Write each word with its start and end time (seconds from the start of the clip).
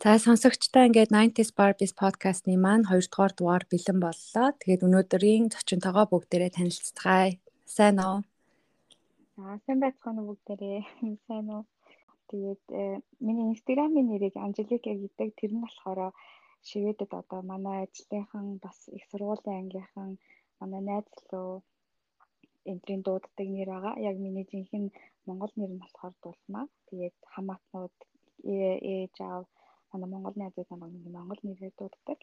За 0.00 0.16
сонсогчтой 0.16 0.88
ингээд 0.88 1.12
90s 1.12 1.52
Barbies 1.58 1.92
podcast-ны 1.92 2.56
маань 2.56 2.88
2 2.88 3.12
дугаар 3.12 3.32
дугаар 3.36 3.64
бэлэн 3.68 3.98
боллоо. 4.00 4.48
Тэгээд 4.56 4.84
өнөөдрийн 4.88 5.52
зочинтойгоо 5.52 6.08
бүгдээрээ 6.08 6.56
танилццгаая. 6.56 7.36
Сайн 7.76 8.00
уу? 8.00 8.24
Аа 9.44 9.60
сайн 9.68 9.78
байцгаана 9.84 10.24
уу 10.24 10.32
бүгдээрээ. 10.32 10.80
Сайн 11.28 11.46
уу? 11.52 11.62
Тэгээд 12.32 12.64
э, 12.80 13.04
миний 13.20 13.52
Instagram-ийн 13.52 14.08
нэрийг 14.08 14.40
Анжелика 14.40 14.88
гэдэг 14.88 15.28
тэр 15.36 15.52
нь 15.52 15.64
болохоор 15.68 16.16
шивэдэд 16.64 17.12
одоо 17.20 17.40
манай 17.44 17.84
ажлынхан 17.84 18.56
бас 18.64 18.78
их 18.96 19.04
сургуулийн 19.12 19.68
ангийнхан 19.68 20.16
манай 20.60 20.80
найз 20.80 21.12
руу 21.28 21.60
энтрийн 22.64 23.04
дууддаг 23.04 23.48
нэр 23.52 23.68
байгаа. 23.68 24.00
Яг 24.08 24.16
миний 24.16 24.48
жинхэнэ 24.48 24.96
монгол 25.28 25.52
нэр 25.60 25.70
нь 25.76 25.82
болохоор 25.84 26.14
Дулмаа. 26.24 26.64
Тэгээд 26.88 27.16
хамаатнууд 27.32 27.96
ээж 28.48 29.16
аав 29.28 29.44
манай 29.92 30.08
монгол 30.10 30.36
найзууд 30.38 30.68
намайг 30.70 30.92
монгол 31.16 31.40
нэрээр 31.42 31.74
дууддаг. 31.76 32.18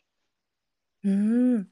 Мм. 1.03 1.69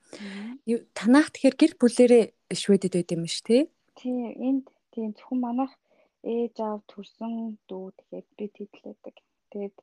Танах 0.93 1.27
тэгэхээр 1.33 1.55
гэр 1.61 1.73
бүлэрээ 1.81 2.23
шведэд 2.53 2.93
байд 2.95 3.13
юм 3.15 3.25
ш 3.25 3.41
тий? 3.41 3.61
Тий, 3.97 4.37
энд 4.47 4.69
тийм 4.93 5.11
зөвхөн 5.17 5.39
манайх 5.41 5.73
ээж 6.23 6.55
аав 6.61 6.81
төрсөн 6.91 7.57
дүү 7.67 7.85
тэгээд 7.99 8.27
би 8.37 8.45
тэтлээдэг. 8.55 9.15
Тэгээд 9.49 9.75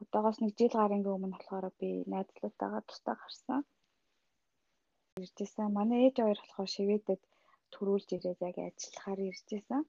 одоогоос 0.00 0.38
нэг 0.42 0.52
жил 0.58 0.74
гарангийн 0.74 1.16
өмнө 1.16 1.34
болохоор 1.34 1.66
би 1.80 2.02
найзлуутайгаа 2.12 2.82
тустай 2.86 3.14
гарсан. 3.18 3.60
Иржсэн. 5.22 5.70
Манай 5.78 5.98
ээж 6.06 6.16
хоёр 6.18 6.38
болохоор 6.40 6.70
шивэдэд 6.74 7.22
төрүүлж 7.74 8.08
ирээд 8.16 8.40
яг 8.48 8.56
ажиллахаар 8.58 9.20
иржсэн. 9.30 9.82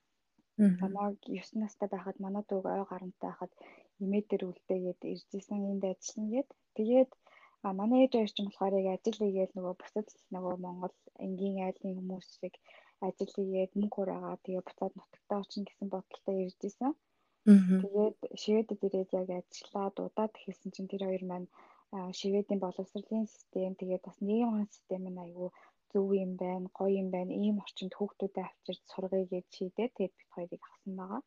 Намайг 0.81 1.19
9 1.25 1.61
настай 1.61 1.87
байхад 1.91 2.17
манай 2.23 2.43
дүүг 2.45 2.65
ой 2.65 2.85
гарантай 2.91 3.29
байхад 3.29 3.51
эмээ 4.03 4.23
дээр 4.29 4.43
үлдээгээд 4.49 5.01
иржсэн 5.13 5.61
энд 5.71 5.83
ажиллана 5.91 6.29
гэд. 6.33 6.49
Тэгээд 6.77 7.11
а 7.65 7.67
манай 7.79 7.99
ээж 8.03 8.13
хоёр 8.15 8.31
ч 8.33 8.37
юм 8.41 8.47
болохоор 8.49 8.75
яг 8.79 8.87
ажил 8.95 9.19
хийгээл 9.21 9.55
нөгөө 9.57 9.75
бусад 9.81 10.07
нөгөө 10.33 10.55
Монгол 10.65 10.95
энгийн 11.25 11.57
айлын 11.67 11.95
хүмүүс 11.97 12.27
шиг 12.39 12.53
ажил 13.07 13.31
хийгээд 13.35 13.71
мөнгө 13.79 13.95
хураагаа 13.95 14.35
тэгээ 14.43 14.63
буцаад 14.67 14.93
нутагтаа 14.95 15.39
очих 15.43 15.63
гэсэн 15.65 15.87
бодолтой 15.91 16.35
иржсэн. 16.45 16.91
Тэгээд 17.81 18.17
шивэдэд 18.41 18.81
ирээд 18.87 19.11
яг 19.21 19.29
ажиллаа 19.39 19.87
дудаад 19.97 20.33
хэлсэн 20.43 20.69
чинь 20.73 20.91
тэр 20.91 21.03
хоёр 21.05 21.23
маань 21.29 21.47
шивэдийн 22.19 22.59
боловсролын 22.63 23.25
систем 23.35 23.73
тэгээд 23.79 24.03
бас 24.07 24.17
нийгэм 24.27 24.51
хаан 24.51 24.69
систем 24.75 25.03
нь 25.09 25.21
айгүй 25.25 25.49
зөв 25.91 26.07
юм 26.25 26.31
байна, 26.43 26.67
гоё 26.77 26.93
юм 27.01 27.09
байна. 27.15 27.31
Ийм 27.43 27.55
орчинд 27.63 27.93
хүүхдүүдэд 27.95 28.45
авчирч 28.47 28.81
сургая 28.91 29.25
гэж 29.33 29.45
шийдээ. 29.55 29.87
Тэгээд 29.95 30.13
бид 30.17 30.29
хоёрыг 30.35 30.63
авсан 30.67 30.93
байгаа. 30.99 31.21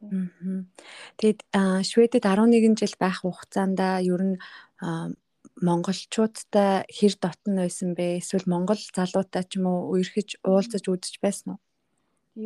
Тэгээд 0.00 1.40
Шведэд 1.84 2.24
11 2.24 2.80
жил 2.80 2.94
байх 2.96 3.20
хугацаанд 3.20 3.80
ер 4.00 4.22
нь 4.24 4.36
монголчуудтай 5.60 6.88
хэр 6.88 7.14
дотн 7.20 7.60
байсан 7.60 7.92
бэ? 7.92 8.20
Эсвэл 8.20 8.48
монгол 8.48 8.80
залуутай 8.96 9.44
ч 9.44 9.60
юм 9.60 9.68
уу 9.68 9.92
үерхэж 9.92 10.40
уулзаж 10.40 10.84
үзэж 10.88 11.20
байсан 11.20 11.48
уу? 11.52 11.60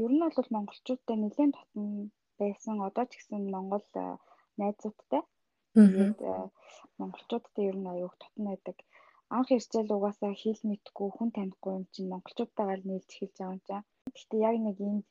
Ер 0.03 0.11
нь 0.11 0.19
бол 0.19 0.51
монголчуудтай 0.51 1.17
нэлээд 1.19 1.55
дотн 1.55 2.11
байсан. 2.43 2.83
Одоо 2.83 3.05
ч 3.07 3.23
гэсэн 3.23 3.47
монгол 3.55 3.87
найзуудтай. 4.59 5.23
Тэгээд 5.75 6.19
монголчуудтай 6.99 7.65
ер 7.71 7.77
нь 7.79 7.91
аюух 7.93 8.15
дотн 8.19 8.43
байдаг. 8.51 8.77
Анх 9.31 9.49
ирчээл 9.55 9.95
угаасаа 9.95 10.35
хэл 10.35 10.61
мэдгүй 10.67 11.09
хүн 11.15 11.31
танихгүй 11.37 11.73
юм 11.79 11.85
чинь 11.93 12.11
монголчуудтайгаа 12.13 12.79
нийлж 12.83 13.11
эхэлж 13.15 13.37
байгаа 13.39 13.55
юм 13.55 13.63
чинь. 13.67 13.87
Гэхдээ 14.15 14.41
яг 14.49 14.57
нэг 14.67 14.79
энд 14.91 15.07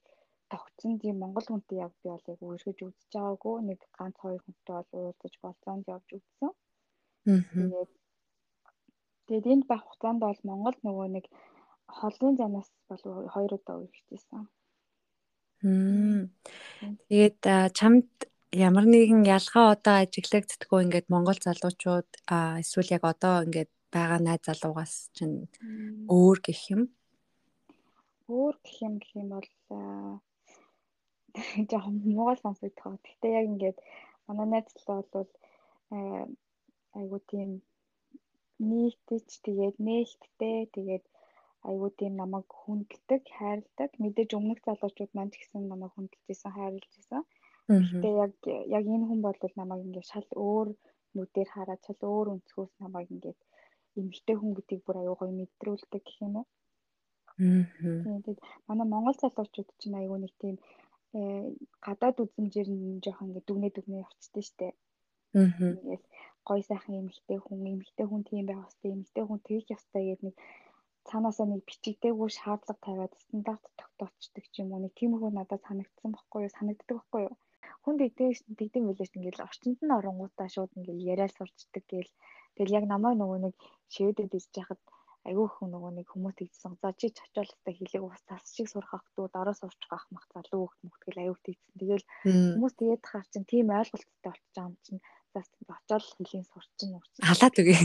тогтсон 0.52 1.00
тийм 1.02 1.16
монгол 1.20 1.46
хүнтэй 1.48 1.78
яг 1.86 1.94
би 2.02 2.10
бол 2.10 2.26
яг 2.34 2.40
үргэлж 2.42 2.80
үзэж 2.84 3.12
байгаагүй. 3.14 3.56
Нэг 3.70 3.80
ганц 3.98 4.16
хоёр 4.20 4.42
хүнтэй 4.44 4.74
бол 4.76 4.90
уулзаж 4.94 5.34
болцоонд 5.44 5.86
явж 5.96 6.10
үзсэн. 6.18 6.52
Тэгээд 7.26 7.92
тэгээд 9.28 9.52
энд 9.54 9.66
байх 9.68 9.84
хугацаанд 9.86 10.20
бол 10.24 10.40
Монгол 10.50 10.78
нөгөө 10.84 11.08
нэг 11.16 11.26
холын 11.88 12.36
замаас 12.38 12.70
бол 12.90 13.02
хоёр 13.34 13.52
удаа 13.56 13.76
үргэлжлэсэн. 13.80 14.44
Тэгээд 17.08 17.40
чамд 17.78 18.10
ямар 18.52 18.86
нэгэн 18.86 19.24
ялгаа 19.38 19.66
одоо 19.74 19.96
ажиглагддггүй 20.04 20.80
ингээд 20.84 21.08
Монгол 21.14 21.40
залуучууд 21.40 22.10
эсвэл 22.62 22.94
яг 22.98 23.04
одоо 23.08 23.36
ингээд 23.48 23.72
байгаа 23.94 24.20
найз 24.20 24.44
залуугаас 24.44 24.94
чинь 25.16 25.48
өөр 26.12 26.38
гэх 26.46 26.62
юм. 26.76 26.82
Өөр 28.28 28.56
гэх 28.66 28.78
юм 28.88 28.94
гэх 29.00 29.12
юм 29.22 29.28
бол 29.34 29.50
жоохон 31.70 31.96
муугал 32.16 32.40
сонсогдох. 32.42 33.00
Гэхдээ 33.06 33.32
яг 33.40 33.46
ингээд 33.52 33.78
манай 34.28 34.48
найз 34.50 34.68
залуу 34.86 35.06
бол 35.14 35.30
айгуу 37.00 37.22
тийм 37.32 37.50
нийтэж 38.70 39.28
тэгээд 39.46 39.76
нээлттэй 39.88 40.58
тэгээд 40.76 41.06
айгуу 41.70 41.90
тийм 42.00 42.14
намайг 42.22 42.48
хүндэлдэг, 42.62 43.22
хайрладаг. 43.38 43.92
Мэдээж 44.04 44.30
өмнөх 44.38 44.60
залуучууд 44.68 45.12
маань 45.14 45.32
ч 45.32 45.36
гэсэн 45.40 45.64
намайг 45.72 45.92
хүндэлжсэн, 45.96 46.52
хайрлажсэн. 46.56 47.24
Гэхдээ 47.72 48.14
яг 48.26 48.34
яг 48.78 48.86
энэ 48.96 49.06
хүн 49.08 49.20
бол 49.24 49.38
намайг 49.62 49.82
ингээд 49.88 50.12
шал 50.12 50.30
өөр 50.48 50.68
нүдээр 51.16 51.50
хараад 51.56 51.82
шал 51.86 52.02
өөр 52.14 52.28
өнцгөөс 52.34 52.74
намайг 52.84 53.08
ингээд 53.16 53.40
эмгтэй 54.00 54.36
хүн 54.38 54.52
гэдгийг 54.58 54.82
бүр 54.84 54.98
аюу 55.00 55.16
гоё 55.20 55.34
мэдрүүлдэг 55.40 56.02
гэх 56.04 56.20
юм 56.26 56.34
уу. 56.40 56.48
Аа. 57.40 57.64
Тэгээд 58.04 58.40
манай 58.68 58.88
монгол 58.90 59.18
залуучууд 59.20 59.70
чинь 59.80 59.98
аюу 60.00 60.18
нэг 60.22 60.34
тийм 60.42 60.56
э, 60.58 60.62
гадаад 61.86 62.18
үзмжээр 62.24 62.70
нь 62.74 63.02
жоохон 63.04 63.28
ингээд 63.30 63.48
дүгнээ 63.48 63.72
дүгнээ 63.74 64.06
явцдаг 64.06 64.44
штэ. 64.50 64.68
Аа. 65.38 65.50
Ингээд 65.82 66.04
гоё 66.48 66.62
сайхан 66.70 67.00
эмгтэй 67.02 67.40
хүн, 67.42 67.60
эмгтэй 67.74 68.06
хүн 68.08 68.22
тийм 68.28 68.46
байх 68.48 68.62
хэвээр, 68.70 68.96
эмгтэй 68.98 69.24
хүн 69.26 69.40
тэгж 69.48 69.66
явцтай 69.76 70.04
гэдэг 70.06 70.26
нэг 70.28 70.36
цаанаасаа 71.08 71.48
нэг 71.50 71.62
бичигдээгүй 71.68 72.30
шаардлага 72.40 72.84
тавиад 72.86 73.14
стандарт 73.24 73.64
тогтоочдөг 73.80 74.46
юм 74.62 74.70
уу 74.72 74.82
нэг 74.84 74.94
тиймэрхүү 75.00 75.32
надад 75.36 75.62
санагдсан 75.68 76.10
байхгүй 76.14 76.40
юу 76.46 76.56
санагддаг 76.58 76.96
байхгүй 76.98 77.22
юу 77.28 77.36
хүн 77.84 77.96
дэгдээс 78.00 78.40
дэгдэм 78.60 78.84
билээ 78.88 79.10
ч 79.10 79.14
ингээл 79.18 79.46
орчинд 79.48 79.80
нь 79.84 79.96
оронгуудаа 79.98 80.48
шууд 80.52 80.72
ингээл 80.78 81.08
яриад 81.12 81.36
сурчдаг 81.36 81.84
гээл 81.92 82.12
тэгэл 82.56 82.76
яг 82.80 82.86
намайг 82.88 83.16
нөгөө 83.20 83.40
нэг 83.46 83.56
шивэдэд 83.94 84.32
ижиж 84.38 84.54
яхад 84.64 84.80
айгүй 85.28 85.48
хүн 85.48 85.70
нөгөө 85.74 85.92
нэг 85.98 86.08
хүмүүс 86.12 86.36
тэгсэн 86.40 86.74
за 86.82 86.90
чи 87.00 87.08
чочоол 87.18 87.52
өстэй 87.54 87.74
хэлийг 87.78 88.04
ус 88.04 88.22
тас 88.28 88.44
шиг 88.56 88.68
сурах 88.70 88.92
хахтуу 88.92 89.26
дараа 89.32 89.56
сурчих 89.56 89.92
ах 89.96 90.06
мах 90.12 90.26
залуу 90.34 90.68
хөхт 90.68 90.82
мөхтгэл 90.84 91.22
аюу 91.24 91.38
тэгсэн 91.48 91.74
тэгэл 91.80 92.06
хүмүүс 92.28 92.74
тэгээд 92.80 93.04
хаар 93.08 93.28
чин 93.32 93.44
тийм 93.48 93.68
ойлголттой 93.72 94.22
болчих 94.26 94.58
юм 94.60 94.76
чин 94.84 94.98
за 95.34 95.40
очоод 95.72 96.04
хэлийг 96.04 96.46
сурчин 96.52 96.92
урчин 97.00 97.24
халаад 97.24 97.56
үгүй 97.60 97.78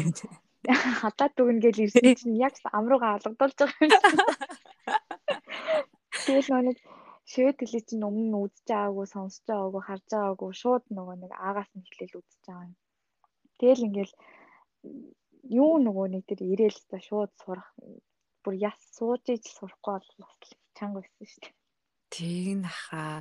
хадаад 0.67 1.33
дүгнэ 1.35 1.61
гэж 1.63 1.77
ирсэн 1.85 2.15
чинь 2.19 2.41
яг 2.47 2.55
амрууга 2.79 3.15
алгадуулж 3.15 3.57
байгаа 3.59 3.79
юм. 3.87 3.95
Тэгэл 6.27 6.51
нэг 6.67 6.79
шивэд 7.31 7.59
хэлий 7.63 7.83
чинь 7.89 8.07
өмнө 8.09 8.37
үзэж 8.45 8.67
байгаагүй, 8.69 9.07
сонсож 9.07 9.45
байгаагүй, 9.49 9.83
харж 9.87 10.07
байгаагүй 10.13 10.51
шууд 10.61 10.85
нөгөө 10.97 11.17
нэг 11.23 11.33
аагаас 11.47 11.71
нь 11.73 11.87
хэлэл 11.87 12.19
үзэж 12.21 12.43
байгаа 12.45 12.67
юм. 12.69 12.77
Тэгэл 13.61 13.87
ингээл 13.87 14.15
юу 15.49 15.81
нөгөө 15.83 16.07
нэг 16.13 16.23
тэр 16.29 16.41
ирээл 16.45 16.81
та 16.89 17.01
шууд 17.01 17.33
сурах 17.41 17.69
бүр 18.45 18.55
яс 18.61 18.79
сууж 18.97 19.25
иж 19.33 19.45
сурахгүй 19.49 20.01
бол 20.01 20.33
бас 20.39 20.51
чанга 20.77 21.03
байсан 21.03 21.27
шүү 21.27 21.43
дээ. 21.45 21.55
Тийг 22.09 22.57
наха. 22.65 23.21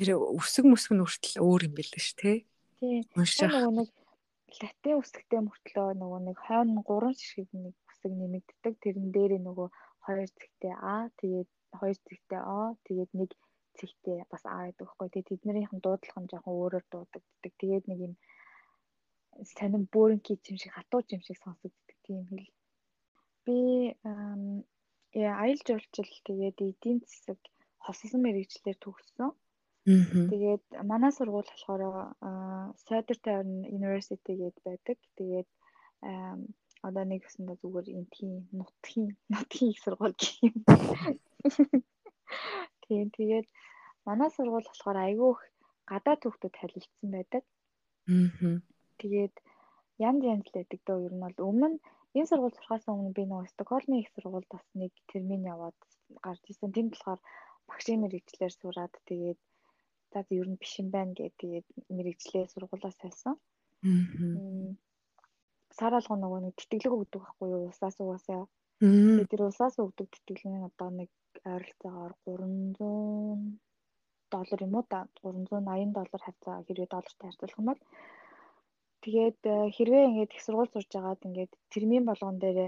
Тэр 0.00 0.08
өсөг 0.16 0.64
мөсг 0.68 0.96
нь 0.96 1.02
хүртэл 1.04 1.44
өөр 1.44 1.68
юм 1.68 1.74
билээ 1.76 2.00
шүү, 2.00 2.16
тэ? 2.16 2.32
Тийм. 2.80 3.04
Нөгөө 3.12 3.72
нэг 3.76 3.88
латин 4.60 5.00
үсгтэй 5.00 5.40
мөртлөө 5.44 5.88
нөгөө 6.00 6.20
нэг 6.28 6.38
хойно 6.40 6.80
гурван 6.86 7.16
ширхэг 7.16 7.50
нэг 7.52 7.74
үсэг 7.90 8.12
нэмэгддэг. 8.16 8.74
Тэрэн 8.80 9.08
дээр 9.12 9.32
нөгөө 9.44 9.68
хоёр 10.06 10.28
цэгтэй 10.38 10.74
А 10.76 11.10
тэгээд 11.20 11.50
хоёр 11.76 11.96
цэгтэй 12.06 12.40
О 12.40 12.76
тэгээд 12.86 13.10
нэг 13.20 13.30
цэгтэй 13.76 14.24
бас 14.32 14.44
А 14.48 14.64
гэдэг 14.64 14.86
байхгүй. 14.86 15.08
Тэгээд 15.12 15.30
тэднэрийнхэн 15.30 15.80
дуудлага 15.84 16.20
нь 16.22 16.30
жоохон 16.30 16.54
өөрөөр 16.56 16.84
дуудагддаг. 16.88 17.52
Тэгээд 17.60 17.84
нэг 17.90 17.98
юм 18.06 18.14
сонин 19.44 19.84
бөөрөнки 19.92 20.38
юм 20.50 20.58
шиг 20.62 20.72
хатууч 20.74 21.06
юм 21.16 21.22
шиг 21.26 21.36
сонсогддог 21.40 21.98
тийм 22.06 22.22
хэл. 22.30 22.48
Би 23.44 23.58
аялал 25.14 25.62
жуулчил 25.66 26.10
тэгээд 26.28 26.58
эдийн 26.68 26.98
засаг 27.04 27.38
хослон 27.84 28.22
мэрэгчлэр 28.22 28.78
төгссөн. 28.80 29.30
Тэгээд 29.86 30.64
манай 30.90 31.12
сургууль 31.14 31.46
болохоор 31.46 31.82
Southern 32.84 33.20
Tavern 33.24 33.52
University 33.78 34.32
гээд 34.40 34.56
байдаг. 34.66 34.98
Тэгээд 35.18 35.48
одоо 36.82 37.04
нэг 37.06 37.22
өсөндөө 37.28 37.56
зүгээр 37.62 37.86
энэ 37.94 38.12
тийм 38.16 38.32
нутгийн 38.58 39.10
нутгийн 39.32 39.70
их 39.72 39.80
сургууль 39.84 40.16
гэх 40.18 40.34
юм. 40.48 40.56
Тийм 42.84 43.06
тэгээд 43.14 43.46
манай 44.06 44.30
сургууль 44.34 44.66
болохоор 44.68 44.98
айгүй 45.06 45.30
их 45.34 45.42
гадаад 45.90 46.20
хүүхдүүд 46.22 46.54
танилцсан 46.58 47.08
байдаг. 47.14 47.42
Аа. 48.10 48.58
Тэгээд 49.00 49.34
янз 50.08 50.20
янз 50.32 50.44
л 50.48 50.56
байдаг 50.56 50.80
дөө 50.86 50.98
ер 51.06 51.14
нь 51.16 51.24
бол 51.24 51.38
өмнө 51.48 51.68
энэ 52.16 52.28
сургууль 52.30 52.56
сурахаас 52.56 52.84
өмнө 52.92 53.12
би 53.16 53.24
нөгөө 53.26 53.52
Стокгольмын 53.52 54.02
их 54.02 54.10
сургуульд 54.14 54.48
бас 54.54 54.64
нэг 54.80 54.92
термин 55.10 55.42
яваад 55.54 55.78
гарч 56.24 56.42
ирсэн. 56.50 56.72
Тэнд 56.76 56.90
болохоор 56.92 57.20
багшийн 57.68 58.00
мэрэгчлэр 58.02 58.52
сураад 58.56 58.94
тэгээд 59.08 59.40
за 60.12 60.18
ер 60.40 60.48
нь 60.48 60.60
биш 60.60 60.72
юм 60.80 60.88
байна 60.96 61.12
гэдэг 61.16 61.36
тэгээд 61.42 61.66
мэрэгчлээ 61.96 62.44
сургуулаас 62.52 62.96
байсан. 63.04 63.34
Аа. 63.84 64.70
Сар 65.78 65.92
алга 65.98 66.16
нөгөө 66.16 66.40
нэг 66.42 66.54
тэтгэлэг 66.56 66.96
өгдөг 66.96 67.20
байхгүй 67.22 67.48
юу? 67.54 67.68
Усаас 67.72 67.96
угаасаа. 68.00 68.42
Тэгээд 68.80 69.30
тэр 69.32 69.42
усаас 69.50 69.74
өгдөг 69.84 70.08
тэтгэлэг 70.12 70.52
нь 70.56 70.68
одоо 70.68 70.88
нэг 71.00 71.10
ойролцоогоор 71.44 72.12
300 72.24 73.60
доллар 74.32 74.60
юм 74.66 74.74
уу 74.78 74.84
да 74.92 75.00
380 75.22 75.92
доллар 75.96 76.22
хавцаа 76.24 76.64
хэрвээ 76.66 76.88
доллартай 76.90 77.26
харьцуулах 77.28 77.60
юм 77.60 77.68
бол 77.70 77.80
тэгээд 79.06 79.40
э, 79.46 79.54
хэрвээ 79.76 80.04
ингээд 80.10 80.34
их 80.34 80.42
сургууль 80.42 80.72
сурж 80.74 80.90
байгаад 80.92 81.26
ингээд 81.28 81.52
термин 81.72 82.04
болгон 82.06 82.36
дээр 82.42 82.58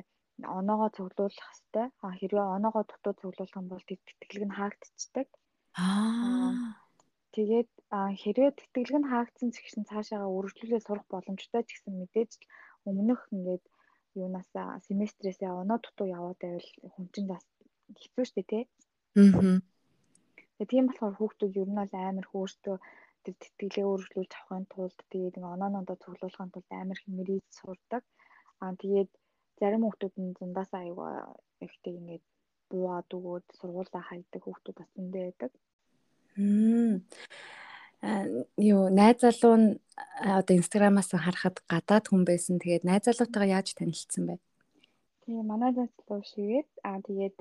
оноогоо 0.58 0.90
цуглуулах 0.96 1.50
хэвээр 1.50 1.90
а 2.04 2.08
хэрвээ 2.20 2.46
оноогоо 2.56 2.84
дутуу 2.86 3.14
цуглуулах 3.20 3.58
юм 3.58 3.66
бол 3.68 3.84
тэтгэлэг 3.88 4.44
нь 4.46 4.56
хаагдчихдаг 4.58 5.26
аа 5.74 6.78
тэгээд 7.34 7.70
хэрвээ 8.22 8.50
тэтгэлэг 8.58 8.98
нь 9.00 9.10
хаагдсан 9.12 9.50
ч 9.54 9.56
гэсэн 9.62 9.84
цаашаага 9.90 10.34
үргэлжлүүлээ 10.36 10.82
сурах 10.86 11.06
боломжтой 11.10 11.62
ч 11.66 11.70
гэсэн 11.74 11.94
мэдээж 11.98 12.32
өмнөх 12.88 13.20
ингээд 13.34 13.64
юунасаа 14.22 14.68
семестрээсээ 14.86 15.50
оноо 15.62 15.78
дутуу 15.82 16.06
яваад 16.18 16.38
байвал 16.42 16.70
хүн 16.94 17.06
чинь 17.14 17.30
бас 17.32 17.44
хэцүү 18.00 18.24
шттэ 18.28 18.42
тий. 18.50 18.64
Аа. 19.16 19.60
Тэгээ 20.58 20.72
тийм 20.72 20.84
болохоор 20.86 21.14
хүүхдүүд 21.18 21.54
ер 21.62 21.68
нь 21.70 21.78
бол 21.80 21.92
амар 21.94 22.26
хөөртөө 22.28 22.76
тэр 23.28 23.36
тэтгэлээ 23.44 23.84
өөрчлүүлж 23.84 24.32
авахын 24.32 24.64
тулд 24.72 24.98
тэгээд 25.12 25.36
ингээ 25.36 25.54
онооноо 25.54 25.84
цуглуулахын 26.00 26.52
тулд 26.52 26.68
амар 26.72 26.98
хэмэрийж 27.04 27.46
сурдаг. 27.60 28.02
Аа 28.64 28.72
тэгээд 28.80 29.10
зарим 29.60 29.84
хүүхдүүд 29.84 30.14
нь 30.16 30.36
зундаас 30.38 30.72
аюу 30.72 31.36
ихтэй 31.60 31.92
ингээд 32.00 32.24
буугаад 32.70 33.08
өгөөд 33.16 33.46
сургуулаа 33.60 34.02
хайдаг 34.08 34.42
хүүхдүүд 34.44 34.76
бас 34.80 34.90
зөндөө 34.96 35.22
байдаг. 35.28 35.52
Мм. 36.40 37.04
юу 38.56 38.82
найз 38.88 39.18
залуу 39.20 39.56
нь 39.60 39.68
одоо 40.36 40.54
инстаграмаас 40.56 41.10
харахад 41.12 41.56
гадаад 41.68 42.04
хүн 42.08 42.22
байсан. 42.24 42.56
Тэгээд 42.62 42.88
найз 42.88 43.04
залуутайгаа 43.04 43.60
яаж 43.60 43.68
танилцсан 43.76 44.24
бэ? 44.24 44.34
Тийм 45.26 45.44
манай 45.44 45.72
найз 45.76 45.92
залуу 45.98 46.24
шигээд 46.32 46.68
аа 46.88 46.98
тэгээд 47.04 47.36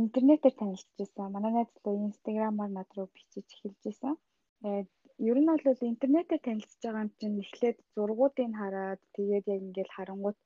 интернетээр 0.00 0.54
танилцчихсан. 0.60 1.32
Манай 1.34 1.52
найз 1.54 1.70
залуу 1.74 2.06
инстаграмаар 2.08 2.70
над 2.78 2.88
руу 2.96 3.08
бичиж 3.14 3.46
эхэлж 3.54 3.78
байсан. 3.86 4.14
Тэгээд 4.62 4.88
ер 5.30 5.38
нь 5.40 5.50
бол 5.50 5.90
интернетээр 5.92 6.42
танилцж 6.46 6.80
байгаа 6.82 7.04
юм 7.04 7.10
чинь 7.20 7.42
эхлээд 7.44 7.78
зургуудыг 7.94 8.50
хараад 8.60 9.00
тэгээд 9.16 9.44
яг 9.54 9.60
ингээл 9.66 9.96
харангуут 9.96 10.38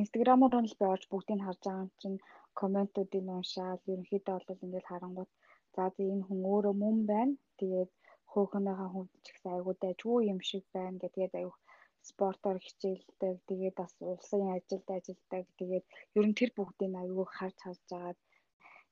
инстаграмаар 0.00 0.54
нь 0.62 0.70
л 0.70 0.78
би 0.80 0.84
олж 0.94 1.04
бүгдийг 1.08 1.40
харж 1.44 1.60
байгаа 1.64 1.84
юм 1.86 1.92
чинь 2.02 2.18
комментуудыг 2.60 3.24
уншаад 3.36 3.80
ерөнхийдөө 3.92 4.36
бол 4.48 4.64
ингээл 4.66 4.90
харангуут 4.90 5.30
за 5.74 5.82
энэ 6.12 6.24
хүн 6.26 6.40
өөрөө 6.52 6.74
мөн 6.82 6.96
байна. 7.10 7.34
Тэгээд 7.58 7.90
хөөхнийхээ 8.32 8.90
хүн 8.92 9.06
ч 9.24 9.26
ихсэн 9.30 9.52
айгуу 9.54 9.74
дайггүй 9.82 10.20
юм 10.32 10.40
шиг 10.48 10.64
байна 10.74 10.96
гэдгээд 11.02 11.34
айгуу 11.38 11.56
спортоор 12.02 12.58
хичээлдэг. 12.66 13.34
Тэгээд 13.48 13.76
бас 13.80 13.92
улсын 14.00 14.42
ажилд 14.56 14.88
ажилдаг. 14.96 15.44
Тэгээд 15.58 15.84
ер 16.18 16.26
нь 16.28 16.38
тэр 16.38 16.50
бүгдийг 16.56 16.92
айгүй 17.02 17.26
харж 17.36 17.58
харж 17.62 17.88
агаад 17.96 18.18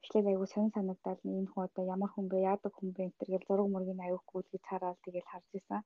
эхлээд 0.03 0.27
айгүй 0.31 0.49
сонь 0.55 0.75
санагдал 0.75 1.21
энэ 1.25 1.51
хүн 1.51 1.67
одоо 1.67 1.85
ямар 1.95 2.11
хүн 2.13 2.27
бэ, 2.31 2.39
яадаг 2.53 2.73
хүн 2.77 2.91
бэ 2.97 3.05
гэл 3.31 3.47
зураг 3.49 3.69
мөргийн 3.71 4.05
аюухгүй 4.07 4.43
гэж 4.53 4.63
хараад 4.71 4.99
тэгээд 5.05 5.31
харж 5.33 5.49
исэн. 5.59 5.83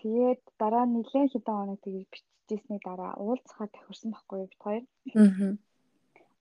Тэгээд 0.00 0.42
дараа 0.60 0.84
нэлээд 0.86 1.32
хэдэн 1.32 1.56
хоног 1.58 1.78
тэгээд 1.82 2.12
биччихсэний 2.12 2.80
дараа 2.88 3.12
уулзахаар 3.24 3.70
тохирсон 3.72 4.10
байхгүй 4.12 4.38
бид 4.42 4.62
хоёр. 4.64 4.84
Аа. 5.16 5.52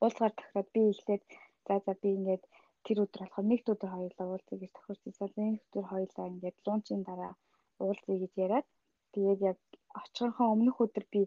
Уулзахаар 0.02 0.34
тохироод 0.36 0.70
би 0.76 0.82
эхлээд 0.92 1.24
за 1.68 1.74
за 1.86 1.94
би 2.02 2.10
ингээд 2.18 2.44
тэр 2.86 2.98
өдөр 3.04 3.22
болохоор 3.24 3.46
нэгд 3.50 3.68
өдөр 3.74 3.92
хоёулаа 3.94 4.28
уулзъя 4.30 4.58
гэж 4.60 4.72
тохирсон. 4.76 5.32
Нэг 5.38 5.56
өдөр 5.68 5.86
хоёулаа 5.92 6.26
ингээд 6.32 6.58
луунчийн 6.66 7.02
дараа 7.10 7.34
уулзъя 7.84 8.18
гэж 8.24 8.34
яриад 8.46 8.68
тэгээд 9.18 9.42
яг 9.42 9.58
очихынхаа 9.98 10.54
өмнөх 10.54 10.78
өдөр 10.86 11.06
би 11.10 11.22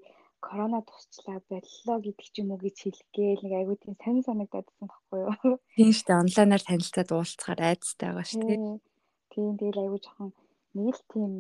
корона 0.46 0.80
тусчлаа 0.86 1.38
боллоо 1.50 1.98
гэдэг 2.06 2.28
ч 2.32 2.34
юм 2.40 2.54
уу 2.54 2.62
гэж 2.62 2.76
хэлгээл 2.86 3.44
нэг 3.44 3.54
айгүй 3.58 3.76
тийм 3.82 3.94
сонир 3.98 4.24
санагдаадсан 4.26 4.86
байхгүй 4.88 5.18
юу. 5.26 5.58
Тийм 5.76 5.90
шүү 5.92 6.06
дээ. 6.06 6.22
Онлайнаар 6.24 6.64
танилцаад 6.64 7.10
уулзахаар 7.12 7.60
айцтай 7.66 8.08
байгаа 8.08 8.26
шүү 8.30 8.42
дээ. 8.48 8.58
Тийм 9.32 9.50
тэгэл 9.60 9.82
айгүй 9.84 10.00
жоохон 10.00 10.30
нэг 10.78 10.94
л 10.96 11.04
тийм 11.12 11.32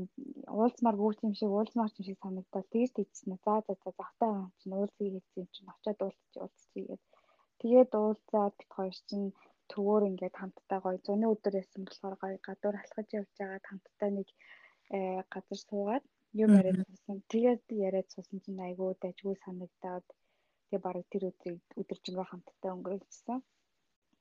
уулзмаар 0.58 0.96
бүгд 1.00 1.20
юм 1.26 1.34
шиг 1.38 1.50
уулзмаар 1.54 1.90
юм 1.96 2.04
шиг 2.06 2.18
санагдал 2.18 2.66
тэгж 2.74 2.90
тэгсэн. 2.98 3.38
За 3.44 3.52
за 3.66 3.72
за 3.78 3.90
завтай 3.94 4.30
юм 4.34 4.50
чинь 4.60 4.76
уулзъя 4.76 5.10
гэсэн 5.14 5.38
юм 5.42 5.48
чинь 5.54 5.70
очиод 5.72 6.00
уулзчих 6.02 6.40
уулзчихъя 6.42 6.84
гэдэг. 6.90 7.10
Тэгээд 7.62 7.90
уулзаад 7.94 8.54
бит 8.58 8.70
хоёр 8.76 8.96
чинь 9.08 9.28
төвөр 9.70 10.02
ингээд 10.10 10.34
хамтдаа 10.40 10.78
гоё 10.82 10.98
зуны 11.06 11.26
өдөр 11.32 11.54
байсан 11.56 11.82
болохоор 11.86 12.16
гоё 12.22 12.36
гадуур 12.46 12.76
алхаж 12.82 13.08
явж 13.18 13.30
байгаа 13.38 13.60
хамтдаа 13.70 14.10
нэг 14.18 14.28
э, 14.96 15.22
газар 15.32 15.60
суугаад 15.62 16.04
юм 16.32 16.50
яриад 16.58 16.86
суусан. 16.86 17.18
Тэгээд 17.32 17.64
яриад 17.88 18.08
суусан 18.10 18.38
чинь 18.44 18.64
айгүй 18.66 18.94
дайггүй 19.02 19.34
санагдаад 19.44 20.06
тэгээ 20.70 20.84
бараг 20.86 21.06
тэр 21.10 21.24
өдрийг 21.30 21.62
өдөржингөө 21.80 22.26
хамтдаа 22.28 22.72
өнгөрүүлсэн. 22.76 23.38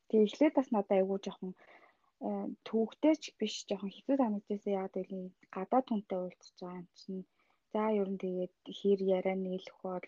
Тэгээ 0.09 0.25
эхлээд 0.27 0.53
бас 0.57 0.69
надад 0.73 0.97
айгүй 0.97 1.17
жоохон 1.21 1.53
э, 2.25 2.47
түүхтэй 2.67 3.15
ч 3.21 3.23
биш 3.39 3.55
жоохон 3.69 3.93
хэцүү 3.93 4.15
санагдчихсан. 4.17 4.73
Яг 4.81 4.95
л 4.97 5.29
гадаад 5.55 5.85
хүнтэй 5.89 6.19
уулзч 6.19 6.55
байгаа 6.57 6.81
юм 6.81 6.89
чинь. 6.99 7.23
За 7.73 7.83
ер 8.01 8.09
нь 8.09 8.21
тэгээд 8.23 8.55
хэр 8.79 8.99
яриа 9.17 9.37
нийлэх 9.37 9.77
бол 9.85 10.05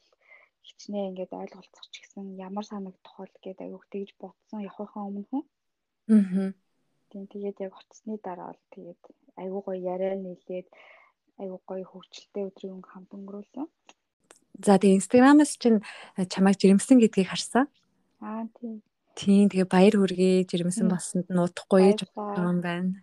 хичнээн 0.65 1.09
ингээд 1.09 1.33
ойлголцох 1.41 1.85
ч 1.93 1.95
гэсэн 2.01 2.25
ямар 2.47 2.65
санагдах 2.65 3.15
бол 3.17 3.33
гэдэг 3.45 3.65
айгүй 3.65 3.81
тэгж 3.93 4.09
ботсон 4.21 4.65
явахын 4.69 5.05
өмнө 5.09 5.25
хүн. 5.29 5.43
Аа. 6.13 6.49
Тийм 7.09 7.23
тэгээд 7.33 7.57
яг 7.65 7.73
очсны 7.77 8.15
дараа 8.25 8.49
бол 8.51 8.63
тэгээд 8.73 9.01
айгүй 9.41 9.61
гоё 9.65 9.79
яриа 9.93 10.15
нийлээд 10.17 10.67
айгуу 11.41 11.61
гоё 11.65 11.85
хөвгчлөлтэй 11.89 12.43
өдрийг 12.47 12.85
хамт 12.85 13.11
өнгөрүүлсэн. 13.17 13.65
За 14.61 14.77
тэгээ 14.77 14.99
инстаграмаас 15.01 15.57
чинь 15.57 15.81
э, 16.15 16.29
чамайг 16.29 16.61
жирэмсэн 16.61 17.01
гэдгийг 17.01 17.33
харсан. 17.33 17.65
Аа 18.21 18.45
тийм. 18.53 18.85
Тийм 19.17 19.49
тэгээ 19.49 19.65
баяр 19.65 19.95
хүргэе 19.97 20.45
жирэмсэн 20.45 20.85
болсонд 20.85 21.27
нуудахгүй 21.33 21.81
гэж 21.97 21.99
юм 22.13 22.61
байна. 22.61 23.01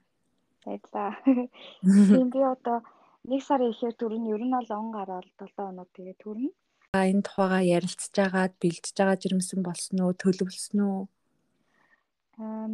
Баярлаа. 0.63 1.19
Тийм 1.83 2.31
би 2.31 2.41
одоо 2.47 2.87
нэг 3.27 3.43
сарын 3.43 3.75
ихээр 3.75 3.95
төрн 3.99 4.25
ер 4.31 4.43
нь 4.47 4.55
бол 4.55 4.71
он 4.79 4.89
гараад 4.95 5.27
7 5.35 5.51
хоног 5.59 5.89
тэгээ 5.93 6.17
төрнө. 6.23 6.55
А 6.95 7.11
энэ 7.11 7.27
тухайга 7.27 7.61
ярилцж 7.61 8.15
байгаад 8.15 8.55
бэлдэж 8.63 8.95
байгаа 8.97 9.19
жирэмсэн 9.21 9.61
болсон 9.67 9.99
уу 10.01 10.15
төлөвлөсөн 10.15 10.81
үү? 10.81 11.03
Аа 12.39 12.69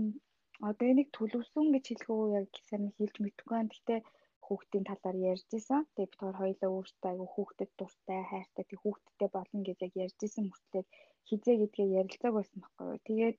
одоо 0.71 0.87
энийг 0.87 1.11
төлөвлөсөн 1.11 1.73
гэж 1.75 1.85
хэлэх 1.89 2.11
үү 2.11 2.25
яг 2.39 2.49
сайн 2.69 2.93
хэлж 2.97 3.17
мэдэхгүй 3.19 3.55
байна. 3.55 3.73
Гэхдээ 3.73 4.01
хүүхдийн 4.47 4.85
талаар 4.89 5.17
ярьж 5.33 5.49
исэн. 5.59 5.83
Тэгээ 5.95 6.11
бид 6.11 6.21
хоёр 6.21 6.37
хоёулаа 6.41 6.71
өөртөө 6.77 7.11
айгу 7.11 7.27
хүүхдэд 7.35 7.71
дуртай, 7.79 8.21
хайртай 8.31 8.65
тэг 8.69 8.79
хүүхдтэй 8.83 9.29
болно 9.37 9.61
гэж 9.67 9.79
яг 9.87 9.95
ярьж 10.05 10.19
исэн 10.27 10.45
мөртлөө 10.49 10.85
хизээ 11.29 11.57
гэдгээ 11.61 11.89
ярилцааг 12.01 12.35
байсан 12.37 12.59
байхгүй 12.61 12.87
юу. 12.93 13.01
Тэгээд 13.09 13.39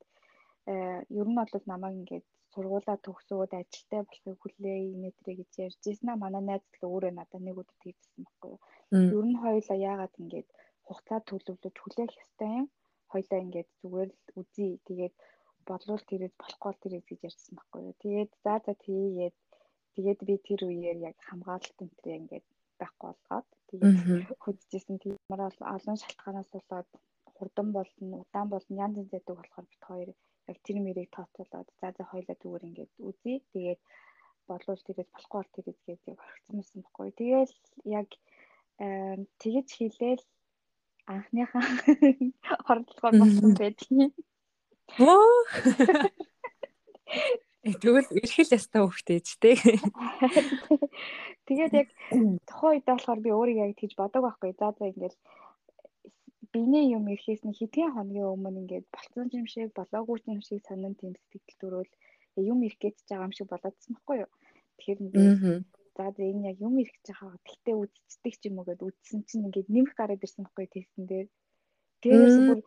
э, 0.71 0.73
ер 1.19 1.27
нь 1.29 1.37
бол 1.37 1.65
намайг 1.71 1.95
ингээд 1.99 2.25
сургуулаа 2.53 2.97
төгсөөд 3.05 3.51
ажилтай 3.61 4.01
болохыг 4.03 4.37
хүлээ 4.41 4.77
инээтрээ 4.95 5.35
гэж 5.39 5.51
ярьж 5.65 5.81
исэн 5.91 6.09
манай 6.23 6.43
найз 6.45 6.63
л 6.79 6.87
өөрөө 6.89 7.13
надад 7.15 7.41
нэг 7.43 7.55
өдөр 7.61 7.77
тэгсэн 7.83 8.21
байхгүй 8.23 8.49
юу. 8.51 8.59
Ер 9.17 9.25
нь 9.29 9.41
хоёулаа 9.43 9.77
яагаад 9.89 10.15
ингээд 10.21 10.49
хугацаа 10.87 11.19
төлөвлөж 11.29 11.75
хүлээх 11.79 12.13
ёстой 12.23 12.49
юм. 12.61 12.67
Хоёулаа 13.11 13.39
ингээд 13.45 13.69
зүгээр 13.81 14.09
л 14.13 14.37
үзье. 14.39 14.69
Тэгээд 14.87 15.15
бодлол 15.67 16.03
тэрэг 16.09 16.33
болохгүй 16.41 16.73
тэрэг 16.81 17.03
гэж 17.09 17.19
ярьсан 17.29 17.53
байхгүй 17.55 17.81
юу. 17.87 17.95
Тэгээд 18.03 18.31
за 18.43 18.53
за 18.65 18.73
тийгээд 18.85 19.35
Тэгээд 19.95 20.19
би 20.27 20.35
тэр 20.47 20.61
үеэр 20.67 20.97
яг 21.09 21.17
хамгаалалт 21.27 21.79
энтрээ 21.85 22.19
ингээд 22.19 22.45
байхгүй 22.79 23.11
болгоод 23.11 23.47
тэгээд 23.69 23.97
хөдөлжсэн 24.43 24.97
тийм 24.99 25.15
ямар 25.31 25.41
олон 25.75 25.97
шалтгаанаас 26.03 26.49
болоод 26.51 26.89
хурдан 27.37 27.71
болно, 27.77 28.15
удаан 28.23 28.49
болно, 28.49 28.73
янз 28.85 28.95
янз 28.97 29.09
байдаг 29.11 29.35
болохоор 29.35 29.65
бит 29.71 29.83
хоёр 29.89 30.09
яг 30.51 30.57
тэр 30.65 30.77
мэрийг 30.85 31.09
тооцоолоод 31.11 31.67
за 31.79 31.87
за 31.97 32.03
хоёлаа 32.11 32.35
зүгээр 32.41 32.67
ингээд 32.67 32.91
үзье. 33.07 33.35
Тэгээд 33.53 33.81
бодлол 34.47 34.81
тэрээс 34.85 35.09
болохгүй 35.11 35.39
бол 35.41 35.55
тэрээс 35.55 35.79
гээд 35.85 36.01
яг 36.11 36.19
орхицсан 36.21 36.55
байсан 36.59 36.79
байхгүй. 36.81 37.09
Тэгээл 37.19 37.55
яг 37.99 38.09
тэгэж 39.41 39.67
хийлээл 39.77 40.23
анхныхаа 41.13 41.65
хордлогоор 42.67 43.15
болсон 43.19 43.51
байдгийг. 43.59 44.13
Оо 44.99 45.33
Тэгвэл 47.65 48.05
эрхэл 48.21 48.53
ястаа 48.53 48.85
хөхтэй 48.85 49.19
ч 49.25 49.41
тий. 49.41 49.57
Тэгээд 51.49 51.73
яг 51.73 51.89
тухайн 52.45 52.77
үед 52.77 52.85
болохоор 52.85 53.19
би 53.25 53.29
өөрийгөө 53.33 53.65
яг 53.65 53.73
тэгж 53.81 53.93
бодог 53.97 54.21
байхгүй. 54.21 54.53
За 54.53 54.69
за 54.77 54.85
ингээл 54.85 55.17
биний 56.53 56.93
юм 56.93 57.09
ирэхээс 57.09 57.41
нь 57.41 57.57
хэдхэн 57.57 57.97
хоногийн 57.97 58.33
өмнө 58.37 58.61
ингээд 58.61 58.85
болцсон 58.93 59.33
юм 59.33 59.47
шиг 59.49 59.73
болоогүй 59.73 60.21
юм 60.29 60.41
шиг 60.45 60.61
санан 60.61 60.93
тийм 60.93 61.17
сэтгэл 61.33 61.57
төрөөл 61.57 61.91
юм 62.37 62.59
ирэх 62.69 62.77
гэж 62.77 62.95
байгаа 63.09 63.27
юм 63.27 63.33
шиг 63.33 63.49
болоодсан 63.49 63.91
байхгүй 63.97 64.17
юу. 64.23 64.31
Тэгэхээр 64.77 65.03
ингээд 65.03 65.65
за 65.97 66.05
за 66.13 66.21
энэ 66.21 66.45
яг 66.53 66.57
юм 66.61 66.75
ирэх 66.77 66.93
гэж 67.01 67.07
байгаа. 67.17 67.41
Тэгтээ 67.49 67.75
үдцдэг 67.81 68.33
ч 68.37 68.41
юм 68.45 68.55
уу 68.61 68.65
гэд 68.69 68.81
үдсэн 68.85 69.19
чинь 69.25 69.45
ингээд 69.49 69.73
нэмэх 69.73 69.93
гараад 69.97 70.21
ирсэн 70.21 70.45
байхгүй 70.45 70.67
тестэн 70.69 71.05
дээр. 71.09 71.27
Тэгээд 72.05 72.37
бүр 72.45 72.59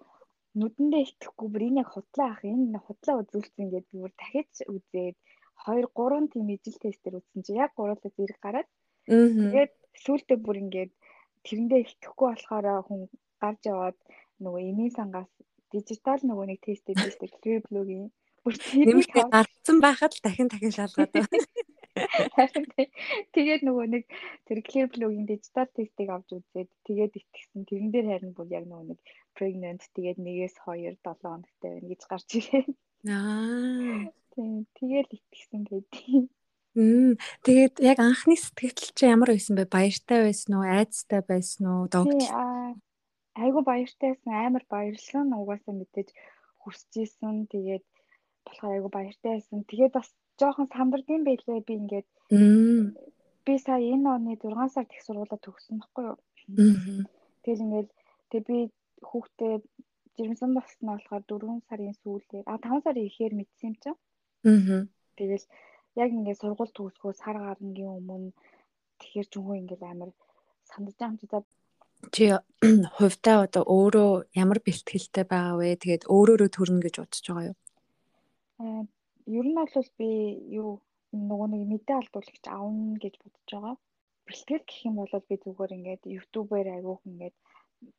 нүдэндээ 0.61 1.03
итгэхгүй 1.07 1.49
бүр 1.50 1.67
энэ 1.69 1.81
яг 1.83 1.91
худлаа 1.93 2.29
ах 2.35 2.43
энэ 2.45 2.79
худлаа 2.87 3.17
үзүүлсэн 3.23 3.67
би 3.73 3.81
бүр 3.93 4.12
дахиж 4.21 4.53
үзээд 4.75 5.17
2 5.67 5.87
3 5.97 6.33
тийм 6.33 6.47
ижил 6.55 6.79
тестээр 6.83 7.19
үзсэн 7.19 7.41
чи 7.47 7.53
яг 7.65 7.73
гурлаа 7.75 8.11
зэрэг 8.17 8.38
гараад 8.45 8.69
тэгээд 9.09 9.73
сүүлдээ 10.05 10.38
бүр 10.45 10.57
ингээд 10.62 10.93
тэрэндээ 11.45 11.81
итгэхгүй 11.83 12.29
болохоор 12.31 12.67
хүн 12.87 13.00
гарч 13.43 13.61
яваад 13.73 13.99
нөгөө 14.43 14.62
эмийн 14.71 14.93
сангаас 14.99 15.31
дижитал 15.73 16.23
нөгөө 16.25 16.47
нэг 16.49 16.61
тест 16.65 16.85
хийдэг 16.87 17.12
шүү 17.12 17.21
дээ. 17.21 17.41
Клиблогийн 17.43 18.07
бүр 18.43 18.55
тэрийг 18.57 19.11
гарцсан 19.35 19.79
байхад 19.85 20.12
л 20.15 20.25
дахин 20.25 20.49
дахин 20.49 20.73
шалгаад 20.75 21.12
байна. 21.12 21.29
Тэгээд 23.35 23.62
нөгөө 23.67 23.87
нэг 23.93 24.05
тэр 24.47 24.59
клиблогийн 24.62 25.26
дижитал 25.26 25.69
тестийг 25.75 26.09
авч 26.12 26.38
үзээд 26.38 26.71
тэгээд 26.87 27.12
итгэсэн. 27.19 27.67
Тэрэн 27.69 27.90
дээр 27.93 28.07
харин 28.12 28.33
бүр 28.35 28.49
яг 28.55 28.64
нөгөө 28.71 28.87
нэг 28.95 29.00
pregnant 29.35 29.83
тэгээд 29.95 30.19
1-ээс 30.19 30.57
2 30.67 30.99
7 30.99 31.23
хоногтай 31.23 31.71
байна 31.75 31.88
гэж 31.90 32.02
гарч 32.07 32.28
ирээ. 32.38 32.64
Аа. 33.07 34.11
Тийм. 34.35 34.67
Тэгээд 34.78 35.09
итгэсэн 35.14 35.62
гэдэг. 35.67 36.31
Мм. 36.78 37.19
Тэгээд 37.43 37.75
яг 37.83 37.99
анхны 37.99 38.38
сэтгэл 38.38 38.95
чи 38.95 39.05
ямар 39.11 39.35
байсан 39.35 39.59
бэ? 39.59 39.67
Баяртай 39.67 40.31
байсан 40.31 40.52
уу? 40.55 40.62
Айцтай 40.62 41.23
байсан 41.26 41.64
уу? 41.67 41.90
Догч. 41.90 42.23
Айгу 43.38 43.62
баяртайсан, 43.67 44.31
амар 44.31 44.62
баярлсан. 44.71 45.35
Угаасаа 45.35 45.75
мэдээж 45.75 46.14
хүсчихсэн. 46.62 47.50
Тэгээд 47.50 47.87
болохоор 48.47 48.75
айгу 48.78 48.88
баяртай 48.95 49.38
байсан. 49.38 49.67
Тэгээд 49.67 49.93
бас 49.99 50.09
жоохон 50.40 50.68
самбардсан 50.76 51.23
байлээ 51.26 51.61
би 51.66 51.75
ингээд. 51.80 52.09
Би 53.45 53.54
сая 53.59 53.83
энэ 53.95 54.09
оны 54.14 54.33
6 54.37 54.75
сард 54.75 54.90
их 54.92 55.02
сургуулаа 55.04 55.40
төгссөн 55.42 55.76
баггүй 55.83 56.04
юу? 56.11 56.18
Тэгэл 57.42 57.64
ингээд 57.64 57.88
тэг 58.30 58.42
би 58.49 58.59
хүүхдээ 59.09 59.54
жирэмсэн 60.16 60.50
болсноо 60.54 60.97
болохоор 60.99 61.25
4 61.26 61.68
сарын 61.68 61.95
сүүлээр 62.02 62.45
а 62.47 62.59
5 62.59 62.85
сарын 62.85 63.09
ихээр 63.09 63.35
мэдсэн 63.37 63.66
юм 63.71 63.76
чинь. 63.83 63.99
Аа. 64.45 64.83
Тэгэл 65.18 65.47
яг 66.02 66.11
ингээд 66.16 66.40
сургууль 66.42 66.76
төгсгөө 66.76 67.12
сар 67.23 67.37
гарангийн 67.38 67.97
өмнө 67.99 68.33
тэгэхэр 69.00 69.26
ч 69.30 69.35
хүн 69.38 69.61
ингээд 69.62 69.83
амар 69.83 70.11
сандаж 70.71 70.95
байгаа 70.99 71.12
юм 71.12 71.18
чи 71.21 71.26
за 71.33 71.38
чи 72.14 72.25
хувьдаа 72.99 73.37
одоо 73.47 73.64
өөрөө 73.66 74.12
ямар 74.42 74.59
бэлтгэлтэй 74.66 75.25
байгаа 75.26 75.57
вэ? 75.59 75.83
Тэгээд 75.83 76.04
өөрөөрөө 76.14 76.50
төрнө 76.54 76.83
гэж 76.85 76.95
бодож 76.99 77.25
байгаа 77.26 77.49
юу? 77.50 77.57
Ер 79.37 79.47
нь 79.49 79.58
бол 79.58 79.88
би 80.00 80.11
юу 80.61 80.70
нөгөө 81.28 81.49
нэг 81.52 81.62
мэдээ 81.73 81.97
алдуулагч 81.99 82.44
аавна 82.49 82.97
гэж 83.04 83.14
бодож 83.23 83.49
байгаа. 83.52 83.76
Бэлтгэл 84.26 84.64
гэх 84.68 84.80
юм 84.88 84.94
бол 85.00 85.12
би 85.28 85.35
зүгээр 85.44 85.76
ингээд 85.76 86.02
YouTube-ээр 86.16 86.68
агиух 86.76 87.02
ингээд 87.11 87.37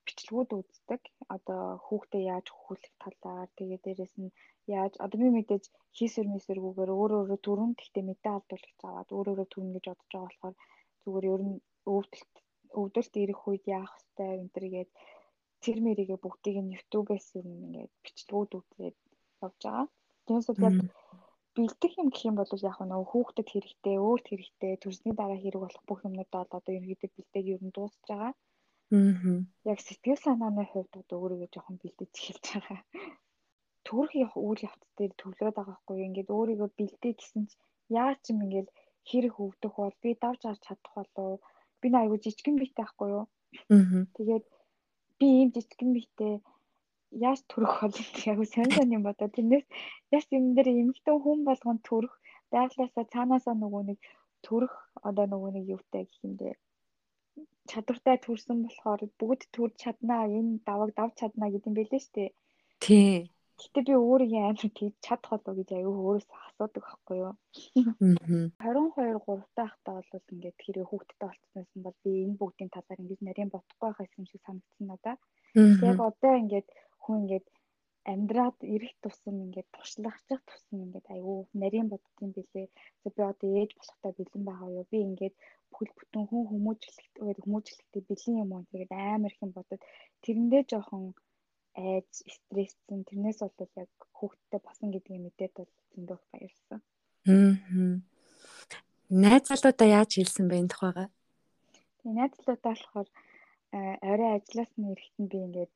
бичлэгүүд 0.06 0.50
үздэг. 0.60 1.02
Одоо 1.36 1.62
хүүхдээ 1.86 2.24
яаж 2.34 2.48
хөхүүлэх 2.52 2.94
талаар 3.04 3.50
тэгээ 3.58 3.80
дээрэс 3.86 4.14
нь 4.22 4.36
яаж 4.78 4.94
одоо 5.04 5.18
би 5.22 5.28
мэдээж 5.38 5.64
хийсвэр 5.98 6.28
мэсвэргүйгээр 6.34 6.92
өөрөө 6.98 7.20
өөрөө 7.22 7.40
төрүн 7.46 7.72
гэхдээ 7.78 8.04
мэдээ 8.08 8.34
алдуулагч 8.36 8.80
аваад 8.86 9.10
өөрөө 9.18 9.34
өөрөө 9.34 9.48
төрнө 9.54 9.74
гэж 9.76 9.86
бодож 9.90 10.10
байгаа 10.12 10.26
болохоор 10.28 10.56
зүгээр 11.02 11.26
ер 11.34 11.42
нь 11.50 11.58
өвдөлт 11.94 12.34
өвдөлт 12.80 13.14
ирэх 13.24 13.42
үед 13.50 13.66
яах 13.80 13.94
вэ 14.18 14.26
энэ 14.42 14.54
төргээд 14.56 14.90
тэр 15.64 15.78
мэрийгээ 15.86 16.20
бүгдийг 16.24 16.58
нь 16.62 16.74
YouTube-ээс 16.78 17.28
ер 17.40 17.46
нь 17.50 17.64
ингээд 17.66 17.94
бичлэгүүд 18.04 18.52
үзээд 18.60 18.98
явж 19.46 19.60
байгаа. 19.66 19.88
Тэрнээс 20.30 20.50
яг 20.62 20.78
бэлдэх 21.58 21.94
юм 21.98 22.08
гэх 22.14 22.24
юм 22.30 22.36
бол 22.38 22.52
яг 22.70 22.78
нөгөө 22.80 23.10
хүүхдэд 23.10 23.48
хэрэгтэй, 23.50 23.96
өөрт 23.98 24.26
хэрэгтэй, 24.30 24.74
төрсний 24.78 25.14
дараа 25.18 25.40
хэрэг 25.42 25.62
болох 25.66 25.84
бүх 25.90 26.00
юмнуудаа 26.06 26.46
одоо 26.46 26.72
ерөнхийдөө 26.78 27.10
бэлдээг 27.18 27.46
ер 27.54 27.62
нь 27.66 27.74
дуусч 27.74 27.98
байгаа. 28.06 28.34
Аа. 28.94 29.42
Яг 29.72 29.80
сэтгэл 29.82 30.22
санааны 30.22 30.64
хувьд 30.70 30.94
одоо 31.02 31.18
өөрийгөө 31.20 31.50
жоохон 31.54 31.78
бэлдэж 31.82 32.12
эхэлж 32.14 32.46
байгаа. 32.54 32.80
Төрөх 33.86 34.34
үйл 34.38 34.62
явц 34.70 34.84
дээр 34.98 35.14
төвлөрөөд 35.18 35.58
байгаа 35.58 35.78
хгүй 35.82 35.98
ингээд 36.08 36.30
өөрийгөө 36.38 36.70
бэлдээ 36.78 37.14
гэсэн 37.18 37.44
чи 37.50 37.58
яа 37.90 38.14
ч 38.22 38.24
юм 38.32 38.40
ингээд 38.46 38.70
хэрэг 39.10 39.36
өвдөх 39.46 39.74
бол 39.82 39.96
би 40.04 40.10
давж 40.14 40.42
гарч 40.46 40.62
чадах 40.66 40.94
болов 40.96 41.42
би 41.82 41.88
нэг 41.90 42.02
айгу 42.02 42.18
жижигэн 42.24 42.58
биетэй 42.62 42.86
байхгүй 42.86 43.10
юу. 43.18 43.26
Аа. 43.74 44.06
Тэгээд 44.16 44.46
би 45.20 45.28
ийм 45.42 45.50
жижигэн 45.56 45.92
биетэй 45.98 46.34
яаж 47.26 47.40
төрөх 47.52 47.74
бол 47.82 47.96
яг 48.30 48.40
сонь 48.54 48.72
сонь 48.76 48.96
юм 48.98 49.04
бодоо. 49.08 49.30
Тэрнээс 49.36 49.66
яаж 50.14 50.28
юм 50.38 50.46
дээр 50.56 50.70
эмэгтэй 50.82 51.16
хүн 51.20 51.40
болгон 51.50 51.78
төрөх 51.88 52.14
байглаасаа 52.54 53.06
цаанаасаа 53.14 53.56
нөгөө 53.58 53.84
нэг 53.90 54.00
төрөх 54.46 54.74
одоо 55.08 55.26
нөгөө 55.30 55.52
нэг 55.56 55.66
юутай 55.76 56.04
гэх 56.06 56.20
юм 56.28 56.36
дээ 56.42 56.56
чадвартай 57.70 58.18
төрсэн 58.26 58.58
болохоор 58.66 59.02
бүгд 59.22 59.42
төрж 59.56 59.74
чаднаа 59.84 60.24
энэ 60.38 60.62
даваг 60.70 60.90
давж 60.98 61.14
чаднаа 61.22 61.50
гэдэг 61.52 61.70
юм 61.70 61.76
байлээ 61.78 62.02
шүү 62.04 62.16
дээ. 62.18 62.30
Тий. 62.86 63.14
Гэтэ 63.62 63.80
би 63.88 63.94
өөрийн 64.00 64.48
амар 64.50 64.72
тийж 64.80 64.94
чадах 65.06 65.30
болов 65.32 65.56
гэж 65.60 65.70
аюу 65.78 65.96
өөрөөсөө 66.08 66.40
асуудаг 66.48 66.84
байхгүй 66.88 67.18
юу. 67.20 67.28
Аа. 67.30 67.38
22 68.64 69.20
3 69.28 69.44
таахтаа 69.58 69.96
бол 70.00 70.32
ингээд 70.34 70.58
хэрэг 70.64 70.88
хүүхдтэй 70.88 71.28
болцсноос 71.28 71.72
нь 71.76 71.84
бол 71.86 71.98
би 72.04 72.12
энэ 72.24 72.40
бүгдийн 72.40 72.72
талаар 72.74 73.02
ингээд 73.04 73.26
нарийн 73.28 73.52
бодохгүй 73.54 73.90
байх 73.92 74.18
юм 74.18 74.26
шиг 74.32 74.42
санагдсан 74.48 74.86
надаа. 74.90 75.16
Яг 75.90 76.00
одоо 76.10 76.34
ингээд 76.42 76.68
хүн 77.04 77.18
ингээд 77.22 77.48
амьдраад 78.12 78.58
ирэх 78.76 78.94
тусам 79.04 79.36
ингээд 79.46 79.70
туршлагачих 79.76 80.42
тусам 80.50 80.78
ингээд 80.86 81.08
айгүй 81.14 81.38
нарийн 81.62 81.88
боддсон 81.90 82.30
билээ. 82.36 82.68
За 83.04 83.08
би 83.16 83.22
одоо 83.32 83.50
ээж 83.62 83.72
болохтой 83.78 84.12
бэлэн 84.18 84.44
байгаа 84.50 84.70
юу? 84.78 84.86
Би 84.92 84.98
ингээд 85.08 85.36
бүхэл 85.70 85.94
бүтэн 85.98 86.24
хүн 86.30 86.44
хүмүүжлэлт 86.52 87.16
гэдэг 87.16 87.46
хүмүүжлэлтээ 87.46 88.04
бэлэн 88.10 88.42
юм 88.44 88.52
уу 88.54 88.64
тэгээд 88.72 88.92
амар 89.14 89.32
их 89.34 89.44
юм 89.46 89.52
бодод 89.54 89.82
тэрэндээ 90.24 90.64
жоохон 90.72 91.04
айж 91.78 92.12
стресссэн 92.36 93.02
тэрнээс 93.08 93.40
бол 93.44 93.74
яг 93.84 93.92
хүүхдтэй 94.18 94.60
босон 94.64 94.90
гэдгийг 94.92 95.22
мэдээд 95.24 95.54
бол 95.56 95.72
зөндөө 95.94 96.18
баярлсан. 96.32 96.80
Аа. 97.30 98.02
Найз 99.24 99.44
залуудаа 99.50 99.88
яаж 100.00 100.12
хэлсэн 100.18 100.46
бэ 100.50 100.56
энэ 100.62 100.72
тухайгаа? 100.74 101.08
Тэгээ 102.00 102.18
найз 102.18 102.34
залуудаа 102.38 102.74
болохоор 102.74 103.08
орой 104.12 104.32
ажиллаас 104.38 104.72
нь 104.78 104.90
ирэхэд 104.92 105.26
би 105.32 105.38
ингээд 105.46 105.72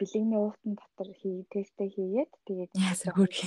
бэлэгний 0.00 0.40
уутан 0.40 0.72
дотор 0.80 1.08
хий 1.20 1.36
тестээ 1.52 1.88
хийгээд 1.94 2.30
тэгээд 2.46 2.70
яасаа 2.88 3.12
хөрх 3.14 3.38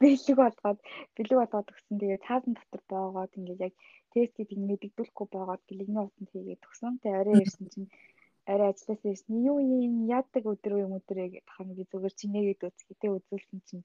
бэлэг 0.00 0.36
болгоод 0.42 0.78
бэлэг 1.16 1.36
болгоод 1.38 1.68
өгсөн 1.72 1.96
тэгээд 2.00 2.26
цаасан 2.26 2.52
дотор 2.56 2.82
боогоод 2.90 3.32
ингээд 3.38 3.64
яг 3.66 3.74
тест 4.12 4.34
гэдэг 4.36 4.58
нь 4.58 4.68
мэддэгдүүлэхгүй 4.68 5.26
байгаад 5.30 5.62
бэлэгний 5.68 6.02
утанд 6.02 6.30
хийгээд 6.32 6.66
өгсөн. 6.66 6.98
Тэгээ 6.98 7.20
орой 7.20 7.36
ирсэн 7.44 7.66
чинь 7.72 7.88
орой 8.52 8.68
ажилласаа 8.70 9.10
ирсэн. 9.12 9.34
Юу 9.50 9.58
юм 9.62 9.94
яадаг 10.16 10.44
өдөр 10.52 10.72
юм 10.84 10.92
өдрөө 10.98 11.26
гэх 11.30 11.46
би 11.78 11.84
зүгээр 11.90 12.14
чинээгээд 12.20 12.66
үзэхдээ 12.66 13.10
үзүүлсэн 13.16 13.60
чинь 13.68 13.84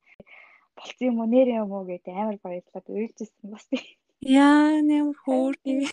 болцсон 0.77 1.07
юм 1.09 1.17
уу 1.21 1.29
нэр 1.29 1.47
юм 1.61 1.71
уу 1.77 1.85
гэдэг 1.85 2.13
амар 2.17 2.37
баярлаад 2.41 2.87
уйлжсэн 2.89 3.47
бас 3.53 3.65
тийм. 3.69 3.85
Яа 4.25 4.81
нэм 4.81 5.13
хөөрхий. 5.21 5.85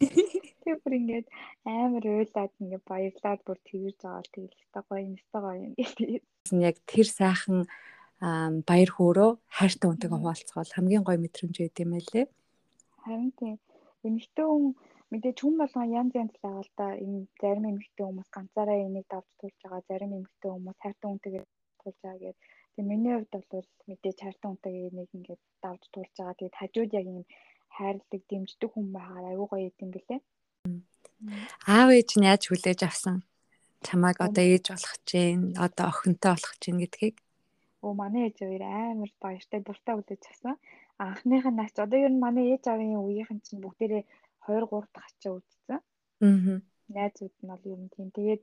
Тэр 0.64 0.80
бүр 0.80 0.94
ингээд 0.96 1.28
амар 1.68 2.00
уйлаад 2.00 2.52
ингээд 2.64 2.84
баярлаад 2.88 3.40
бүр 3.44 3.58
тэгэрж 3.60 3.98
байгаа 4.00 4.24
л 4.24 4.32
тэгэл 4.32 4.72
та 4.72 4.80
гоё 4.88 5.04
юм 5.04 5.16
та 5.28 5.38
гоё 5.44 5.56
юм 5.60 5.72
гэдэг. 5.76 6.24
Яг 6.56 6.76
тэр 6.88 7.06
сайхан 7.12 7.68
баяр 8.64 8.90
хөөрөө 8.96 9.30
хайртай 9.52 9.84
хүнтэйгээ 9.84 10.16
хуваалцвал 10.16 10.72
хамгийн 10.72 11.04
гоё 11.04 11.18
мэдрэмж 11.20 11.56
байд 11.60 11.76
юм 11.84 11.90
байлээ. 11.92 12.26
Харин 13.04 13.30
тийм 13.36 13.56
эмэгтэй 14.00 14.46
хүн 14.48 14.64
мэдээж 15.12 15.38
хүн 15.44 15.54
болгон 15.60 15.92
янз 15.92 16.12
янз 16.16 16.32
л 16.32 16.40
байгаа 16.40 16.64
л 16.64 16.72
да. 16.80 16.88
Ийм 17.04 17.28
зарим 17.36 17.68
эмэгтэй 17.68 18.04
хүмүүс 18.08 18.28
ганцаараа 18.32 18.78
энийг 18.80 19.06
давж 19.12 19.28
туулж 19.36 19.58
байгаа, 19.60 19.82
зарим 19.92 20.12
эмэгтэй 20.16 20.50
хүмүүс 20.56 20.78
хайртай 20.80 21.08
хүнтэйгээ 21.10 21.44
туулж 21.84 21.98
байгаа 22.00 22.20
гэдэг. 22.24 22.40
Тэгээ 22.72 22.88
миний 22.88 23.12
хувьд 23.12 23.32
бол 23.36 23.66
мэдээж 23.92 24.18
хайртай 24.24 24.48
хүнтэйгээ 24.48 24.88
энийг 24.88 25.10
ингээд 25.16 25.42
давж 25.60 25.82
туулж 25.92 26.12
байгаа. 26.16 26.38
Тэгээд 26.40 26.58
хажууд 26.60 26.90
яг 26.96 27.06
ийм 27.12 27.24
хайрладаг, 27.76 28.22
дэмждэг 28.28 28.70
хүн 28.72 28.86
байгаад 28.96 29.26
аюу 29.32 29.46
гоё 29.50 29.66
идэм 29.68 29.90
бэлээ. 29.92 30.20
Аав 31.66 31.88
ээж 31.96 32.10
нь 32.18 32.28
яаж 32.30 32.42
хүлээж 32.46 32.80
авсан? 32.88 33.16
Чамайг 33.86 34.18
одоо 34.26 34.44
ээж 34.44 34.64
болох 34.72 34.96
чинь, 35.08 35.54
одоо 35.58 35.86
охинтой 35.90 36.32
болох 36.34 36.54
чинь 36.62 36.80
гэдгийг. 36.82 37.16
Оо 37.84 37.92
манай 37.98 38.22
ээж 38.28 38.36
хоёр 38.42 38.62
амар 38.62 39.10
баяртай 39.22 39.60
дуртай 39.62 39.94
хүлээж 39.96 40.22
авсан 40.30 40.56
анхных 40.98 41.44
нь 41.50 41.56
наач 41.58 41.76
одоо 41.84 41.98
ер 42.06 42.12
нь 42.14 42.22
манай 42.24 42.46
ээж 42.52 42.64
авийн 42.72 43.02
үеийнхэн 43.02 43.40
чинь 43.46 43.62
бүгдээрээ 43.64 44.04
2 44.46 44.66
3 44.70 44.86
дахь 44.94 45.08
ачаа 45.10 45.32
үзсэн. 45.38 45.78
Аа. 45.78 46.58
Найзууд 46.94 47.34
нь 47.42 47.50
бол 47.50 47.64
ер 47.72 47.80
нь 47.82 47.92
тийм. 47.94 48.08
Тэгээд 48.16 48.42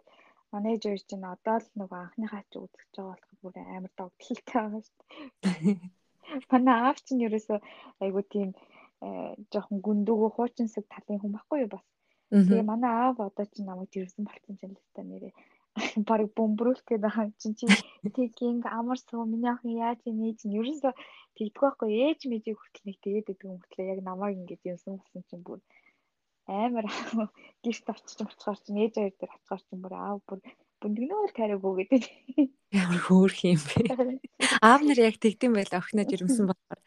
манай 0.52 0.72
ээж 0.74 0.84
хоёр 0.86 1.02
чинь 1.10 1.26
одоо 1.34 1.58
л 1.62 1.68
нөгөө 1.80 2.00
анхныхаа 2.02 2.42
ачаа 2.44 2.62
үзэж 2.66 2.90
байгаа 2.96 3.16
болохоор 3.16 3.40
бүр 3.42 3.56
амар 3.76 3.94
догтлолтой 3.96 4.56
байгаа 4.60 4.82
шүү 4.86 4.98
дээ. 5.44 5.78
Манай 6.52 6.76
аав 6.80 6.98
чинь 7.06 7.24
ерөөсөө 7.28 7.60
айгу 8.04 8.22
тийм 8.34 8.50
жоохон 9.52 9.80
гүндөгөө 9.86 10.30
хуучинсаг 10.36 10.86
талын 10.94 11.20
хүн 11.22 11.34
байхгүй 11.36 11.60
юу 11.64 11.72
бас. 11.74 11.86
Тэгээ 12.30 12.64
манай 12.72 12.94
аав 12.94 13.18
одоо 13.28 13.46
ч 13.52 13.54
намайг 13.64 13.90
жирсэн 13.94 14.24
болсон 14.28 14.54
ч 14.58 14.62
юм 14.66 14.74
л 14.76 14.94
та 14.96 15.02
нэрээ 15.02 15.34
барыг 16.10 16.30
бөмбөрүүлэх 16.38 16.86
гээд 16.88 17.06
байгаа 17.06 17.26
чинь 17.42 17.56
чи 17.58 17.66
тийг 18.16 18.66
амар 18.66 19.00
суу 19.00 19.24
миний 19.26 19.52
охин 19.54 19.80
яаж 19.86 20.00
нээж 20.06 20.40
нь 20.46 20.58
ерөөсөө 20.60 20.94
тэгдэг 21.38 21.62
байхгүй 21.64 21.90
ээж 22.06 22.20
мэжийг 22.30 22.58
хүртэл 22.60 22.86
нэг 22.88 22.98
тэгээд 23.06 23.30
өгдөг 23.32 23.48
юм 23.50 23.60
хүртэл 23.60 23.92
яг 23.94 24.00
намайг 24.04 24.36
ингэж 24.38 24.62
юмсан 24.72 24.94
болсон 25.00 25.24
чинь 25.30 25.46
бүр 25.48 25.60
амар 26.50 26.86
гэрт 27.64 27.88
очиж 27.94 28.20
очихоор 28.26 28.60
чинь 28.64 28.82
ээж 28.84 28.94
хоёр 28.98 29.14
дээр 29.16 29.36
очихоор 29.36 29.62
чинь 29.68 29.84
бүр 29.84 29.94
аав 29.96 30.20
бүр 30.28 30.40
бүндгнөөр 30.80 31.32
тариаггүй 31.36 31.74
гэдэг. 31.80 32.04
Ямар 32.72 33.00
хөөх 33.04 33.38
юм 33.44 33.60
бэ. 33.68 34.24
Аав 34.64 34.82
нар 34.88 35.00
яг 35.00 35.20
тэгдэм 35.20 35.52
байл 35.56 35.74
охиноо 35.76 36.08
жирэмсэн 36.08 36.48
болохоор. 36.48 36.80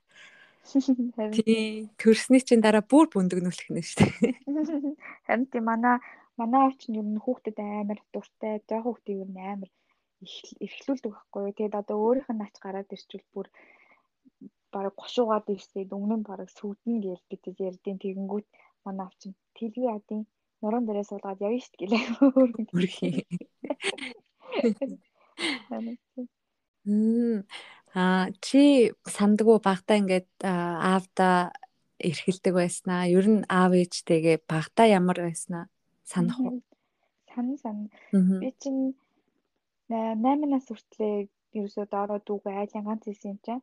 тий 1.36 1.90
төрсний 2.00 2.42
чинь 2.46 2.64
дараа 2.64 2.84
бүр 2.86 3.06
бүндгнүүлэх 3.12 3.68
нь 3.70 3.82
шүү 3.82 3.98
дээ. 3.98 4.34
Харин 5.26 5.46
тийм 5.50 5.64
манай 5.66 5.98
манай 6.38 6.60
авч 6.66 6.80
нь 6.86 6.98
ер 7.00 7.06
нь 7.06 7.22
хүүхдэд 7.24 7.58
амар 7.58 8.00
дуртай, 8.14 8.54
зоо 8.68 8.80
хүүхдийг 8.82 9.18
ер 9.24 9.30
нь 9.32 9.42
амар 9.52 9.70
эрхлүүлдэг 10.64 11.12
байхгүй. 11.12 11.52
Тэгээд 11.58 11.78
одоо 11.80 11.96
өөрийнх 11.98 12.30
нь 12.32 12.40
нач 12.40 12.54
гараад 12.62 12.94
ирчихвэл 12.94 13.32
бүр 13.34 13.46
бараг 14.72 14.94
гошуугаад 14.96 15.46
ирсээд 15.54 15.90
өмнө 15.96 16.16
нь 16.18 16.28
бараг 16.30 16.48
сүдэн 16.54 16.96
гээл 17.04 17.24
гэдэг 17.30 17.54
ярьдیں۔ 17.68 18.02
Тэгэнгүүт 18.02 18.46
манай 18.84 19.04
авч 19.06 19.20
нь 19.28 19.38
тэлгүй 19.56 19.86
ядын 19.96 20.22
нуруунд 20.62 20.86
дээрээ 20.86 21.10
суулгаад 21.10 21.42
явна 21.42 21.64
шүү 21.64 21.78
гэлээ. 21.80 22.04
Мм 26.84 27.46
а 27.94 28.32
чи 28.40 28.92
сандгуу 29.04 29.60
багтаа 29.60 29.96
ингээд 30.00 30.30
аавда 30.42 31.52
эрхэлдэг 32.08 32.54
байснаа 32.56 33.02
ер 33.18 33.26
нь 33.28 33.44
аав 33.48 33.72
ээжтэйгээ 33.76 34.36
багтаа 34.48 34.86
ямар 34.88 35.18
байснаа 35.20 35.64
санах 36.02 36.38
уу? 36.40 36.62
Санаа 37.32 37.58
санаа. 37.64 37.88
Би 38.40 38.50
чинь 38.60 38.96
8 39.92 40.48
нас 40.52 40.66
хүртлээ 40.68 41.28
ерөөсөө 41.58 41.86
доороо 41.92 42.20
дүүгээ 42.24 42.54
айлын 42.60 42.86
ганц 42.88 43.04
исэн 43.12 43.30
юм 43.32 43.38
чинь. 43.44 43.62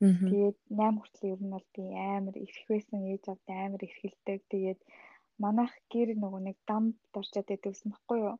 Тэгээд 0.00 0.58
8 0.72 1.00
хүртэл 1.00 1.32
ер 1.34 1.40
нь 1.44 1.52
бол 1.54 1.66
би 1.76 1.82
амар 2.16 2.36
эрх 2.44 2.60
байсан 2.72 3.00
ээж 3.12 3.24
авд 3.28 3.46
амар 3.64 3.82
эрхэлдэг. 3.86 4.40
Тэгээд 4.52 4.80
манайх 5.44 5.72
гэр 5.92 6.08
нөгөө 6.16 6.40
нэг 6.48 6.56
дам 6.68 6.84
дорчод 7.12 7.46
байдаг 7.48 7.70
гэсэн 7.72 7.92
баггүй 7.92 8.18
юу? 8.28 8.36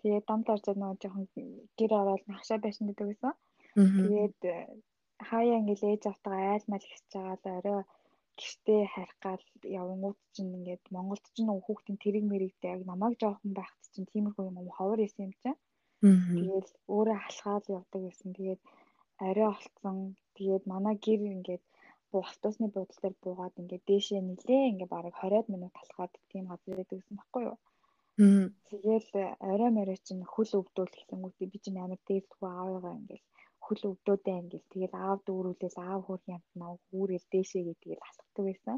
Тэгээд 0.00 0.24
дам 0.30 0.40
дорчод 0.46 0.76
нөгөө 0.78 0.98
жоохон 1.02 1.26
гэр 1.78 1.92
ороод 2.00 2.22
нахшаа 2.30 2.58
байшин 2.62 2.86
гэдэг 2.88 3.06
гэсэн. 3.10 3.34
Тэгээд 3.74 4.38
хаяа 5.28 5.58
ингээл 5.60 5.90
ээж 5.92 6.02
автгаа 6.12 6.36
айлмал 6.54 6.84
хийж 6.86 7.04
байгаа 7.14 7.36
л 7.40 7.56
орой 7.58 7.82
гэртээ 8.40 8.82
харих 8.94 9.16
гал 9.24 9.44
явангууд 9.80 10.18
чинь 10.34 10.54
ингээд 10.58 10.84
Монголд 10.94 11.24
ч 11.34 11.36
нэг 11.40 11.58
хүүхдийн 11.64 11.98
тэрэг 12.04 12.24
мэрэгтэй 12.28 12.70
яг 12.74 12.82
намайг 12.90 13.14
жоохон 13.22 13.52
байхад 13.58 13.82
чинь 13.92 14.10
тиймэрхүү 14.12 14.44
юм 14.48 14.68
ховор 14.76 15.00
исэн 15.02 15.24
юм 15.26 15.32
чинь. 15.40 15.60
Тэгээд 16.36 16.68
өөрөө 16.94 17.16
халахаал 17.22 17.66
явдаг 17.78 18.00
гэсэн. 18.04 18.30
Тэгээд 18.38 18.60
арай 19.26 19.46
олцсон. 19.54 19.96
Тэгээд 20.36 20.64
манай 20.72 20.94
гэр 21.06 21.20
ингээд 21.36 21.64
автобусны 22.20 22.66
буудлын 22.74 23.00
дээр 23.02 23.16
буугаад 23.22 23.54
ингээд 23.60 23.84
дээшээ 23.88 24.20
нилээ 24.20 24.70
ингээд 24.70 24.94
бараг 24.94 25.14
20 25.22 25.52
минут 25.52 25.72
талхаад 25.78 26.12
тийм 26.30 26.44
газар 26.50 26.76
байдаг 26.76 26.98
гэсэн 26.98 27.16
баггүй 27.18 27.42
юу. 27.50 27.58
Тэгэл 28.68 29.10
орой 29.52 29.70
морой 29.76 29.98
чинь 30.06 30.24
хөл 30.32 30.52
өвдөл 30.60 30.92
гэхлэнгүүтээ 30.92 31.48
би 31.52 31.58
чинь 31.64 31.80
амар 31.80 32.00
дээлдэггүй 32.08 32.50
аавыгаа 32.52 32.94
ингээд 33.00 33.24
хөл 33.72 33.96
өвдөөдөө 33.96 34.36
ингээд 34.40 34.66
тэгэл 34.68 34.94
аав 35.00 35.18
дүүрүүлээс 35.24 35.76
аав 35.80 36.00
хөрх 36.04 36.26
юмт 36.28 36.48
нав 36.60 36.76
хүүрэл 36.92 37.26
дээшээ 37.32 37.62
гэдгийг 37.72 38.00
алхдаг 38.04 38.44
байсан. 38.44 38.76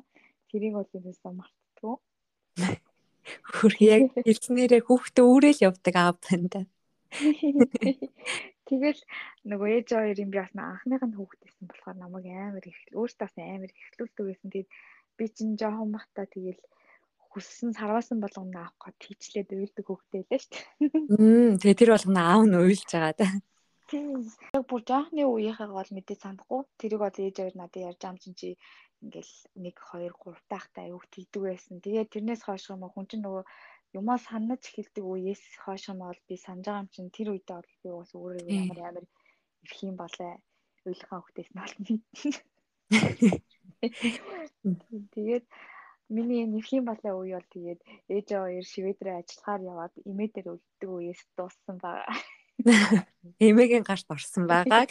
Тэрийг 0.51 0.75
бол 0.79 0.91
юусаа 0.95 1.33
мартдаггүй. 1.35 1.97
Хөрх 3.59 3.79
яг 3.83 4.03
хэлснээрээ 4.23 4.83
хүүхдээ 4.87 5.25
үүрэл 5.27 5.65
явдаг 5.67 5.95
аав 5.99 6.17
тань. 6.23 6.71
Тэгэл 8.69 9.01
нөгөө 9.45 9.69
ээж 9.77 9.89
хоёрын 9.93 10.31
би 10.33 10.39
бас 10.41 10.55
анхных 10.57 11.03
нь 11.05 11.17
хүүхдээсэн 11.19 11.65
болохоор 11.69 11.97
намайг 12.01 12.27
амар 12.33 12.65
их 12.65 12.79
өөртөө 12.97 13.27
бас 13.29 13.35
амар 13.37 13.71
ихлүүлдэг 13.71 14.25
байсан. 14.25 14.49
Тэгээд 14.51 14.71
би 15.19 15.25
чинь 15.29 15.59
жоохон 15.61 15.91
бахта 15.93 16.25
тэгэл 16.25 16.61
хүссэн 17.35 17.75
сарваасан 17.77 18.19
болгоно 18.25 18.65
авах 18.65 18.95
гээд 18.95 19.03
тийчлээд 19.03 19.51
уйлдаг 19.53 19.85
хүүхдээ 19.85 20.23
лээ 20.27 20.41
шүү 20.41 20.55
дээ. 20.55 20.65
Мм 21.19 21.51
тэгээ 21.61 21.79
тэр 21.79 21.91
болгоно 21.93 22.21
аав 22.25 22.43
нь 22.47 22.57
уйлж 22.57 22.89
байгаа 22.89 23.15
да. 23.21 23.29
Тийм. 23.95 24.27
Яг 24.59 24.65
бүр 24.67 24.83
жаахны 24.91 25.23
үеийнхээ 25.23 25.71
бол 25.71 25.91
мэдээ 25.95 26.19
санахгүй. 26.19 26.61
Тэрийг 26.83 27.01
бол 27.03 27.15
ээж 27.15 27.37
хоёр 27.39 27.55
надад 27.55 27.87
ярьж 27.89 28.03
ам 28.11 28.17
чинь 28.19 28.35
чи 28.35 28.49
ингээл 29.05 29.33
1 29.55 29.71
2 29.71 30.11
3 30.11 30.51
таахтай 30.51 30.85
аюух 30.91 31.07
тийдэг 31.15 31.43
байсан. 31.47 31.79
Тэгээд 31.79 32.11
тэрнээс 32.11 32.43
хойш 32.43 32.65
юм 32.75 32.83
хүн 32.91 33.07
чинь 33.07 33.23
нөгөө 33.23 33.45
юмаа 33.99 34.19
санаж 34.19 34.63
эхэлдэг 34.67 35.05
үеэс 35.07 35.43
хойш 35.63 35.85
нь 35.95 36.03
бол 36.03 36.21
би 36.27 36.35
санаж 36.35 36.67
байгаа 36.67 36.83
юм 36.83 36.91
чинь 36.95 37.15
тэр 37.15 37.29
үедээ 37.31 37.57
бол 37.59 37.71
би 37.83 37.89
бас 37.95 38.11
өөрөө 38.19 38.45
ямар 38.51 38.79
амар 38.83 39.07
ирэх 39.63 39.81
юм 39.87 39.97
болоо 40.03 40.33
ойлгохаа 40.89 41.21
хөхтэйс 41.23 41.51
нь 41.55 41.61
бол 41.63 41.75
Тэгээд 45.15 45.45
миний 46.15 46.45
нэрхийн 46.51 46.85
балай 46.91 47.15
үе 47.15 47.35
бол 47.39 47.49
тэгээд 47.55 47.81
ээж 48.15 48.27
хоёр 48.43 48.67
шведрээ 48.73 49.17
ажиллахаар 49.23 49.63
яваад 49.73 49.95
имээ 50.11 50.29
дээр 50.35 50.49
үлддэг 50.53 50.91
үеэс 50.91 51.21
дууссан 51.37 51.77
байгаа. 51.85 52.19
Эмээгийн 53.47 53.85
гарт 53.85 54.09
орсон 54.15 54.45
байгаа. 54.49 54.87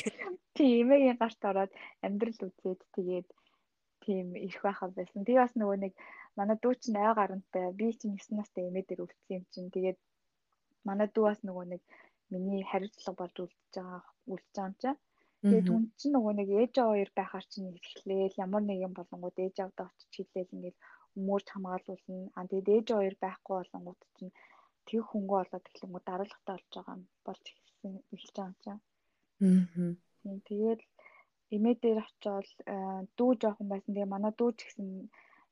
Тийм 0.54 0.74
эмээгийн 0.86 1.18
гарт 1.18 1.42
ороод 1.50 1.72
амьдрал 2.06 2.40
үзээд 2.48 2.82
тэгээд 2.96 3.28
тийм 4.06 4.28
ирэх 4.38 4.62
байхаа 4.62 4.90
байсан. 4.94 5.26
Тэгээ 5.26 5.44
бас 5.44 5.56
нөгөө 5.58 5.78
нэг 5.84 5.94
манай 6.38 6.58
дүү 6.62 6.74
чинь 6.82 7.00
ай 7.02 7.14
гарантай 7.18 7.66
би 7.80 7.90
чинь 8.00 8.18
9 8.18 8.38
настай 8.38 8.70
эмээ 8.70 8.86
дээр 8.86 9.06
үлдсэн 9.06 9.34
юм 9.38 9.46
чинь. 9.54 9.74
Тэгээд 9.76 10.00
манай 10.88 11.08
дүү 11.10 11.24
бас 11.30 11.40
нөгөө 11.48 11.66
нэг 11.74 11.82
миний 12.30 12.64
хариуцлага 12.72 13.20
болж 13.20 13.36
үлдэж 13.42 13.74
байгаа 13.74 14.02
үлдэж 14.32 14.54
байгаа 14.54 14.70
юм 14.70 14.76
чинь. 14.82 15.02
Тэгээд 15.44 15.68
түн 15.68 15.84
чинь 16.00 16.14
нөгөө 16.16 16.34
нэг 16.40 16.50
ээж 16.62 16.74
хоёр 16.80 17.10
байхаар 17.18 17.46
чинь 17.52 17.68
ихлээл 17.78 18.42
ямар 18.46 18.64
нэг 18.64 18.78
юм 18.86 18.94
болонгууд 18.96 19.38
ээж 19.44 19.56
авдаа 19.60 19.88
очиж 19.90 20.12
хэлээл 20.16 20.56
ингээд 20.56 20.78
өмөрч 21.18 21.48
хамгаалуулна. 21.52 22.32
А 22.38 22.48
тэгээд 22.50 22.74
ээж 22.76 22.88
хоёр 22.94 23.16
байхгүй 23.24 23.56
болонгууд 23.60 24.02
чинь 24.18 24.34
тэг 24.88 25.02
хөнгө 25.10 25.36
болоод 25.40 25.66
эхлэнгүү 25.70 26.02
дараалгатай 26.06 26.56
болж 26.56 26.70
байгаа 26.76 26.96
юм 26.98 27.04
болж 27.26 27.44
эхэлсэн 27.84 27.94
эхэлж 28.16 28.36
байгаа 28.38 28.78
юм 29.44 29.66
чинь 29.74 29.98
аа 30.30 30.40
тэгээд 30.50 30.82
эмээ 31.56 31.76
дээр 31.84 32.00
очиод 32.08 32.48
дүү 33.18 33.32
жоохон 33.42 33.68
байсан 33.70 33.92
тэгээ 33.94 34.14
манай 34.14 34.34
дүү 34.36 34.50
ч 34.58 34.60
гэсэн 34.66 34.88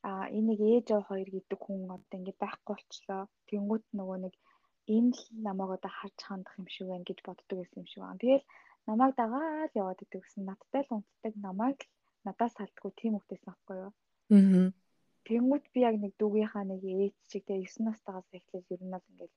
а 0.10 0.12
энийг 0.38 0.62
ээж 0.74 0.88
аваа 0.92 1.10
хоёр 1.10 1.30
гэдэг 1.36 1.60
хүн 1.62 1.82
одоо 1.96 2.18
ингэ 2.18 2.34
байхгүй 2.42 2.74
болчлоо. 2.74 3.22
Тэнгүүт 3.50 3.86
нөгөө 3.98 4.18
нэг 4.26 4.34
энэ 4.96 5.14
л 5.18 5.22
намайг 5.46 5.70
одоо 5.78 5.92
харж 5.94 6.20
хандах 6.26 6.58
юм 6.58 6.68
шиг 6.74 6.88
байна 6.90 7.08
гэж 7.08 7.20
боддог 7.28 7.58
байсан 7.60 7.78
юм 7.82 7.90
шиг 7.92 8.02
байна. 8.02 8.22
Тэгэл 8.24 8.46
намайг 8.90 9.14
дагаад 9.22 9.72
яваад 9.82 10.04
идэв 10.04 10.22
гэсэн 10.24 10.44
надтай 10.50 10.82
л 10.84 10.96
унтдаг 10.98 11.34
намайг 11.48 11.80
л 11.86 11.92
надаас 12.26 12.54
салдгүй 12.58 12.92
тийм 12.98 13.14
хөлтэйсэн 13.16 13.48
байхгүй 13.50 13.78
юу. 13.86 13.92
Аа. 14.34 14.70
Тэнгүүт 15.28 15.66
би 15.74 15.80
яг 15.90 15.96
нэг 16.02 16.14
дүүгийнхаа 16.18 16.66
нэг 16.66 16.82
ээж 16.82 17.16
шиг 17.30 17.44
тэгээ 17.46 17.70
9 17.70 17.86
настайгаас 17.88 18.28
эхлээд 18.38 18.74
ер 18.74 18.82
нь 18.82 18.94
бол 18.94 19.10
ингээд 19.12 19.34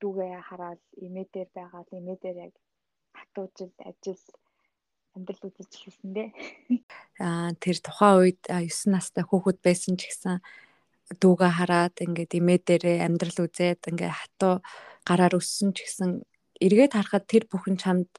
дүүгээ 0.00 0.40
хараад 0.48 0.82
эмээ 0.96 1.26
дээр 1.32 1.50
байгаа 1.54 1.82
л 1.84 1.96
эмээ 1.98 2.18
дээр 2.22 2.38
яг 2.48 2.54
хатуужил 3.14 3.72
ажил 3.84 4.24
амьдрал 5.14 5.46
үзэж 5.48 5.70
эхэлсэн 5.76 6.10
дээ. 6.16 6.28
Аа 7.24 7.52
тэр 7.62 7.76
тухайн 7.84 8.16
үед 8.20 8.42
9 8.48 8.94
настай 8.94 9.24
хүүхэд 9.26 9.58
байсан 9.62 9.94
ч 10.00 10.08
гэсэн 10.08 10.38
дүүгээ 11.20 11.52
хараад 11.58 11.94
ингээд 11.98 12.32
имээ 12.38 12.58
дээрээ 12.62 12.98
амьдрал 13.06 13.38
үзээд 13.44 13.90
ингээд 13.90 14.14
хатуу 14.14 14.54
гараар 15.02 15.34
өссөн 15.34 15.74
ч 15.74 15.84
гэсэн 15.84 16.10
эргээд 16.62 16.94
харахад 16.94 17.26
тэр 17.26 17.44
бүхэн 17.50 17.76
чамд 17.82 18.10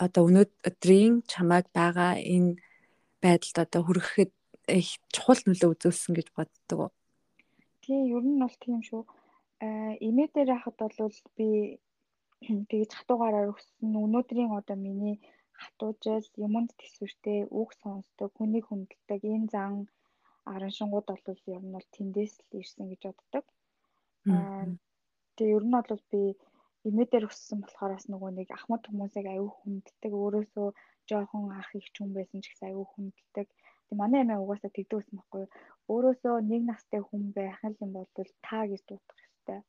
одоо 0.00 0.22
өнөөдрийн 0.28 1.28
чамайг 1.28 1.68
байгаа 1.76 2.16
энэ 2.16 2.56
байдалд 3.20 3.58
одоо 3.68 3.80
хүрэхэд 3.84 4.32
их 4.72 4.96
чухал 5.12 5.40
нөлөө 5.44 5.70
үзүүлсэн 5.76 6.12
гэж 6.16 6.28
боддог. 6.32 6.94
Тийм 7.84 8.08
ер 8.16 8.24
нь 8.24 8.40
бол 8.40 8.56
тийм 8.62 8.80
шүү. 8.80 9.04
Аа 9.66 9.92
имээ 10.08 10.28
дээр 10.34 10.50
хахад 10.56 10.76
бол 11.00 11.16
би 11.36 11.48
тэгж 12.70 12.90
хатуугаараар 12.96 13.52
өссөн 13.52 13.92
өнөөдрийн 14.04 14.50
одоо 14.58 14.76
миний 14.86 15.16
хатуужил 15.60 16.26
юмд 16.46 16.70
төсвөртэй 16.80 17.40
үг 17.60 17.70
сонсдог 17.82 18.30
хүнийг 18.34 18.64
хүндэлдэг 18.68 19.20
энэ 19.34 19.50
зан 19.54 19.72
араншингууд 20.52 21.06
бол 21.08 21.24
ер 21.54 21.62
нь 21.64 21.74
бол 21.76 21.88
тэндээс 21.96 22.34
л 22.40 22.56
ирсэн 22.60 22.86
гэж 22.90 23.02
боддог. 23.08 23.44
Аа 24.32 24.64
тэгээ 25.36 25.56
ер 25.58 25.64
нь 25.66 25.76
бол 25.76 26.02
би 26.12 26.22
имэдэр 26.88 27.28
өссөн 27.30 27.58
болохоор 27.60 27.92
бас 27.94 28.06
нөгөө 28.12 28.30
нэг 28.38 28.48
ахмад 28.56 28.82
хүмүүсийг 28.88 29.26
аюу 29.28 29.50
хүндэлдэг 29.60 30.12
өөрөөсөө 30.22 30.68
жоохон 31.08 31.44
ах 31.60 31.70
их 31.78 31.86
ч 31.92 31.96
хүн 32.00 32.10
байсан 32.16 32.40
ч 32.40 32.46
гэсэн 32.48 32.68
аюу 32.70 32.86
хүндэлдэг. 32.88 33.48
Тэг 33.86 33.96
манай 34.00 34.20
эмээ 34.24 34.40
угаасаа 34.40 34.72
тэгдэг 34.72 34.96
байсан 34.96 35.16
байхгүй 35.16 35.40
юу? 35.44 35.52
Өөрөөсөө 35.92 36.34
нэг 36.50 36.62
настай 36.70 37.00
хүн 37.04 37.22
байх 37.36 37.60
юм 37.84 37.90
бол 37.96 38.08
та 38.46 38.58
гэж 38.70 38.82
дуудах 38.88 39.20
хэрэгтэй. 39.50 39.60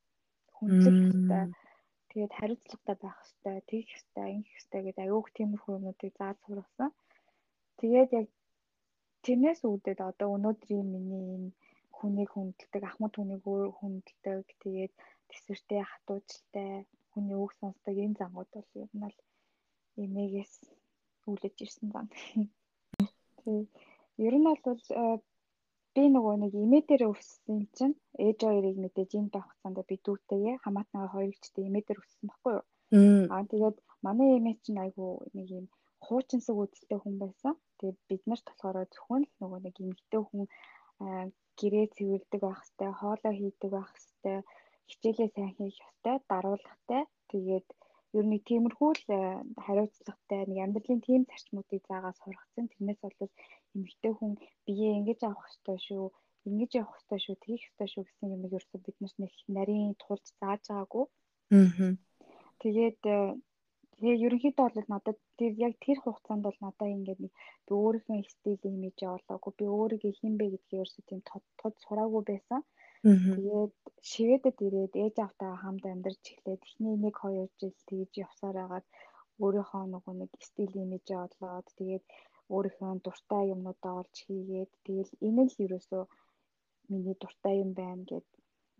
Хүндлэх 0.56 0.96
хэрэгтэй 1.02 1.44
Тэгээд 2.12 2.34
хариуцлагатай 2.36 2.98
байх 3.00 3.17
хэрэгтэй, 3.24 3.58
тэгэх 3.72 3.88
хэрэгтэй, 3.88 4.28
ингэх 4.36 4.52
хэрэгтэй 4.52 4.82
гэдэг 4.84 5.04
аюух 5.08 5.28
тиймэрхүү 5.32 5.76
юмнуудыг 5.80 6.12
зааж 6.20 6.38
сургасан. 6.44 6.91
Тэгээд 7.80 8.10
яг 8.20 8.28
тэрнээс 9.24 9.62
үүдээд 9.63 10.00
одоо 10.12 10.30
өнөөдрийн 10.36 10.88
миний 10.91 11.26
энэ 11.36 11.50
хүнийг 11.96 12.30
хүндэлдэг, 12.36 12.84
ахмад 12.84 13.13
хүнийг 13.15 13.44
хүндэлдэг, 13.48 14.44
тэгээд 14.60 14.94
төсвөртэй 15.32 15.82
хатуужилтай, 15.88 16.84
хүний 17.15 17.38
үг 17.39 17.52
сонсдог 17.56 17.96
энэ 17.96 18.20
зангууд 18.20 18.52
бол 18.60 18.70
ер 18.84 18.91
нь 18.91 19.08
л 19.08 19.17
эмээгээс 20.04 20.54
үүлэж 21.32 21.56
ирсэн 21.63 21.88
зан. 21.96 22.08
Тэгээд 23.39 23.70
ер 24.28 24.36
нь 24.36 24.48
бол 24.48 24.60
э, 24.67 25.15
би 25.95 26.04
нөгөө 26.15 26.36
нэг 26.43 26.54
имээ 26.63 26.84
дээр 26.89 27.04
өссөн 27.13 27.60
чинь 27.77 27.95
ээж 28.25 28.39
хоёрыг 28.47 28.77
мэдээж 28.84 29.12
энэ 29.19 29.34
байх 29.34 29.47
хугацаанд 29.47 29.80
би 29.89 29.95
дүүтэйгээ 30.06 30.56
хамаатнаа 30.63 31.06
хоёрчтэй 31.15 31.63
имээ 31.67 31.84
дээр 31.86 31.99
өссөн 32.04 32.27
баггүй 32.32 32.54
юу. 32.58 32.65
Аа 33.34 33.43
тэгээд 33.51 33.77
манай 34.06 34.30
имээ 34.39 34.56
чинь 34.63 34.80
айгу 34.84 35.08
нэг 35.38 35.47
юм 35.60 35.65
хуучинсаг 36.06 36.56
үзэлтэй 36.63 36.99
хүн 37.01 37.15
байсан. 37.23 37.54
Тэгээд 37.80 37.99
бид 38.10 38.23
нарт 38.30 38.45
болохоор 38.49 38.77
зөвхөн 38.93 39.23
л 39.27 39.34
нөгөө 39.41 39.60
нэг 39.65 39.75
эмгтэй 39.84 40.21
хүн 40.23 40.43
гэрээ 41.60 41.86
цэвэрлдэг 41.95 42.41
байх 42.43 42.62
хэвээр, 42.65 42.99
хоолоо 42.99 43.34
хийдэг 43.38 43.69
байх 43.73 43.89
хэвээр, 43.93 44.43
хичээлээ 44.89 45.30
сайн 45.36 45.51
хийх 45.58 45.77
ёстой, 45.88 46.15
даруулгатай. 46.32 47.04
Тэгээд 47.32 47.67
ер 48.17 48.25
нь 48.27 48.45
тиймэрхүү 48.47 48.91
л 48.97 49.06
хариуцлагатай 49.65 50.41
нэг 50.49 50.60
амьдралын 50.65 51.01
тийм 51.08 51.21
зарчмуудыг 51.30 51.82
заагаад 51.89 52.17
сургацсан. 52.19 52.65
Тэрнээс 52.71 52.99
бол 53.04 53.32
эмэгтэй 53.76 54.14
хүн 54.16 54.34
биеэ 54.66 54.92
ингэж 55.00 55.20
авах 55.26 55.48
ёстой 55.52 55.78
шүү, 55.88 56.06
ингэж 56.48 56.72
явах 56.82 56.98
ёстой 57.00 57.20
шүү, 57.24 57.36
тэгэх 57.44 57.64
ёстой 57.70 57.88
шүү 57.92 58.04
гэсэн 58.06 58.34
юм 58.36 58.46
ерөөсөө 58.48 58.80
бид 58.86 58.98
нарт 59.02 59.18
нэг 59.22 59.32
нарийн 59.56 59.94
тулд 60.04 60.26
зааж 60.40 60.62
байгаагүй. 60.68 61.06
Аа. 61.58 61.94
Тэгээд 62.62 63.00
тэгээ 63.96 64.16
ерөнхийдөө 64.26 64.68
бол 64.76 64.90
надад 64.94 65.18
тэр 65.40 65.54
яг 65.68 65.74
тэр 65.86 65.98
хугацаанд 66.02 66.44
бол 66.48 66.60
надад 66.66 66.90
ингээд 66.96 67.20
нэг 67.24 67.34
би 67.66 67.72
өөрийнхөө 67.82 68.24
стил 68.34 68.62
имижээ 68.74 69.10
олоогүй, 69.18 69.54
би 69.60 69.66
өөрийгөө 69.78 70.14
хин 70.20 70.34
бэ 70.40 70.46
гэдгийг 70.54 70.80
ерөөсөө 70.82 71.04
тийм 71.08 71.22
тод 71.30 71.44
тод 71.60 71.74
сураагүй 71.84 72.24
байсан. 72.30 72.62
Тэгээд 73.02 73.74
шивэдэд 74.10 74.58
ирээд 74.66 74.94
ээж 75.04 75.16
автаа 75.26 75.52
хамт 75.62 75.84
амьдарч 75.94 76.22
эхлээд 76.34 76.62
эхний 76.68 76.94
1 76.94 77.10
2 77.18 77.50
жил 77.60 77.76
тэгж 77.90 78.14
явсаар 78.26 78.58
агаад 78.62 78.86
өөрийнхөө 79.44 79.84
нөгөө 79.94 80.14
нэг 80.22 80.32
стил 80.48 80.74
имижээ 80.84 81.20
олоод 81.26 81.68
тэгээд 81.78 82.06
өөрийнхөө 82.56 82.92
дуртай 83.06 83.44
юмнуудаа 83.54 83.94
олж 84.02 84.16
хийгээд 84.26 84.72
тэгэл 84.86 85.12
энэ 85.28 85.44
л 85.50 85.56
ерөөсөө 85.66 86.04
миний 86.92 87.16
дуртай 87.22 87.56
юм 87.64 87.72
байна 87.80 88.04
гэд 88.12 88.28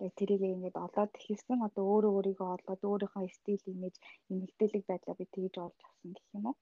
яг 0.04 0.12
тэрийг 0.20 0.42
ингээд 0.54 0.78
олоод 0.86 1.14
хэлсэн 1.26 1.60
одоо 1.68 1.84
өөрөө 1.94 2.12
өөрийгөө 2.18 2.50
олоод 2.56 2.82
өөрийнхөө 2.90 3.28
стил 3.38 3.64
имиж 3.74 3.96
эмгтээлэг 4.34 4.84
байдлаа 4.90 5.16
би 5.20 5.26
тэгж 5.34 5.56
олж 5.66 5.80
авсан 5.88 6.10
гэх 6.16 6.28
юм 6.38 6.46
уу. 6.50 6.58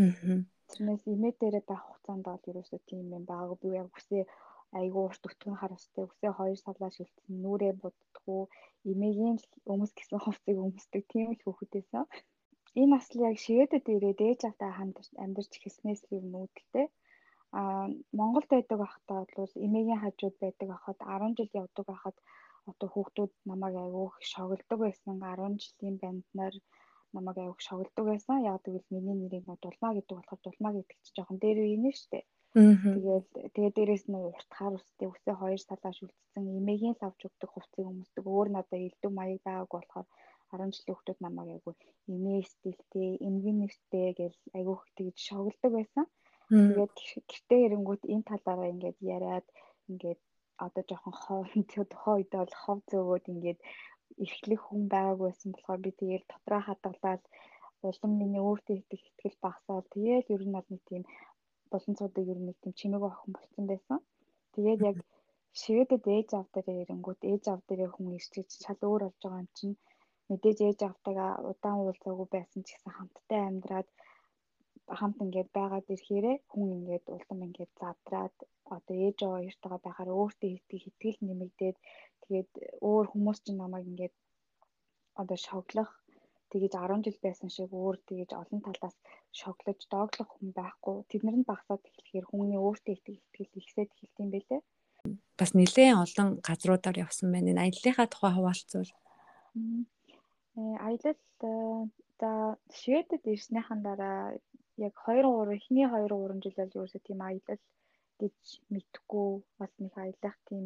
Аа. 0.00 0.40
Тэрнээс 0.70 1.02
имээ 1.14 1.32
дээрээ 1.40 1.64
байх 1.68 1.82
хугацаанд 1.84 2.24
бол 2.26 2.48
ерөөсөө 2.50 2.80
тийм 2.88 3.06
юм 3.16 3.24
баагүй 3.30 3.56
би 3.62 3.68
яг 3.82 3.88
үсээ 3.98 4.24
айгүй 4.78 5.02
урт 5.06 5.22
өтгөн 5.28 5.56
харамстай 5.58 6.04
үсээ 6.06 6.32
хоёр 6.38 6.58
салаа 6.60 6.90
шилтсэн 6.94 7.34
нүрээ 7.42 7.72
буддггүй 7.82 8.42
эмээгийн 8.90 9.36
өмс 9.72 9.92
гэсэн 9.98 10.18
хувцыг 10.22 10.56
өмсдөг 10.66 11.02
тийм 11.12 11.28
л 11.34 11.42
хүүхдээсэн. 11.44 12.04
Энэ 12.78 12.94
асал 12.98 13.18
яг 13.30 13.36
шигээдэд 13.44 13.84
ирээд 13.94 14.20
ээж 14.28 14.40
автаа 14.50 14.70
хамт 14.78 14.96
амьдарч 15.24 15.52
эхэлснээс 15.56 16.02
юм 16.16 16.24
нүүдэлтэй. 16.30 16.86
А 17.58 17.60
Монголд 18.18 18.48
байдаг 18.52 18.78
байхдаа 18.80 19.20
бол 19.38 19.52
эмээгийн 19.66 20.02
хажууд 20.02 20.36
байдаг 20.40 20.66
байхад 20.70 20.98
10 21.02 21.36
жил 21.38 21.50
явдаг 21.62 21.84
байхад 21.88 22.16
одоо 22.70 22.88
хүүхдүүд 22.90 23.32
намайг 23.50 23.74
айгүйх 23.84 24.14
шогддог 24.32 24.78
байсан 24.86 25.14
10 25.18 25.58
жилийн 25.64 25.96
банднаар 26.02 26.54
намайг 27.14 27.36
айгүйх 27.40 27.60
шогддог 27.68 28.04
байсан. 28.08 28.44
Яг 28.50 28.58
тэгвэл 28.62 28.94
миний 28.94 29.16
нэрийг 29.18 29.46
дулмаа 29.62 29.92
гэдэг 29.94 30.16
болохоор 30.16 30.40
дулмаа 30.42 30.72
гэдэг 30.74 30.98
чи 31.04 31.10
жоохон 31.16 31.38
дээр 31.42 31.58
үеийнэ 31.62 31.90
шүү 31.98 32.10
дээ. 32.12 32.24
Тэгэл 32.50 33.26
тэгээ 33.54 33.72
дээрэс 33.76 34.04
нь 34.10 34.18
уртхаар 34.30 34.74
үстэй 34.78 35.08
үсээ 35.10 35.34
хоёр 35.38 35.60
салааш 35.62 35.98
үлдсэн 36.02 36.44
эмээгийн 36.58 36.98
лавж 37.02 37.20
өгдөг 37.28 37.50
хувцсыг 37.52 37.86
өмсдөг 37.90 38.24
өөр 38.26 38.48
надад 38.50 38.78
элдв 38.86 39.10
маяг 39.18 39.40
байгааг 39.46 39.70
болохоор 39.70 40.06
10 40.52 40.74
жилийн 40.74 40.94
хүүхдүүд 40.96 41.18
намайг 41.22 41.50
айгүй 41.54 41.74
эмээ 42.14 42.42
стилтэй, 42.52 43.10
эмгэн 43.26 43.56
нэртэй 43.60 44.08
гэж 44.20 44.34
айгүйх 44.56 44.82
тэгж 44.96 45.16
шогддог 45.28 45.72
байсан. 45.78 46.06
Тэгээд 46.50 46.94
гэртээ 47.30 47.60
ирэнгүүт 47.66 48.02
энэ 48.12 48.28
талаараа 48.30 48.72
ингээд 48.74 48.98
яриад 49.14 49.46
ингээд 49.90 50.20
одоо 50.66 50.82
жоохон 50.88 51.14
хоо 51.22 51.40
тухайн 51.92 52.16
үед 52.16 52.30
бол 52.40 52.54
хов 52.62 52.78
зөөгөөд 52.90 53.24
ингээд 53.32 53.60
эрхлэх 54.24 54.62
хүн 54.64 54.82
байгаагүй 54.92 55.26
байсан 55.28 55.50
болохоор 55.52 55.80
би 55.84 55.90
тэгээд 56.00 56.24
дотроо 56.30 56.60
хадгалаад 56.64 57.22
улам 57.88 58.12
миний 58.20 58.42
өөртөө 58.48 58.76
итгэх 58.76 59.04
итгэл 59.10 59.44
багасаад 59.44 59.86
тэгээд 59.94 60.26
ер 60.34 60.42
нь 60.46 60.54
бол 60.56 60.68
нэг 60.72 60.82
тийм 60.90 61.02
болонцуудыг 61.72 62.26
ер 62.32 62.38
нь 62.40 62.46
нэг 62.48 62.56
тийм 62.60 62.74
чимээг 62.78 63.04
охин 63.08 63.30
болсон 63.36 63.64
байсан. 63.70 63.98
Тэгээд 64.54 64.80
яг 64.90 64.96
шигэдэд 65.60 66.04
ээж 66.16 66.28
авдаа 66.40 66.62
ирэнгүүт 66.82 67.20
ээж 67.30 67.44
авдаа 67.54 67.88
хүн 67.94 68.08
ирчиж 68.18 68.48
шал 68.64 68.80
өөр 68.88 69.02
болж 69.04 69.18
байгаа 69.22 69.42
юм 69.42 69.50
чинь 69.58 69.76
мэдээж 70.30 70.58
ээж 70.62 70.80
автайгаа 70.90 71.32
удаан 71.50 71.78
уулзаагүй 71.82 72.28
байсан 72.34 72.60
ч 72.66 72.68
гэсэн 72.72 72.92
хамтдаа 72.94 73.40
амьдраад 73.50 73.88
хамт 74.98 75.18
ингээд 75.24 75.50
байгаад 75.58 75.86
ирэхээрээ 75.94 76.36
хүн 76.52 76.68
ингээд 76.78 77.04
улам 77.16 77.40
ингээд 77.46 77.72
задраад 77.82 78.36
одоо 78.76 78.96
ээж 79.06 79.18
аваа 79.22 79.40
хоёртойгоо 79.42 79.80
байхаар 79.84 80.10
өөртөө 80.20 80.50
итгэх 80.56 80.84
итгэл 80.90 81.18
нэмэгдээд 81.26 81.76
тэгээд 82.22 82.50
өөр 82.90 83.06
хүмүүс 83.10 83.38
ч 83.44 83.46
намайг 83.52 83.84
ингээд 83.90 84.14
одоо 85.20 85.38
шоглох 85.46 85.90
тэгэж 86.50 86.72
10 86.74 87.04
жил 87.06 87.18
байсан 87.26 87.48
шиг 87.54 87.70
өөр 87.70 87.96
тэгэж 88.08 88.30
олон 88.42 88.60
талаас 88.66 88.96
шоглож 89.40 89.80
дооглох 89.92 90.30
хүн 90.34 90.50
байхгүй. 90.58 90.96
Тэднэр 91.10 91.36
нь 91.38 91.48
багасаад 91.50 91.82
эхлэхээр 91.86 92.26
хүний 92.26 92.58
өөртөө 92.58 92.94
итгэх 92.94 93.18
итгэл 93.22 93.58
ихсээд 93.60 93.90
эхэлт 93.94 94.16
юм 94.22 94.30
бэлээ. 94.34 94.60
Бас 95.38 95.50
нэлээд 95.54 95.94
олон 96.04 96.28
газруудаар 96.46 96.96
явсан 97.06 97.28
байна. 97.30 97.50
Энэ 97.54 97.62
аяллахаа 97.64 98.06
тухай 98.10 98.32
хуваалцвал 98.34 98.90
аялал 100.56 101.18
э, 101.42 101.86
за 102.20 102.30
Шведэд 102.78 103.22
ирснийхэн 103.26 103.80
дараа 103.82 104.34
яг 104.76 104.94
2 105.06 105.22
3 105.22 105.56
эхний 105.56 105.86
2 105.86 106.08
3 106.08 106.42
жил 106.44 106.56
бол 106.58 106.76
ерөөсөө 106.76 107.02
тийм 107.04 107.20
аялал 107.22 107.62
гэж 108.20 108.38
мэдхгүй 108.74 109.30
бас 109.60 109.72
нэг 109.78 109.94
аялах 109.96 110.36
тийм 110.48 110.64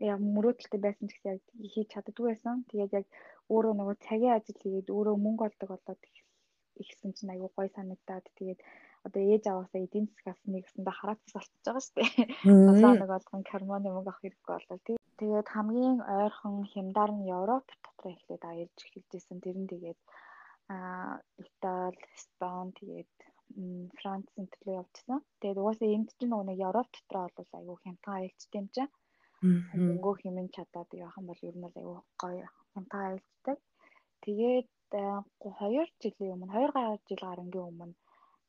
яг 0.00 0.20
мөрөөдөлтэй 0.34 0.80
байсан 0.80 1.06
ч 1.08 1.12
гэсэн 1.12 1.30
яг 1.34 1.42
хийж 1.74 1.88
чаддгүй 1.92 2.26
байсан. 2.30 2.64
Тэгээд 2.70 2.92
яг 3.00 3.06
өөрөө 3.52 3.74
нөгөө 3.76 3.96
цагийн 4.06 4.36
ажил 4.36 4.58
хийгээд 4.60 4.88
өөрөө 4.96 5.16
мөнгө 5.24 5.46
олдог 5.48 5.68
болоод 5.72 6.00
ихсэн 6.82 7.12
чинь 7.16 7.32
аюу 7.34 7.50
гой 7.56 7.68
санагдаад 7.76 8.24
тэгээд 8.38 8.60
одоо 9.06 9.22
ээж 9.32 9.44
аваасаа 9.48 9.80
эдийн 9.84 10.06
засгаас 10.08 10.40
нэг 10.44 10.64
гэсэндээ 10.64 10.96
хараацс 10.96 11.32
болчихж 11.34 11.64
байгаа 11.64 11.84
шүү 11.84 11.96
дээ. 11.96 12.10
Одоо 12.72 12.90
нэг 12.96 13.10
болгон 13.12 13.42
карманы 13.50 13.88
мөнгө 13.92 14.10
авах 14.12 14.20
хэрэггүй 14.20 14.52
болол. 14.56 14.99
Тэгээд 15.20 15.48
хамгийн 15.54 15.98
ойрхон 16.16 16.56
хямдаар 16.72 17.12
нь 17.14 17.28
Европ 17.38 17.66
дотор 17.84 18.06
эхлээд 18.14 18.42
аялж 18.50 18.78
эхэлжсэн. 18.86 19.38
Тэр 19.44 19.56
нь 19.60 19.70
тэгээд 19.72 20.00
аа 20.74 21.20
Итали, 21.44 22.00
Испани 22.16 22.72
тэгээд 22.80 23.14
Францын 23.98 24.44
төлөө 24.52 24.74
явчихсан. 24.80 25.20
Тэгээд 25.40 25.60
угаасаа 25.60 25.88
энд 25.96 26.08
чинь 26.16 26.30
нөгөө 26.32 26.46
нэг 26.48 26.58
Европ 26.68 26.88
дотор 26.94 27.28
бол 27.36 27.50
айгүй 27.58 27.76
хямдхан 27.82 28.16
аялцтай 28.16 28.58
юм 28.60 28.68
чинь. 28.74 28.92
Мөнгөө 29.86 30.14
хэмэн 30.20 30.48
чадаад 30.54 30.90
явах 31.04 31.18
юм 31.20 31.26
бол 31.28 31.46
ер 31.48 31.56
нь 31.58 31.68
айгүй 31.68 31.98
гоё 32.22 32.46
хямдхан 32.72 33.02
аялцдаг. 33.08 33.58
Тэгээд 34.24 34.68
2 34.92 35.86
жилийн 36.02 36.34
өмнө 36.34 36.54
2 36.56 36.76
гаруй 36.76 36.98
жил 37.08 37.22
гарангийн 37.28 37.68
өмнө 37.70 37.94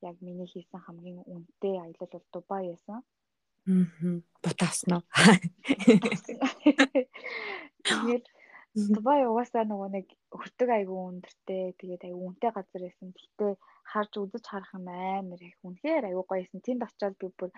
яг 0.10 0.15
миний 0.25 0.49
хийсэн 0.53 0.79
хамгийн 0.84 1.19
үнэтэй 1.34 1.75
аялал 1.84 2.12
бол 2.13 2.25
Дубай 2.34 2.63
байсан. 2.71 2.99
Аа. 3.67 4.21
Бутааснаа. 4.43 5.02
Тэгээд 7.86 8.26
Дубай 8.71 9.28
угаасаа 9.28 9.67
нөгөө 9.67 9.89
нэг 9.91 10.08
өртөг 10.32 10.69
айгүй 10.71 10.95
өндөртэй 10.95 11.76
тэгээд 11.76 12.08
айгүй 12.08 12.24
үнэтэй 12.24 12.52
газар 12.56 12.82
байсан. 12.88 13.12
Гэхдээ 13.12 13.54
харж 13.91 14.12
үзэж 14.15 14.45
харах 14.47 14.71
юм 14.80 14.88
амар 14.88 15.41
их 15.43 15.60
үнэхээр 15.67 16.08
айгүй 16.08 16.26
гоёсэн. 16.28 16.63
Тэнд 16.63 16.88
очиод 16.88 17.19
би 17.19 17.28
бүр 17.36 17.52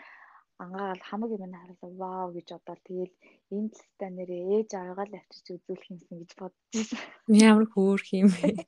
ангаал 0.58 1.02
хамаг 1.06 1.30
юм 1.38 1.54
харуулсан 1.54 1.94
вау 2.02 2.34
гэж 2.34 2.48
бодоод 2.58 2.82
тэгэл 2.88 3.14
энэ 3.54 3.70
цэстэ 3.78 4.06
нэрээ 4.10 4.44
ээж 4.58 4.70
аваагаа 4.74 5.08
л 5.10 5.18
авчирч 5.22 5.48
үзүүлэх 5.54 5.92
юмсан 5.94 6.18
гэж 6.18 6.32
бодчихсон. 6.40 7.00
Ямар 7.30 7.68
хөөх 7.70 8.06
юм 8.18 8.28
бэ? 8.34 8.66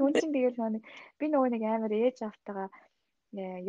Түн 0.00 0.12
чинь 0.16 0.32
тэгэл 0.32 0.60
нэг 0.80 0.84
би 1.18 1.26
нөгөө 1.28 1.50
нэг 1.52 1.62
амар 1.68 1.92
ээж 1.92 2.24
автагаа 2.24 2.68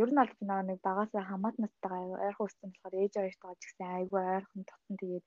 ер 0.01 0.09
нь 0.09 0.19
бол 0.21 0.33
нөгөө 0.41 0.65
нэг 0.69 0.79
багасаа 0.81 1.23
хамаат 1.29 1.57
наттайгаа 1.61 2.21
ойрхон 2.25 2.47
өссөн 2.49 2.69
болохоор 2.71 2.95
ээж 3.01 3.13
хоёртойгоо 3.17 3.55
ч 3.59 3.63
гэсэн 3.69 3.87
айгүй 3.97 4.21
ойрхон 4.33 4.63
тутан 4.65 4.95
тэгээд 5.01 5.25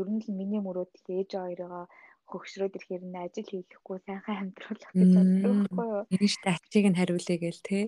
ер 0.00 0.08
нь 0.14 0.22
л 0.22 0.28
миний 0.38 0.62
мөрөөдөл 0.62 1.08
ээж 1.18 1.30
хоёроо 1.34 1.84
хөгшрөөд 2.30 2.76
ирэхээр 2.78 3.04
нь 3.10 3.20
ажил 3.24 3.48
хийхгүй 3.50 3.98
сайхан 4.06 4.36
амьдруулах 4.42 4.92
гэж 4.94 5.10
боддог 5.18 5.54
байхгүй 5.58 5.86
юу. 5.90 6.04
Тэгэж 6.14 6.34
ачиг 6.52 6.84
нь 6.86 6.98
хариулъя 6.98 7.36
гээл 7.42 7.66
те. 7.66 7.78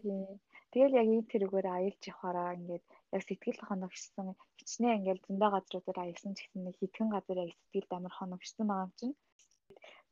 Тэгэл 0.73 0.99
яг 1.01 1.09
энэ 1.15 1.31
тэрүүгээр 1.31 1.69
аялж 1.71 2.03
явахаараа 2.11 2.57
ингээд 2.59 2.85
яг 3.15 3.23
сэтгэл 3.23 3.61
хоногшсон 3.69 4.29
хичнээн 4.59 4.99
ингээд 4.99 5.21
зөндөө 5.27 5.51
газруудаар 5.53 5.99
аялсан 6.03 6.33
ч 6.35 6.39
гэсэн 6.43 6.63
нэг 6.65 6.75
хитгэн 6.81 7.09
газар 7.15 7.39
яг 7.45 7.51
сэтгэлд 7.55 7.91
амар 7.95 8.15
хоногшсон 8.19 8.67
байгаа 8.67 8.87
юм 8.89 8.93
чинь. 8.99 9.15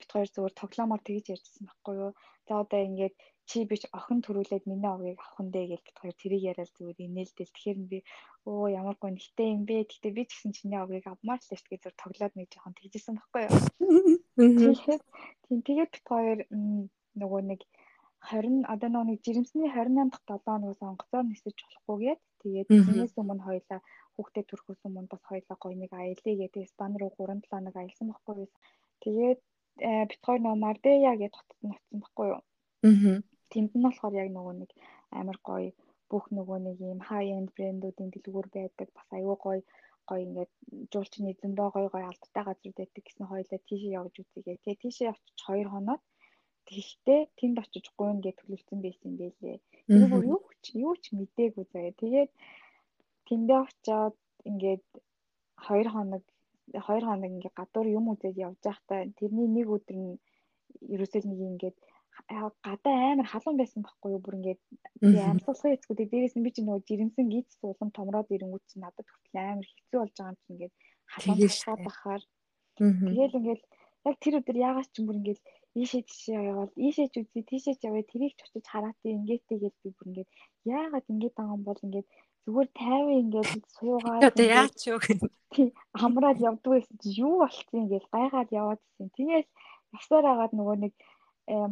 Хоёр 0.08 0.28
зүгээр 0.32 0.54
тоглоомоор 0.60 1.02
тэгж 1.04 1.26
ярьжсэн 1.34 1.64
байхгүй 1.66 1.94
юу. 2.04 2.12
За 2.46 2.52
одоо 2.62 2.80
ингээд 2.88 3.14
чи 3.50 3.64
бич 3.70 3.82
охин 3.98 4.20
төрүүлээд 4.22 4.64
миний 4.70 4.90
овгийг 4.94 5.18
авах 5.20 5.40
нь 5.42 5.52
дээ 5.54 5.66
гэж 5.72 5.84
хоёр 6.00 6.14
тэрийг 6.18 6.42
яриад 6.50 6.70
зүгээр 6.76 7.04
инээлдэл. 7.06 7.54
Тэгэхээр 7.54 7.78
би 7.90 7.98
өө 8.46 8.66
ямар 8.80 8.96
гоо 8.98 9.10
нэгтэй 9.12 9.48
юм 9.54 9.62
бэ. 9.68 9.90
Гэтэ 9.90 10.08
би 10.16 10.22
ч 10.28 10.30
гэсэн 10.38 10.52
чиний 10.56 10.80
овгийг 10.80 11.06
авмаар 11.10 11.40
л 11.42 11.68
гэж 11.70 11.80
зүгээр 11.82 12.02
тоглоод 12.02 12.34
нэг 12.36 12.48
жоохон 12.50 12.74
тэгжсэн 12.78 13.14
байхгүй 13.18 13.42
юу. 13.46 13.58
Тэгээд 14.38 15.02
тийм 15.44 15.58
тэгээд 15.66 15.90
бит 15.94 16.06
хоёр 16.06 16.38
нөгөө 17.20 17.42
нэг 17.50 17.60
20 18.20 18.68
одоо 18.68 19.02
нэг 19.08 19.18
жирэмсний 19.24 19.68
28 19.72 20.12
дахь 20.12 20.24
7 20.28 20.44
хоногоос 20.44 20.80
онгоцоор 20.84 21.24
нисэж 21.28 21.56
болохгүйгээд 21.64 22.20
тэгээд 22.42 22.68
тиймээс 22.68 23.14
өмнө 23.20 23.46
хоёлаа 23.48 23.80
хүүхдэд 24.14 24.46
төрөхөөс 24.48 24.80
өмнө 24.86 25.08
бас 25.12 25.22
хоёлаа 25.30 25.56
гоё 25.62 25.76
нэг 25.80 25.92
аялье 25.96 26.32
гэдэг 26.40 26.62
Испани 26.68 26.96
руу 27.00 27.12
3 27.16 27.40
7 27.40 27.50
хоног 27.50 27.74
аялсан 27.76 28.06
байхгүй 28.08 28.34
юу. 28.44 28.50
Тэгээд 29.04 29.40
бит 29.78 30.20
хоёр 30.26 30.40
нөгөө 30.42 30.62
Мардея 30.64 31.12
гэж 31.22 31.32
хотод 31.36 31.60
ноцсон 31.68 31.98
байхгүй 32.00 32.26
юу. 32.32 32.42
Аа. 32.88 33.18
Тэнд 33.52 33.72
нь 33.74 33.84
болохоор 33.86 34.14
яг 34.22 34.28
нөгөө 34.34 34.54
нэг 34.60 34.70
амар 35.18 35.38
гоё 35.48 35.70
бүх 36.10 36.24
нөгөө 36.36 36.58
нэг 36.66 36.76
юм 36.92 37.00
high 37.08 37.30
end 37.36 37.48
брэндүүдийн 37.56 38.10
дэлгүүр 38.12 38.48
байдаг. 38.56 38.88
Бас 38.96 39.08
аюу 39.16 39.36
гоё 39.44 39.62
гоё 40.08 40.20
ингээд 40.26 40.52
жуулчны 40.92 41.32
зөндөө 41.40 41.68
гоё 41.74 41.88
гоё 41.94 42.06
алдтай 42.10 42.42
газар 42.46 42.72
байдаг 42.78 43.02
гэсэн 43.04 43.26
хоёлаа 43.30 43.60
тийшээ 43.68 43.96
явж 44.00 44.14
үзье. 44.20 44.58
Тэгээ 44.62 44.82
тийшээ 44.82 45.10
явчих 45.12 45.34
2 45.46 45.70
хоноод 45.72 46.02
Тэгэхдээ 46.70 47.20
тэнд 47.38 47.56
очиж 47.62 47.86
гуйна 47.98 48.22
гэж 48.22 48.36
төлөвлөсөн 48.38 48.78
байсан 48.84 49.12
байлээ. 49.18 49.58
Тэр 49.90 50.04
бүр 50.12 50.22
юу 50.34 50.42
ч 50.62 50.66
юу 50.86 50.94
ч 51.02 51.04
мдээгүй 51.18 51.66
заяа. 51.72 51.92
Тэгээд 52.02 52.30
тэндээ 53.26 53.58
очиод 53.66 54.16
ингээд 54.48 54.86
2 55.66 55.90
хоног 55.94 56.22
2 56.74 57.06
хоног 57.06 57.30
ингээд 57.30 57.58
гадуур 57.58 57.88
юм 57.98 58.06
үзээд 58.12 58.36
явж 58.46 58.58
байхдаа 58.62 59.00
тэрний 59.18 59.48
нэг 59.56 59.66
өдөр 59.76 59.96
нь 59.98 60.14
ерөөсөө 60.94 61.22
нэг 61.26 61.40
ингээд 61.50 61.76
гадаа 62.66 62.94
амар 63.12 63.28
халуун 63.30 63.56
байсан 63.58 63.80
байхгүй 63.82 64.10
юу? 64.14 64.22
Бүр 64.24 64.38
ингээд 64.38 64.60
амьсгалахын 65.02 65.74
эцгүүдээ 65.76 66.08
дээрээс 66.10 66.34
нь 66.36 66.44
би 66.44 66.50
чи 66.54 66.60
нөгөө 66.62 66.86
жирэмсэн 66.88 67.26
гиз 67.32 67.48
суулам 67.58 67.90
томроод 67.96 68.28
ирэнгүүт 68.34 68.64
чи 68.68 68.76
надад 68.78 69.06
хүртэл 69.08 69.38
амар 69.40 69.66
хэцүү 69.66 69.98
болж 70.00 70.14
байгаа 70.16 70.30
юм 70.32 70.38
чи 70.42 70.48
ингээд 70.52 70.74
халуун 71.12 71.38
хашаад 71.40 71.80
бахаар 71.86 72.22
тэгэл 72.76 73.38
ингээд 73.40 73.62
яг 74.08 74.16
тэр 74.22 74.34
өдөр 74.40 74.56
яагаад 74.68 74.88
ч 74.92 74.94
юм 75.00 75.06
бүр 75.08 75.18
ингээд 75.20 75.40
ийшээ 75.80 76.02
тийшээ 76.08 76.40
яваад 76.50 76.72
ийшээ 76.86 77.08
ч 77.12 77.14
үзье 77.20 77.42
тийшээ 77.50 77.74
ч 77.78 77.82
яваа 77.88 78.04
тэрийг 78.10 78.32
ч 78.36 78.40
очиж 78.42 78.66
хараад 78.68 78.98
ингээтэй 79.04 79.58
гэж 79.62 79.74
би 79.82 79.88
бүр 79.96 80.08
ингээд 80.10 80.30
яагаад 80.66 81.06
ингээд 81.12 81.34
байгаа 81.36 81.56
юм 81.56 81.64
бол 81.66 81.80
ингээд 81.86 82.08
зүгээр 82.44 82.68
тайван 82.80 83.20
ингээд 83.22 83.64
суугаад 83.76 84.22
одоо 84.28 84.46
яач 84.60 84.78
юу 84.92 84.98
тий 85.54 85.68
амраад 86.04 86.38
явдаг 86.48 86.72
гэсэн 86.72 86.96
чи 87.02 87.08
юу 87.24 87.34
болчихсон 87.42 87.82
ингээд 87.84 88.06
гайхаад 88.14 88.48
яваад 88.60 88.80
ирсэн. 88.82 89.08
Тэгэл 89.16 89.48
ясаар 89.98 90.26
агаад 90.32 90.52
нөгөө 90.56 90.76
нэг 90.84 90.94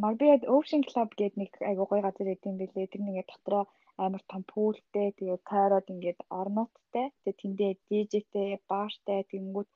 Marbella 0.03 0.43
Ocean 0.55 0.83
Club 0.89 1.09
гэдэг 1.15 1.39
нэг 1.39 1.51
айгуу 1.69 1.87
гоё 1.87 2.01
газар 2.03 2.27
идэм 2.27 2.59
билээ. 2.59 2.91
Тэр 2.91 3.01
нэгээ 3.07 3.25
дотроо 3.31 3.63
амар 4.03 4.23
том 4.31 4.43
пүүлтэй 4.51 5.07
тэгээд 5.19 5.47
тойроод 5.49 5.87
ингээд 5.93 6.19
орнуудтай 6.39 7.07
тэгээд 7.23 7.39
тэндээ 7.41 7.71
DJ-тэй 7.87 8.49
баартай 8.71 9.19
тэнгүүд 9.31 9.69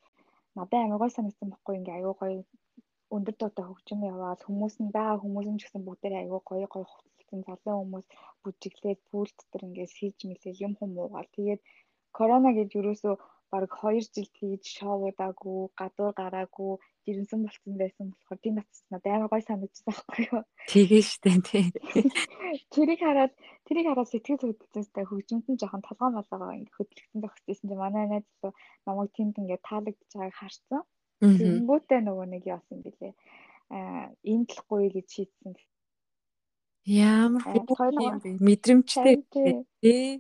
надад 0.56 0.82
амар 0.84 1.00
гоё 1.02 1.12
санагдсан 1.16 1.50
байхгүй 1.52 1.76
ингээ 1.80 1.98
аюу 2.00 2.16
гоё 2.20 2.44
өндөр 3.16 3.36
дуутай 3.38 3.66
хөгжим 3.68 4.02
яваад 4.14 4.40
хүмүүс 4.44 4.76
нь 4.84 4.94
байгаа 4.96 5.18
хүмүүс 5.22 5.48
нь 5.50 5.60
ч 5.60 5.62
гэсэн 5.64 5.84
бүгдээ 5.86 6.22
аюу 6.22 6.42
гоё 6.50 6.68
гоё 6.74 6.86
хувцалсан 6.90 7.42
залуу 7.48 7.78
хүмүүс 7.82 8.06
бүжиглээд 8.44 9.00
пүүл 9.10 9.32
дотор 9.38 9.62
ингээ 9.68 9.90
сийж 9.96 10.18
мэлээ 10.28 10.62
юм 10.66 10.74
хүмүүгаал 10.80 11.30
тэгээд 11.36 11.62
корона 12.18 12.50
гэж 12.58 12.70
юусоо 12.80 13.16
баг 13.54 13.70
2 13.70 14.02
жил 14.14 14.30
тэгж 14.38 14.64
шоудаагүй 14.78 15.60
гадуур 15.80 16.14
гараагүй 16.22 16.74
жирэмсэн 17.06 17.40
болцсон 17.46 17.76
байсан 17.82 18.06
болохоор 18.10 18.40
тийм 18.42 18.56
батсан 18.58 18.86
надад 18.90 19.14
амар 19.14 19.30
гоё 19.32 19.44
санагдсан 19.46 19.86
байхгүй 19.88 20.24
юу. 20.34 20.42
Тэгээ 20.72 21.04
штэ 21.12 21.32
тий. 21.50 21.66
Тэрийг 22.74 23.02
хараад 23.06 23.34
тэрийг 23.68 23.86
хараад 23.88 24.10
сэтгэл 24.10 24.42
хөдлөлтөстэй 24.42 25.06
хөгжимд 25.06 25.46
нь 25.50 25.60
жоохон 25.62 25.86
толгой 25.86 26.10
болоогоо 26.18 26.54
ингэ 26.58 26.74
хөдлөгдсөн 26.78 27.22
төгссөн 27.22 27.68
чинь 27.70 27.82
манай 27.84 28.06
найз 28.10 28.26
лу 28.42 28.50
намайг 28.88 29.12
тэнд 29.14 29.36
ингэ 29.42 29.58
таалагдж 29.68 30.12
байгааг 30.18 30.38
харсан. 30.40 30.82
Тэнгүүтээ 31.24 32.02
нөгөө 32.04 32.28
нэг 32.34 32.44
яасан 32.56 32.80
бэлээ. 32.84 33.14
Аа 33.72 34.12
энэ 34.32 34.46
талахгүй 34.50 34.90
гэж 34.96 35.08
шийдсэн. 35.16 35.54
Ямар 36.84 37.44
мэдрэмжтэй 38.44 39.16
тий. 39.32 40.20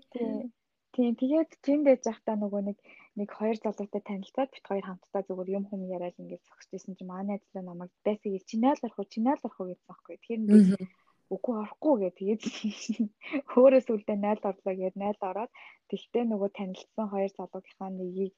Тийм 0.93 1.13
тэгээд 1.17 1.51
тэнд 1.65 1.85
ээж 1.91 2.01
захтаа 2.05 2.37
нөгөө 2.37 2.61
нэг 2.69 2.77
нэг 3.19 3.29
хоёр 3.33 3.57
залуутай 3.57 4.01
танилцаад 4.05 4.49
бит 4.53 4.65
хоёр 4.69 4.85
хамтдаа 4.85 5.21
зүгээр 5.25 5.49
юм 5.57 5.65
хүм 5.67 5.89
яриад 5.89 6.17
ингээд 6.21 6.45
зогсчихсэн 6.45 6.93
чинь 6.97 7.09
манай 7.09 7.37
ажлаа 7.41 7.63
намайг 7.65 7.91
байсаг 8.05 8.29
ил 8.29 8.45
чинаал 8.45 8.81
орох 8.85 8.99
уу 9.01 9.13
чинаал 9.13 9.41
орох 9.41 9.59
уу 9.59 9.69
гэсэн 9.69 9.89
байхгүй. 9.89 10.15
Тэгэхээр 10.17 10.41
би 10.45 10.55
үгүй 11.33 11.55
орохгүй 11.63 11.93
гэ 11.99 12.09
тэгээд 12.19 12.41
хөөрөөс 13.51 13.87
үлдээ 13.89 14.17
найл 14.21 14.43
орлоо 14.49 14.73
гэд 14.77 14.95
найл 15.03 15.21
ороод 15.29 15.51
тэгтээ 15.89 16.23
нөгөө 16.29 16.49
танилцсан 16.57 17.07
хоёр 17.09 17.31
залуугийнхаа 17.33 17.89
нэгийг 17.89 18.33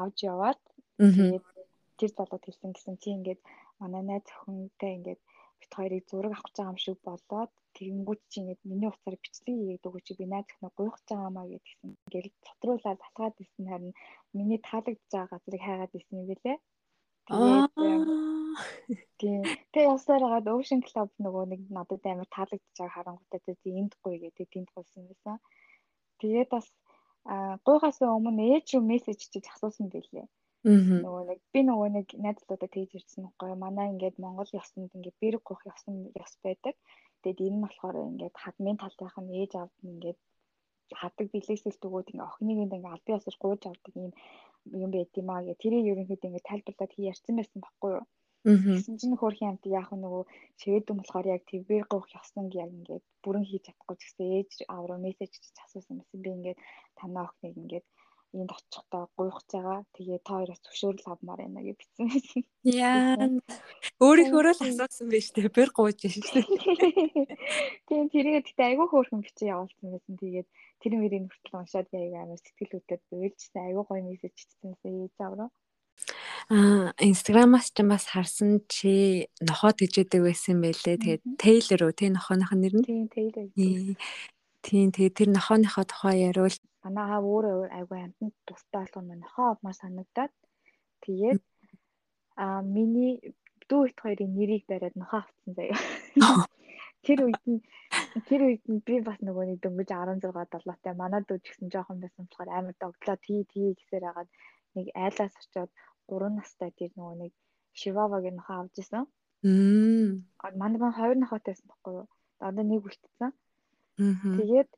авч 0.00 0.18
яваад 0.32 0.60
тэгээд 0.98 1.44
тэр 1.98 2.10
залууд 2.16 2.44
хэлсэн 2.44 2.70
гэсэн 2.72 2.94
чи 3.02 3.08
ингээд 3.16 3.40
манай 3.80 4.02
найз 4.06 4.26
охинтой 4.30 4.92
ингээд 4.96 5.20
бит 5.60 5.72
хоёрыг 5.76 6.04
зураг 6.10 6.32
авах 6.32 6.44
гэж 6.46 6.54
байгаа 6.56 6.72
юм 6.72 6.80
шиг 6.84 6.98
болоод 7.08 7.50
тэгэнгүүт 7.76 8.22
чи 8.30 8.36
ингээд 8.40 8.60
миний 8.70 8.90
уцаар 8.92 9.16
бичлэг 9.22 9.56
хийгээд 9.56 9.86
өгөөч 9.88 10.08
би 10.18 10.24
найз 10.32 10.46
охиноо 10.50 10.72
гуйх 10.76 10.94
гэж 10.96 11.06
байгаа 11.10 11.30
маа 11.36 11.46
гэдгсэн. 11.52 11.90
Ингээл 12.06 12.30
цотруулаад 12.46 12.98
батгаад 13.04 13.34
ирсэн 13.42 13.66
харин 13.70 13.92
миний 14.36 14.60
таалагдж 14.68 15.02
байгаа 15.12 15.30
газрыг 15.32 15.62
хайгаад 15.64 15.96
ирсэн 15.96 16.20
юм 16.20 16.26
билэ. 16.30 16.54
Тэгээд 19.20 19.46
тэг 19.72 19.84
явсаар 19.94 20.22
хагаад 20.24 20.52
Ocean 20.52 20.82
Club 20.88 21.10
нөгөө 21.24 21.44
нэг 21.52 21.60
надад 21.76 22.04
амар 22.04 22.28
таалагдж 22.36 22.76
байгаа 22.76 22.94
харангуйтай 22.96 23.40
тийм 23.62 23.76
энд 23.80 23.92
гуй 24.02 24.16
гэдэг 24.20 24.46
тэнд 24.52 24.68
гуйсан 24.74 25.02
байсан. 25.08 25.36
Тэгээд 26.20 26.48
бас 26.54 26.66
гуйхаас 27.66 27.98
өмнө 28.02 28.42
ээж 28.54 28.66
рүү 28.74 28.82
мессеж 28.90 29.20
чиж 29.32 29.44
асуусан 29.54 29.86
билээ. 29.94 30.26
Нөгөө 30.62 31.22
нэг 31.30 31.40
би 31.52 31.60
нөгөө 31.66 31.88
нэг 31.96 32.06
найзлуудаа 32.24 32.70
тэгж 32.70 32.90
ирсэн 32.94 33.22
байхгүй 33.26 33.58
манай 33.58 33.86
ингээд 33.92 34.16
Монгол 34.22 34.50
ёсонд 34.60 34.94
ингээд 34.94 35.20
бэрэг 35.22 35.42
гох 35.46 35.62
ёсон 35.72 35.94
ёс 36.22 36.32
байдаг. 36.44 36.74
Тэгээд 37.22 37.42
энэ 37.46 37.56
нь 37.58 37.64
болохоор 37.64 37.96
ингээд 38.10 38.34
хадмын 38.42 38.78
талынх 38.78 39.16
нь 39.22 39.34
ээж 39.42 39.52
авд 39.58 39.76
нь 39.82 39.90
ингээд 39.94 40.18
хадаг 41.00 41.26
бэлээсэл 41.34 41.82
төгөөд 41.82 42.10
ингээ 42.10 42.28
охиныг 42.30 42.58
ингээ 42.62 42.94
албан 42.94 43.16
ёсоор 43.18 43.36
гууж 43.42 43.62
авдаг 43.66 43.92
юм 43.98 44.12
юм 44.82 44.90
байт 44.94 45.12
юм 45.20 45.28
аа 45.30 45.42
гэ 45.46 45.54
тэрийг 45.62 45.90
ерөнхийдөө 45.90 46.28
ингээ 46.30 46.48
тайлбарлаад 46.48 46.92
хий 46.94 47.10
ярьсан 47.12 47.34
байсан 47.36 47.58
байхгүй 47.62 47.90
юу. 47.98 48.06
Тэгсэн 48.42 48.98
чинь 48.98 49.18
хөрхийн 49.18 49.50
амт 49.54 49.64
вэ 49.66 49.82
нөгөө 50.02 50.22
шивэдэн 50.60 50.96
болохоор 50.98 51.26
яг 51.34 51.42
твэр 51.46 51.84
гоох 51.92 52.06
ёсон 52.20 52.46
яг 52.62 52.70
ингээд 52.78 53.04
бүрэн 53.22 53.46
хийж 53.46 53.62
чадахгүй 53.66 53.96
ч 53.98 54.02
гэсэн 54.02 54.26
ээж 54.38 54.50
авруу 54.76 54.98
мессеж 55.02 55.30
чиж 55.42 55.56
асуусан 55.64 55.94
байсан. 55.98 56.18
Би 56.22 56.30
ингээд 56.36 56.58
танаа 56.98 57.24
охиныг 57.26 57.54
ингээд 57.62 57.86
энд 58.32 58.50
очихдоо 58.56 59.04
гуйх 59.16 59.38
байгаа. 59.52 59.84
Тэгээ 59.94 60.18
та 60.24 60.32
хоёроос 60.40 60.60
зөвшөөрөл 60.64 61.12
авмаар 61.12 61.40
байна 61.44 61.60
гэж 61.60 61.76
бичсэн 61.78 62.06
байсан. 62.12 62.42
Яа. 62.64 63.28
Өөрийнхөөрөө 64.00 64.54
л 64.56 64.62
асуусан 64.64 65.08
байж 65.12 65.26
тээ. 65.32 65.52
Бэр 65.52 65.70
гууж 65.76 65.98
дээ. 66.00 66.16
Тийм 67.88 68.04
тэрийг 68.12 68.44
тэгтээ 68.48 68.68
айгүй 68.72 68.86
хөөрхөн 68.88 69.20
бичиж 69.24 69.46
явуулсан 69.52 69.88
байсан. 69.92 70.14
Тэгээд 70.16 70.48
тэр 70.80 70.92
мөрийг 70.96 71.24
хүртэл 71.28 71.58
уншаад 71.60 71.88
яг 71.92 72.12
амар 72.16 72.40
сэтгэл 72.40 72.72
хөдлөд 72.72 73.02
уйлжсэн 73.12 73.60
айгүй 73.68 73.84
гоё 73.86 74.02
мессеж 74.02 74.32
бичсэнсэн 74.32 74.92
ээж 75.04 75.16
авраа. 75.20 75.50
Аа 76.50 76.90
инстаграмаас 76.98 77.70
ч 77.70 77.78
бас 77.86 78.04
харсан 78.12 78.64
чи 78.66 79.28
нохоо 79.40 79.72
тэжээдэг 79.76 80.20
байсан 80.26 80.58
байлээ. 80.64 80.96
Тэгээд 80.98 81.22
Тейлор 81.38 81.80
уу 81.86 81.94
тий 81.94 82.10
нохооных 82.10 82.50
нь 82.52 82.60
нэр 82.64 82.74
нь? 82.80 82.84
Тийм 82.84 83.06
Тейлор. 83.12 83.46
Тийм 84.62 84.88
тэгээд 84.94 85.16
тэр 85.18 85.28
нохооныхоо 85.34 85.84
тухай 85.86 86.26
яриул 86.28 86.56
манай 86.84 87.06
аав 87.14 87.24
өөрөө 87.34 87.58
айгүй 87.78 87.98
амтнд 88.02 88.34
тустай 88.48 88.82
болгоно 88.82 89.08
манай 89.08 89.20
нохоо 89.22 89.46
авмаар 89.52 89.76
санагдаад 89.82 90.32
тэгээд 91.04 91.42
а 92.42 92.62
миний 92.76 93.12
дүү 93.68 93.82
их 93.88 93.94
хоёрын 94.04 94.32
нэрийг 94.38 94.64
бариад 94.70 94.96
нохоо 94.96 95.20
авцсан 95.22 95.52
заяа. 95.58 95.78
Тэр 97.06 97.18
үед 97.26 97.42
нь 97.50 97.60
тэр 98.28 98.40
үед 98.46 98.64
нь 98.70 98.82
би 98.86 99.00
бас 99.08 99.18
нөгөө 99.26 99.44
нэг 99.50 99.58
дөнгөж 99.62 99.88
16 99.90 100.22
7-тай 100.22 100.94
манай 100.94 101.22
дүү 101.26 101.38
ч 101.42 101.44
гэсэн 101.50 101.72
жоохон 101.74 101.98
байсан 102.02 102.26
болохоор 102.26 102.50
амар 102.52 102.74
догтлоо 102.78 103.16
тий 103.26 103.40
тий 103.52 103.74
гэсээр 103.78 104.04
хагаад 104.06 104.30
нэг 104.76 104.86
айлаас 104.94 105.34
очиод 105.40 105.70
3 106.08 106.38
настай 106.38 106.70
тэр 106.78 106.90
нөгөө 106.98 107.16
нэг 107.22 107.32
Шивавагийн 107.80 108.36
нохоо 108.38 108.56
авч 108.60 108.76
исэн. 108.82 109.06
Мм. 109.42 110.28
Манай 110.60 110.78
маань 110.80 110.98
хоёр 110.98 111.16
нохоотойсэн 111.18 111.66
байхгүй 111.68 111.92
юу? 112.00 112.08
Одоо 112.46 112.64
нэг 112.64 112.80
үлдсэн. 112.86 113.32
Тэгээд 114.38 114.70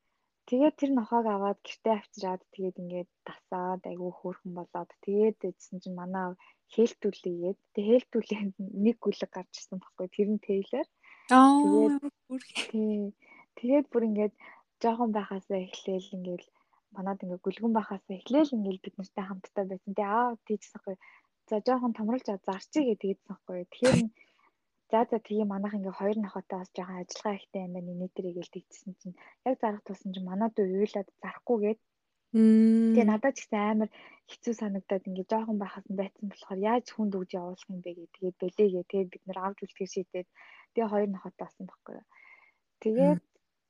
Тэгээд 0.49 0.75
тэр 0.77 0.91
нохоог 0.93 1.27
аваад 1.27 1.59
гэртээ 1.65 1.95
авчираад 1.97 2.43
тэгээд 2.53 2.77
ингээд 2.83 3.11
тасаад 3.29 3.83
айгүй 3.91 4.13
хөөрхөн 4.15 4.53
болоод 4.57 4.91
тэгээд 5.05 5.37
дэжсэн 5.41 5.79
чинь 5.83 5.99
манай 6.01 6.37
хэлтүүлээгээд 6.75 7.59
тэгээд 7.75 8.03
хэлтүүлээнд 8.05 8.55
нэг 8.85 8.97
гүлэг 9.01 9.31
гарч 9.33 9.53
ирсэн 9.57 9.79
баггүй 9.81 10.07
тэр 10.13 10.29
нь 10.33 10.45
Тейлор. 10.47 10.87
Тэгээд 11.29 11.97
тэгээд 13.59 13.87
бүр 13.89 14.03
ингээд 14.09 14.35
жоохон 14.83 15.11
байхасаа 15.17 15.59
эхлээл 15.65 16.15
ингээд 16.17 16.45
манад 16.95 17.23
ингээд 17.25 17.45
гүлгэн 17.45 17.73
байхасаа 17.77 18.15
эхлээл 18.21 18.55
ингээд 18.57 18.85
бид 18.85 18.95
нартай 18.99 19.25
хамтдаа 19.27 19.65
байсан. 19.71 19.93
Тэгээд 19.97 20.13
аа 20.13 20.37
тийчсэхгүй. 20.47 20.97
За 21.49 21.57
жоохон 21.67 21.93
томруулж 21.97 22.29
зарчиг 22.29 22.85
гэдээдсэн 22.89 23.29
баггүй. 23.33 23.65
Тэгэхээр 23.73 24.01
За 24.91 24.99
за 25.11 25.17
тэгээ 25.27 25.47
манайх 25.53 25.75
ингээ 25.79 25.99
хоёр 26.01 26.17
нохотой 26.21 26.59
бас 26.61 26.71
жоохон 26.77 27.01
ажиллагаа 27.03 27.39
ихтэй 27.39 27.63
юм 27.67 27.73
байна. 27.75 27.93
Нэг 28.01 28.11
дэрийг 28.15 28.39
л 28.45 28.55
тэгсэн 28.55 28.93
чинь. 29.01 29.21
Яг 29.49 29.55
зарах 29.63 29.83
тусан 29.85 30.11
чинь 30.13 30.29
манай 30.29 30.51
дүү 30.53 30.67
уйлаад 30.81 31.09
зарахгүйгээд 31.23 31.81
Тэгээ 32.35 33.07
надад 33.07 33.35
ч 33.39 33.47
гэсэн 33.47 33.63
амар 33.63 33.91
хэцүү 34.31 34.55
санагдаад 34.59 35.07
ингээ 35.09 35.31
жоохон 35.31 35.59
байхаас 35.63 35.87
нь 35.89 35.99
байцсан 36.01 36.27
болохоор 36.29 36.61
яаж 36.71 36.87
хүнд 36.91 37.13
өгж 37.19 37.31
явуулах 37.39 37.71
юм 37.71 37.79
бэ 37.79 37.91
гэ. 37.95 38.05
Тэгээд 38.15 38.37
бэлээгээ 38.43 38.85
тэгээд 38.91 39.13
бид 39.15 39.23
нэр 39.25 39.39
авч 39.39 39.59
үлдэхэр 39.63 39.91
шийдээд. 39.95 40.29
Тэгээ 40.75 40.91
хоёр 40.91 41.09
нохотой 41.15 41.45
болсон 41.47 41.65
байхгүй. 41.71 41.99
Тэгээд 42.83 43.21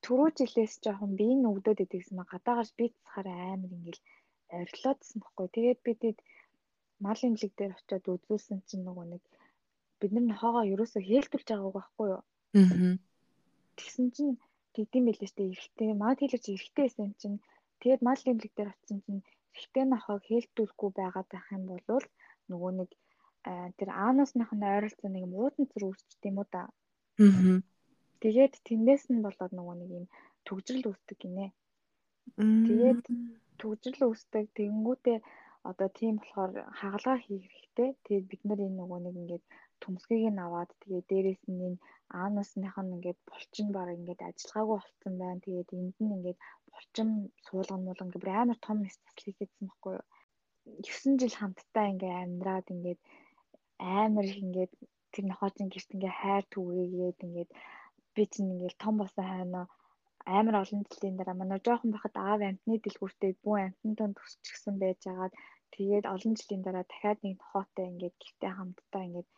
түрүү 0.04 0.28
жилээс 0.38 0.74
жоохон 0.84 1.12
би 1.18 1.24
энэ 1.32 1.48
өгдөөд 1.52 1.84
идэгсэн 1.84 2.16
маа 2.16 2.28
гадаагаас 2.32 2.70
би 2.78 2.84
цахаараа 3.04 3.52
амар 3.52 3.72
ингээл 3.76 4.02
орилоодсэн 4.60 5.18
байхгүй. 5.20 5.46
Тэгээд 5.56 5.80
бидэд 5.86 6.18
мал 7.04 7.20
имлэг 7.28 7.52
дээр 7.56 7.72
очиод 7.76 8.04
үзүүлсэн 8.14 8.58
чинь 8.68 8.84
нөгөө 8.88 9.06
нэг 9.12 9.22
бид 10.00 10.10
нар 10.12 10.24
нохоогоо 10.28 10.64
ерөөсөө 10.72 11.02
хээлтүүлж 11.04 11.48
байгааг 11.50 11.74
байхгүй 11.76 12.08
юу. 12.14 12.22
Аа. 12.58 12.96
Тэгсэн 13.78 14.06
чинь 14.14 14.34
тэгдэм 14.74 15.04
билээ 15.06 15.30
штэ 15.30 15.42
эрэгтэй 15.50 15.90
маад 16.02 16.18
хэлж 16.20 16.44
эрэгтэй 16.50 16.84
байсан 16.86 17.10
чинь 17.20 17.38
тэгээд 17.80 18.00
мал 18.06 18.22
имлэг 18.30 18.52
дээр 18.54 18.70
очсон 18.74 18.98
чинь 19.06 19.22
эрэгтэй 19.54 19.84
нохойг 19.86 20.22
хэлтүүлэхгүй 20.26 20.90
байгаад 20.98 21.28
байх 21.30 21.46
юм 21.56 21.64
бол 21.70 22.06
нөгөө 22.50 22.72
нэг 22.78 22.90
тэр 23.78 23.90
аанусных 24.04 24.50
нь 24.56 24.68
ойролцоо 24.74 25.08
нэг 25.12 25.24
муудын 25.28 25.66
зүр 25.70 25.82
үүсчихдээ 25.88 26.30
юм 26.32 26.38
уу 26.40 26.48
да. 26.54 26.62
Аа. 27.20 27.60
Тэгээд 28.22 28.54
тэндээс 28.66 29.04
нь 29.12 29.24
болоод 29.26 29.52
нөгөө 29.54 29.76
нэг 29.80 29.90
юм 29.98 30.06
төгжрөл 30.46 30.88
үүсдэг 30.90 31.18
гинэ. 31.22 31.46
Тэгээд 32.66 33.02
төгжрөл 33.60 34.02
үүсдэг 34.08 34.44
тэгэнгүүтээ 34.56 35.18
одоо 35.70 35.88
тийм 35.98 36.14
болохоор 36.20 36.52
хагалгаа 36.78 37.18
хийх 37.24 37.44
хэрэгтэй. 37.52 37.88
Тэгээд 38.04 38.26
бид 38.30 38.42
нар 38.48 38.60
энэ 38.64 38.78
нөгөө 38.80 38.98
нэг 39.04 39.14
ингээд 39.20 39.44
төмсгийг 39.84 40.24
нь 40.32 40.44
аваад 40.46 40.70
тэгээд 40.82 41.06
дээрэс 41.10 41.42
нь 41.52 41.64
энэ 41.68 41.82
аанусных 42.20 42.74
нь 42.80 42.92
ингээд 42.94 43.18
булчин 43.28 43.68
баг 43.76 43.88
ингээд 43.98 44.20
ажиллагаагүй 44.28 44.76
болцсон 44.80 45.14
байна. 45.20 45.44
Тэгээд 45.44 45.68
энд 45.78 45.96
нь 46.04 46.14
ингээд 46.16 46.38
булчин 46.72 47.08
суулган 47.46 47.80
муулган 47.84 48.10
гэх 48.10 48.24
амар 48.40 48.58
том 48.66 48.78
стайл 48.94 49.20
хийгээдсэн 49.24 49.66
байхгүй 49.68 49.92
юу? 49.98 50.06
9 50.86 51.20
жил 51.20 51.34
хамтдаа 51.38 51.86
ингээд 51.92 52.20
амьдраад 52.24 52.66
ингээд 52.74 53.00
амар 54.02 54.24
их 54.30 54.38
ингээд 54.44 54.72
тэр 55.12 55.24
нохоочин 55.28 55.68
гэрт 55.70 55.90
ингээд 55.94 56.18
хайр 56.20 56.44
түгээгээд 56.54 57.18
ингээд 57.26 57.50
би 58.14 58.22
чинь 58.32 58.52
ингээд 58.54 58.82
том 58.84 58.94
болсон 58.98 59.26
хайна 59.32 59.60
амар 60.36 60.54
олон 60.62 60.82
жилийн 60.90 61.16
дараа 61.18 61.36
манай 61.38 61.60
жоохон 61.66 61.90
бахад 61.94 62.14
аав 62.28 62.40
амтны 62.48 62.74
дэлгүүртээ 62.80 63.32
бүү 63.44 63.56
амтан 63.66 63.92
донд 63.98 64.14
төсчихсэн 64.18 64.74
байж 64.82 65.00
агаад 65.12 65.34
тэгээд 65.74 66.04
олон 66.14 66.34
жилийн 66.38 66.62
дараа 66.64 66.84
дахиад 66.88 67.18
нэг 67.22 67.34
нохоотой 67.38 67.86
ингээд 67.92 68.16
гэртээ 68.22 68.52
хамтдаа 68.54 69.02
ингээд 69.06 69.28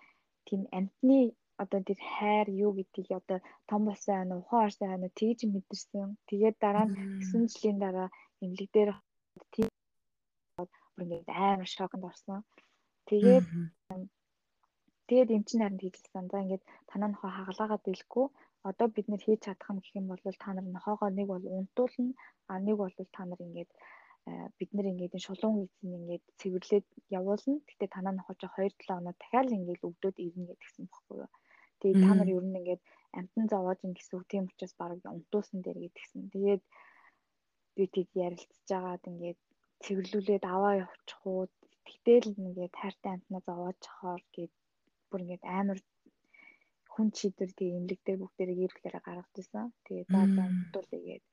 тийм 0.49 0.63
амтны 0.79 1.21
одоо 1.63 1.81
тэр 1.89 2.01
хайр 2.15 2.47
юу 2.65 2.71
гэдгийг 2.77 3.11
одоо 3.21 3.39
том 3.69 3.81
болсон 3.89 4.13
байна 4.15 4.35
уу 4.35 4.43
ухаан 4.43 4.65
орсон 4.67 4.89
байна 4.89 5.07
уу 5.07 5.19
тэгж 5.21 5.41
мэдэрсэн. 5.49 6.09
Тэгээд 6.29 6.57
дараа 6.65 6.87
нь 6.87 6.95
9 7.33 7.53
жилийн 7.53 7.79
дараа 7.85 8.09
эмнэлэг 8.43 8.71
дээр 8.77 8.91
тийм 9.55 9.69
бүр 10.95 11.05
ингээд 11.05 11.29
амар 11.49 11.69
шоконд 11.77 12.05
орсон. 12.11 12.41
Тэгээд 13.09 13.47
тэгээд 15.09 15.35
эм 15.35 15.43
чинь 15.49 15.63
харин 15.65 15.81
хэлсэн. 15.83 16.25
За 16.33 16.39
ингээд 16.45 16.65
танаа 16.91 17.09
нохоо 17.11 17.31
хагалаагаад 17.35 17.83
дэлгүй 17.85 18.27
одоо 18.69 18.87
бид 18.95 19.07
нэр 19.09 19.23
хийж 19.25 19.41
чадах 19.47 19.71
юм 19.71 19.79
гэх 19.81 19.97
юм 20.01 20.07
бол 20.11 20.23
та 20.43 20.51
нар 20.53 20.67
нохоогоо 20.77 21.11
нэг 21.19 21.27
бол 21.33 21.45
унтуулна 21.59 22.13
а 22.51 22.53
нэг 22.67 22.77
бол 22.83 22.95
та 23.17 23.23
нар 23.25 23.41
ингээд 23.47 23.71
бид 24.59 24.71
нэр 24.75 24.87
ингээд 24.91 25.15
шулуун 25.27 25.59
эзэн 25.65 25.91
ингээд 25.99 26.25
цэвэрлээд 26.41 26.87
явуулна. 27.19 27.63
Гэтэ 27.69 27.87
танаа 27.95 28.15
нохоо 28.17 28.35
чи 28.41 28.47
2 28.51 28.75
7 28.75 28.99
оноо 28.99 29.15
дахиад 29.15 29.55
ингээд 29.59 29.87
өгдөөд 29.89 30.17
ирнэ 30.27 30.45
гэдгсэн 30.51 30.85
бохгүй 30.91 31.17
юу. 31.23 31.31
Тэгээд 31.79 32.03
та 32.03 32.11
нар 32.15 32.31
ер 32.37 32.45
нь 32.47 32.59
ингээд 32.59 32.83
амтан 33.19 33.47
зовоож 33.53 33.79
ин 33.87 33.95
гэсэн 33.95 34.15
үг 34.19 34.25
тийм 34.27 34.45
учраас 34.51 34.75
баг 34.81 34.99
унтуусан 35.15 35.59
дээр 35.63 35.79
гэдгсэн. 35.85 36.21
Тэгээд 36.35 36.63
би 37.77 37.85
тийг 37.95 38.09
ярилцж 38.27 38.67
байгаад 38.67 39.05
ингээд 39.11 39.39
цэвэрлүүлээд 39.85 40.45
аваа 40.55 40.75
явуучих 40.83 41.21
уу. 41.23 41.47
Тэгтэл 41.87 42.35
ингээд 42.35 42.73
тайртай 42.79 43.13
амтнаа 43.15 43.43
зовоож 43.49 43.77
чахаар 43.87 44.23
гээд 44.35 44.53
бүр 45.09 45.21
ингээд 45.23 45.45
амар 45.59 45.79
хүн 46.93 47.09
чидэр 47.19 47.51
тэгээ 47.55 47.79
имлэг 47.79 48.01
дээр 48.03 48.19
бүгдээрээ 48.21 48.65
иргэлээрээ 48.67 49.03
гаргажсэн. 49.07 49.71
Тэгээ 49.87 50.07
за 50.11 50.21
за 50.35 50.43
унтуулъя 50.51 51.03
гээд 51.07 51.25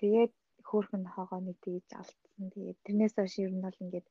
тэгээд 0.00 0.32
хөөхөн 0.64 1.04
хоогоо 1.14 1.40
нэг 1.44 1.56
тэгж 1.64 1.88
алдсан. 1.94 2.48
Тэгээд 2.52 2.78
тэрнээс 2.84 3.14
хойш 3.14 3.34
ер 3.44 3.52
нь 3.52 3.64
бол 3.64 3.82
ингээд 3.84 4.06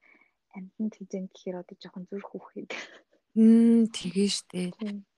амтан 0.53 0.87
тэгжэн 0.93 1.25
гэхээр 1.33 1.59
одоо 1.61 1.75
жоохон 1.81 2.05
зүрх 2.09 2.29
үхээд. 2.37 2.71
Мм 3.35 3.89
тэгээ 3.89 4.29
штэ. 4.29 4.71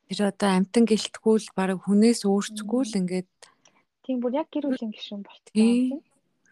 Тэр 0.08 0.20
одоо 0.32 0.50
амтан 0.56 0.84
гэлтгүүл 0.88 1.48
баг 1.58 1.78
хүнээс 1.84 2.24
өөрчлөхгүй 2.24 2.82
л 2.88 3.00
ингээд 3.04 3.30
тийм 4.06 4.22
бүр 4.22 4.38
яг 4.38 4.48
гэр 4.54 4.70
бүлийн 4.70 4.94
гишүүн 4.94 5.24
болчихсон. 5.26 6.00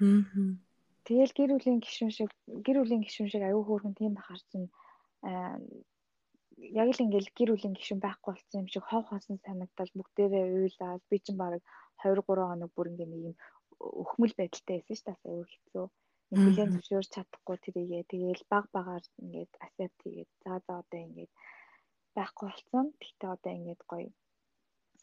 Аа. 0.01 0.57
Тэгэл 1.05 1.33
гэр 1.37 1.51
бүлийн 1.55 1.79
гишүүн 1.85 2.11
шиг 2.11 2.31
гэр 2.65 2.77
бүлийн 2.81 3.05
гишүүн 3.05 3.29
шиг 3.29 3.43
аюу 3.45 3.63
хөөрхөн 3.63 3.93
тийм 3.93 4.17
бахар 4.17 4.41
чинь 4.49 4.67
яг 5.23 6.89
л 6.89 7.03
ингээл 7.05 7.29
гэр 7.37 7.49
бүлийн 7.53 7.77
гишүүн 7.77 8.01
байхгүй 8.01 8.33
болсон 8.33 8.59
юм 8.65 8.67
шиг 8.73 8.83
хов 8.89 9.05
хоосон 9.07 9.37
санагдал 9.45 9.91
бүгдээрээ 9.93 10.45
уйлаад 10.49 11.01
би 11.09 11.17
чинь 11.21 11.37
баг 11.37 11.61
2 12.01 12.17
3 12.19 12.25
хоног 12.25 12.71
бүр 12.73 12.89
ингээ 12.91 13.09
нэг 13.09 13.21
юм 13.29 13.35
өхмөл 13.79 14.33
байдалтай 14.37 14.81
байсан 14.81 14.95
ш 14.97 15.01
тасаа 15.07 15.31
өөр 15.33 15.49
хэцүү. 15.49 15.85
Нэг 16.33 16.39
хүлэн 16.43 16.69
зөвшөөрч 16.73 17.09
чадахгүй 17.13 17.57
тэрийгээ 17.61 18.03
тэгээл 18.09 18.43
баг 18.49 18.65
багаар 18.73 19.05
ингээд 19.21 19.53
асет 19.65 19.93
тэгээд 20.01 20.31
за 20.43 20.51
за 20.65 20.73
одоо 20.81 20.99
ингээд 21.05 21.31
байхгүй 22.15 22.47
болсон. 22.49 22.85
Тэгтээ 23.01 23.29
одоо 23.35 23.51
ингээд 23.53 23.81
гоё 23.89 24.09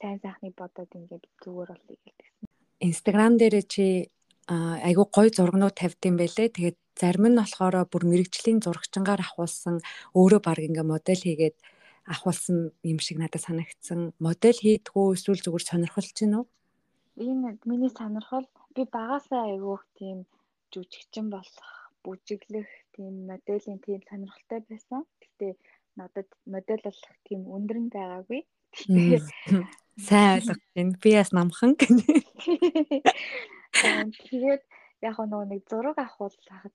сайн 0.01 0.19
сайхныг 0.25 0.55
бодоод 0.59 0.91
ингээд 0.91 1.25
зүгээр 1.45 1.71
болъё 1.71 1.97
гэлсэн. 2.03 2.35
Инстаграм 2.81 3.35
дээр 3.37 3.57
чи 3.69 4.11
айгу 4.51 5.05
гой 5.13 5.29
зургнууд 5.31 5.77
тавьдсан 5.79 6.15
байлээ. 6.19 6.49
Тэгээд 6.57 6.79
зарим 6.99 7.27
нь 7.31 7.39
болохоор 7.39 7.87
бүр 7.87 8.05
мэрэгжлийн 8.11 8.59
зурагчангаар 8.65 9.23
авахулсан 9.23 9.77
өөрөө 10.19 10.41
баг 10.43 10.59
ингээ 10.59 10.87
модель 10.93 11.23
хийгээд 11.23 11.57
авахулсан 12.11 12.73
юм 12.83 12.99
шиг 12.99 13.23
надад 13.23 13.45
санагдсан. 13.45 14.17
Модель 14.19 14.59
хийдгүү 14.59 15.15
эсвэл 15.15 15.45
зүгээр 15.45 15.65
сонирхолч 15.69 16.11
гин 16.19 16.43
үү? 16.43 16.45
Энэ 17.21 17.59
миний 17.69 17.93
сонирхол 17.93 18.47
би 18.75 18.83
багасаа 18.97 19.43
айгуух 19.51 19.83
тийм 19.99 20.19
жүжигчин 20.73 21.27
болох, 21.35 21.71
бүжиглэх 22.05 22.71
тийм 22.95 23.27
моделийн 23.31 23.81
тийм 23.85 24.01
сонирхолтой 24.09 24.61
байсан. 24.71 25.03
Гэтэ 25.23 25.47
надад 25.99 26.29
модель 26.47 26.83
болох 26.87 27.17
тийм 27.27 27.41
өндөр 27.57 27.79
нь 27.83 27.93
байгаагүй. 27.95 28.41
Сайн 30.07 30.31
ойлгож 30.39 30.61
байна. 30.75 30.95
Би 31.03 31.11
бас 31.19 31.31
намхан. 31.35 31.73
Тэгээд 33.75 34.63
яг 35.03 35.17
нөгөө 35.19 35.47
нэг 35.51 35.63
зураг 35.71 35.99
авахулах 35.99 36.71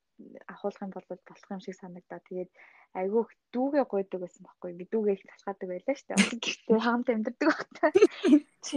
авахулах 0.48 0.82
юм 0.82 0.92
бол 0.96 1.08
болох 1.10 1.52
юм 1.52 1.62
шиг 1.64 1.76
санагдаа. 1.76 2.20
Тэгээд 2.28 2.52
айгүйх 2.96 3.30
дүүгээ 3.52 3.86
гойдог 3.92 4.20
байсан 4.24 4.44
байхгүй. 4.48 4.72
Би 4.80 4.86
дүүгээ 4.88 5.16
их 5.20 5.28
тасгаадаг 5.28 5.68
байлаа 5.70 5.96
шүү 5.96 6.08
дээ. 6.08 6.40
Гэхдээ 6.40 6.80
хамт 6.80 7.08
амьдэрдэг 7.12 7.50
багтаа. 7.52 7.92
Чи 8.66 8.76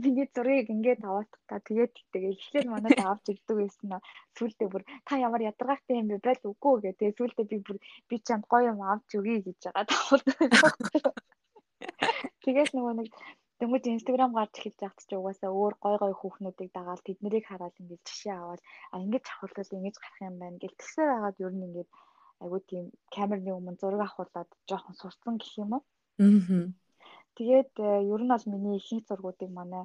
миний 0.00 0.26
зургийг 0.32 0.72
ингээд 0.72 1.04
аваадах 1.04 1.42
та 1.48 1.60
тэгээд 1.68 1.92
тэгээд 2.12 2.36
эхлээд 2.40 2.66
манайд 2.72 3.00
авч 3.04 3.24
ирдэг 3.28 3.56
байсан. 3.60 4.00
Сүүлдээ 4.36 4.68
бүр 4.72 4.82
та 5.04 5.20
ямар 5.20 5.44
ядаргаатай 5.44 6.00
юм 6.00 6.08
бэ 6.08 6.24
байл 6.24 6.42
үгүй 6.48 6.74
гэ. 6.80 6.96
Тэгээд 6.96 7.18
сүүлдээ 7.20 7.46
би 7.52 7.56
бүр 7.66 7.78
би 8.08 8.16
чамд 8.24 8.48
гоё 8.48 8.72
юм 8.72 8.80
авч 8.80 9.08
өгье 9.20 9.44
гэж 9.44 9.68
байгаа 9.68 9.84
тавуулдаг. 9.92 10.36
Тэгээд 12.44 12.72
нөгөө 12.72 12.94
нэг 13.04 13.12
Тэнгүүд 13.58 13.84
Instagram 13.90 14.30
гарч 14.38 14.54
эхэлж 14.58 14.78
байхад 14.78 15.02
ч 15.08 15.10
угаасаа 15.18 15.50
өөр 15.60 15.74
гой 15.82 15.96
гой 16.02 16.14
хүүхнүүдийг 16.16 16.70
дагаад 16.74 17.02
тэднийг 17.02 17.44
хараад 17.46 17.74
ингээд 17.80 18.06
жишээ 18.06 18.34
аваад 18.38 18.62
а 18.94 18.96
ингэж 19.04 19.24
авахвал 19.26 19.74
ингэж 19.76 19.96
гарах 19.98 20.20
юм 20.28 20.36
байна 20.38 20.62
гэл 20.62 20.78
тэгсээр 20.78 21.10
хагаад 21.12 21.42
ер 21.46 21.52
нь 21.54 21.66
ингээд 21.68 21.90
айгуу 22.42 22.60
тийм 22.70 22.84
камерны 23.14 23.50
өмнө 23.58 23.80
зураг 23.80 24.02
авахулаад 24.04 24.50
жоохон 24.68 24.94
сурцсан 24.98 25.34
гэх 25.42 25.52
юм 25.62 25.70
уу. 25.74 25.82
Аа. 26.22 26.70
Тэгээд 27.36 27.72
э, 27.82 27.90
ер 28.14 28.22
нь 28.22 28.32
бол 28.32 28.46
миний 28.52 28.76
ихэнх 28.78 29.04
зургуудыг 29.10 29.50
манай 29.58 29.84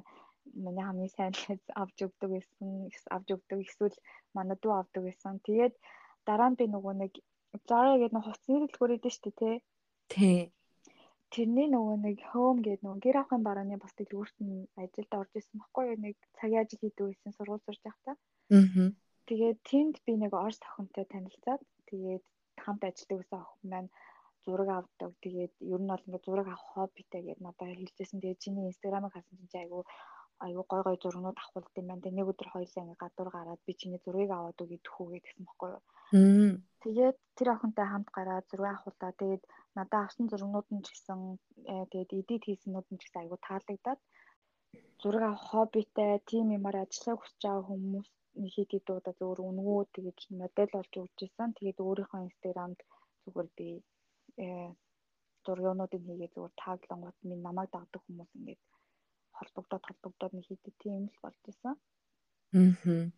миний 0.64 0.84
хамгийн 0.86 1.14
сайн 1.16 1.34
авч 1.82 1.96
өгдөг 2.06 2.30
байсан 2.34 2.68
авч 3.14 3.28
өгдөг 3.34 3.58
эсвэл 3.66 3.96
манай 4.36 4.56
дүү 4.62 4.72
авдаг 4.76 5.02
байсан. 5.02 5.42
Тэгээд 5.46 5.74
дараа 6.28 6.48
нь 6.50 6.58
би 6.58 6.64
нөгөө 6.70 6.94
нэг 7.02 7.12
Zara 7.70 7.94
гэдэг 7.98 8.14
нэг 8.14 8.24
хувцсны 8.26 8.66
дэлгүүр 8.66 8.94
идэв 8.98 9.12
шүү 9.14 9.22
дээ 9.26 9.38
тий. 9.38 9.56
Тий 10.14 10.38
тэрний 11.34 11.68
нөгөө 11.70 11.96
нэг 12.06 12.18
home 12.30 12.60
гэдэг 12.62 12.82
нөгөө 12.84 13.04
гэр 13.04 13.16
ахын 13.20 13.42
барааны 13.46 13.76
бас 13.82 13.92
дэлгүүрт 13.98 14.36
нь 14.46 14.68
ажилд 14.82 15.12
орж 15.20 15.32
исэн 15.34 15.58
баггүй 15.62 15.84
юу 15.90 15.98
нэг 16.04 16.14
цагийн 16.38 16.62
ажил 16.62 16.82
хийдэг 16.82 17.04
байсан 17.10 17.32
сургууль 17.34 17.64
сурж 17.66 17.80
байхдаа. 17.84 18.16
Аа. 18.54 18.88
Тэгээд 19.28 19.58
тэнд 19.70 19.94
би 20.06 20.12
нэг 20.22 20.32
орс 20.46 20.60
охинтой 20.62 21.04
танилцаад 21.10 21.62
тэгээд 21.90 22.24
хамт 22.64 22.82
ажилладаг 22.86 23.18
байсан 23.18 23.40
охин 23.42 23.68
маань 23.72 23.90
зураг 24.44 24.68
авдаг. 24.78 25.10
Тэгээд 25.24 25.54
ер 25.72 25.80
нь 25.82 25.90
бол 25.90 26.06
ингээд 26.06 26.26
зураг 26.26 26.48
авах 26.48 26.66
хоббитэй 26.72 27.22
гэдээ 27.24 27.44
надад 27.44 27.68
хэлжсэн. 27.78 28.20
Тэгээд 28.20 28.42
чиний 28.44 28.64
инстаграмыг 28.68 29.12
харсан 29.12 29.48
чинь 29.50 29.62
айгүй 29.64 29.82
айгүй 30.46 30.64
гой 30.68 30.82
гой 30.86 30.96
зургнууд 31.02 31.38
авахулт 31.38 31.78
юм 31.80 31.86
байна. 31.88 32.02
Тэгээд 32.02 32.18
нэг 32.18 32.30
өдөр 32.32 32.48
хоёлаа 32.50 32.82
ингээд 32.82 33.02
гадуур 33.02 33.30
гараад 33.36 33.60
би 33.66 33.72
чиний 33.80 34.00
зургийг 34.04 34.30
аваад 34.34 34.62
өгье 34.64 34.78
төхөө 34.82 35.06
гэдгсэн 35.12 35.42
баггүй 35.46 35.70
юу. 35.74 35.82
Тэгээд 36.82 37.16
тэр 37.36 37.48
охинтой 37.54 37.86
хамт 37.88 38.08
гараад 38.16 38.44
зураг 38.50 38.70
авахулаа. 38.74 39.12
Тэгээд 39.20 39.42
надад 39.76 40.00
авсан 40.04 40.26
зургнууд 40.28 40.68
нь 40.74 40.84
ч 40.84 40.88
гэсэн 40.92 41.20
э, 41.72 41.84
тэгээд 41.90 42.10
эдит 42.18 42.42
хийсэнүүд 42.46 42.86
нь 42.90 42.98
ч 43.00 43.02
гэсэн 43.04 43.20
айгүй 43.22 43.38
таалагдаад 43.42 44.00
зураг 45.02 45.24
авах 45.26 45.44
хоббитэй 45.50 46.12
тим 46.30 46.46
юмар 46.58 46.76
ажиллах 46.82 47.18
хүсэж 47.20 47.40
байгаа 47.44 47.64
хүмүүс 47.68 48.08
хэд 48.54 48.70
хэд 48.74 48.86
удаа 48.90 49.14
зөвөр 49.18 49.40
үнгөө 49.48 49.80
тэгээд 49.94 50.18
модель 50.40 50.74
болж 50.74 50.92
өгч 51.02 51.18
ирсэн. 51.26 51.50
Тэгээд 51.58 51.78
өөрийнхөө 51.86 52.20
инстаграмд 52.26 52.78
зүгээр 53.22 53.48
би 53.56 53.68
э 54.44 54.48
зургуудыг 55.44 56.02
хийгээ 56.06 56.30
зүгээр 56.34 56.54
таглангууд 56.64 57.18
минь 57.28 57.44
намайг 57.46 57.70
дагдаг 57.72 58.00
хүмүүс 58.02 58.30
ингээд 58.38 58.60
холбогдоод 59.38 59.84
холбогдоод 59.84 60.32
нэг 60.34 60.46
хэд 60.48 60.64
тийм 60.82 61.02
л 61.10 61.18
болж 61.22 61.42
исэн. 61.50 61.74
Аа. 62.54 63.10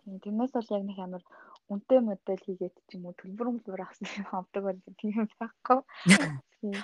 Тийм 0.00 0.16
тэрнээс 0.24 0.52
бол 0.54 0.74
яг 0.74 0.84
нэг 0.84 0.98
амар 0.98 1.22
үнтэй 1.70 2.00
модель 2.02 2.42
хийгээд 2.42 2.74
ч 2.88 2.90
юм 2.98 3.06
уу 3.06 3.14
төлбөр 3.14 3.48
мөлбөр 3.54 3.82
авсан 3.84 4.08
юм 4.18 4.26
авдаг 4.34 4.62
бол 4.66 4.80
тийм 4.98 5.30
байхгүй. 5.38 5.78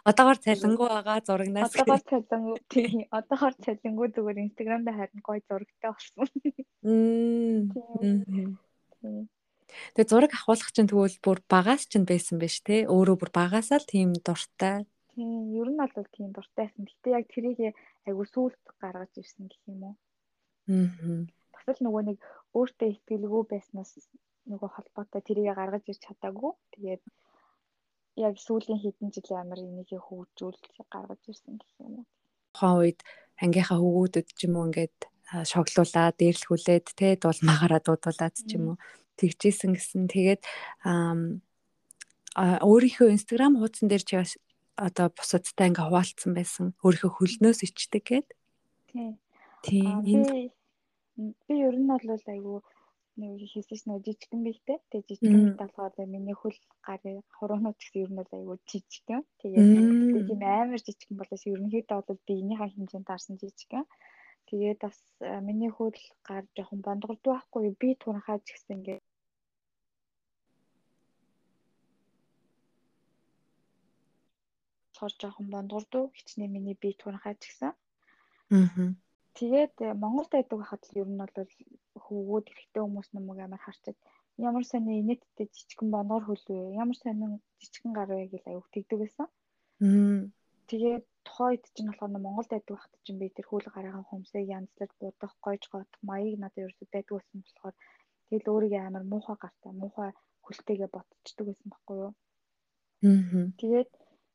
Одоогоор 0.08 0.38
цалингуу 0.40 0.88
байгаа 0.88 1.20
зурагнаас 1.26 1.74
одоогоор 1.74 2.04
цалингуу 2.08 2.56
тийм 2.70 3.04
одоогоор 3.10 3.54
цалингуу 3.60 4.08
зүгээр 4.14 4.44
инстаграм 4.46 4.82
дээр 4.84 4.98
харин 5.00 5.22
гоё 5.26 5.40
зурагтай 5.44 5.90
болсон. 5.92 6.26
Тийм. 6.80 8.56
Тэгээ 9.92 10.08
зураг 10.08 10.32
авахлах 10.32 10.72
чинь 10.72 10.88
тэгвэл 10.88 11.20
бүр 11.20 11.38
багаас 11.50 11.84
чинь 11.90 12.08
байсан 12.08 12.40
биш 12.40 12.64
те 12.64 12.86
өөрөө 12.86 13.16
бүр 13.20 13.30
багасаа 13.34 13.82
л 13.82 13.90
тийм 13.90 14.14
дуртай. 14.16 14.86
Тийм 15.12 15.52
ер 15.56 15.68
нь 15.72 15.80
бол 15.80 16.08
тийм 16.14 16.32
дуртайсэн. 16.32 16.88
Гэтэ 16.88 17.08
яг 17.12 17.24
тэрийг 17.28 17.76
айгу 18.06 18.24
сүулт 18.24 18.62
гаргаж 18.80 19.12
ирсэн 19.18 19.50
гэх 19.50 19.62
юм 19.66 19.82
уу. 19.82 19.96
Аа. 20.70 21.26
Бас 21.54 21.66
л 21.74 21.84
нөгөө 21.84 22.02
нэг 22.10 22.18
өөртөө 22.54 22.88
ихтгэлгүй 22.94 23.42
байснаас 23.50 23.92
нөгөө 24.46 24.70
холбоотой 24.72 25.22
тэрийг 25.26 25.54
гаргаж 25.58 25.84
ирч 25.90 26.02
чадаагүй. 26.06 26.52
Тэгээд 26.74 27.02
яг 28.16 28.34
сүүлийн 28.38 28.80
хэдэн 28.80 29.10
жилийн 29.14 29.42
амар 29.42 29.60
энийг 29.60 29.90
хөгжүүл 29.90 30.58
гаргаж 30.88 31.22
ирсэн 31.26 31.58
гэх 31.58 31.74
юм 31.82 31.94
уу. 32.00 32.06
Тухайн 32.54 32.78
үед 32.80 33.00
ангийнхаа 33.42 33.78
хөвгүүдэд 33.82 34.28
ч 34.38 34.40
юм 34.46 34.54
уу 34.56 34.66
ингээд 34.70 34.98
шоглуулаад 35.50 36.16
дээрлхүүлээд 36.16 36.86
те 36.94 37.18
дулмаагаараа 37.18 37.82
дуудуулаад 37.82 38.34
ч 38.38 38.54
юм 38.56 38.64
уу 38.74 38.76
тэгжсэн 39.18 39.74
гэсэн. 39.74 40.06
Тэгээд 40.06 40.42
а 40.86 42.60
өөрийнхөө 42.62 43.10
инстаграм 43.10 43.56
хуудсан 43.58 43.88
дээр 43.88 44.04
чи 44.04 44.14
одоо 44.76 45.08
бусадтай 45.08 45.68
ингээ 45.72 45.88
хуваалцсан 45.88 46.32
байсан. 46.36 46.64
Өөрийнхөө 46.84 47.12
хөлнөөс 47.16 47.60
ичдэг 47.66 48.02
гээд. 48.04 48.28
Тийм. 48.92 49.12
Тийм. 49.64 50.52
Би 51.48 51.54
ер 51.56 51.76
нь 51.76 51.88
бол 51.88 52.04
айгүй 52.04 52.60
нэг 53.16 53.40
хийсэн 53.48 53.76
чинь 53.80 54.04
жижигэн 54.04 54.42
бийтэй. 54.44 54.78
Тэгээ 54.92 55.08
жижигэн 55.08 55.56
болохоор 55.56 55.96
миний 56.04 56.36
хөл 56.36 56.58
гарын 56.84 57.24
хуруунууд 57.40 57.76
гэсэн 57.80 58.02
ер 58.04 58.10
нь 58.12 58.20
бол 58.20 58.32
айгүй 58.36 58.56
жижигэн. 58.68 59.22
Тэгээд 59.40 60.28
тийм 60.28 60.40
амар 60.44 60.80
жижигэн 60.84 61.16
болоос 61.16 61.42
ерөнхийдөө 61.48 62.00
бол 62.04 62.20
биенийхээ 62.28 62.68
хэмжээнд 62.76 63.08
таарсан 63.08 63.36
жижигэн. 63.40 63.88
Тэгээд 64.48 64.78
бас 64.84 64.96
миний 65.48 65.72
хөл 65.72 65.96
гар 66.28 66.44
жоохон 66.56 66.80
бондгордуу 66.84 67.32
байхгүй 67.34 67.72
би 67.80 67.96
туранхаа 67.96 68.38
ч 68.44 68.52
гэсэн 68.52 68.76
ингээд 68.76 69.05
болохоор 75.06 75.22
жоохон 75.22 75.46
бондгордуу 75.54 76.04
хичнээн 76.18 76.52
миний 76.52 76.76
бие 76.82 76.94
туранхаа 76.98 77.34
ч 77.38 77.46
гэсэн. 77.46 77.72
Аа. 78.50 78.94
Тэгээд 79.38 79.74
э, 79.86 79.94
Монголд 79.94 80.30
байдаг 80.32 80.58
хахад 80.60 80.82
л 80.90 80.98
ер 81.02 81.08
нь 81.08 81.20
бол 81.20 81.30
хөвгүүд 82.04 82.46
эрэгтэй 82.50 82.82
хүмүүс 82.82 83.08
намайг 83.12 83.38
амар 83.44 83.62
харчаад 83.62 83.98
ямар 84.38 84.64
сони 84.64 85.00
инээдтэй 85.00 85.46
жижигэн 85.54 85.90
бондгор 85.92 86.24
хөлвэ 86.26 86.74
ямар 86.82 86.96
сонин 86.96 87.38
жижигэн 87.60 87.92
гар 87.94 88.08
вэ 88.10 88.26
гэж 88.32 88.42
аюух 88.48 88.68
тэгдэг 88.72 88.98
байсан. 88.98 89.26
Аа. 89.84 90.26
Тэгээд 90.70 91.04
тухайд 91.22 91.62
чинь 91.74 91.88
болохоор 91.90 92.12
Монголд 92.16 92.50
байдаг 92.50 92.76
хахад 92.76 93.02
чинь 93.04 93.20
би 93.20 93.28
тэр 93.30 93.46
хөл 93.46 93.68
гараахан 93.70 94.08
хүмсээ 94.08 94.50
янзлаж 94.56 94.90
будах 94.98 95.34
гойж 95.44 95.62
гоодох 95.70 96.00
маяг 96.02 96.34
надад 96.40 96.64
ерөөсөй 96.64 96.88
байдаг 96.90 97.14
байсан 97.14 97.38
болохоор 97.44 97.74
тэгэл 98.28 98.50
өөрийгөө 98.52 98.82
амар 98.82 99.04
муухай 99.12 99.36
гартаа 99.38 99.72
муухай 99.72 100.10
хөлтэйгээ 100.44 100.90
ботчдөг 100.94 101.46
байсан 101.46 101.68
байхгүй 101.70 101.96
юу. 102.04 102.12
Аа. 103.06 103.52
Тэгээд 103.60 103.90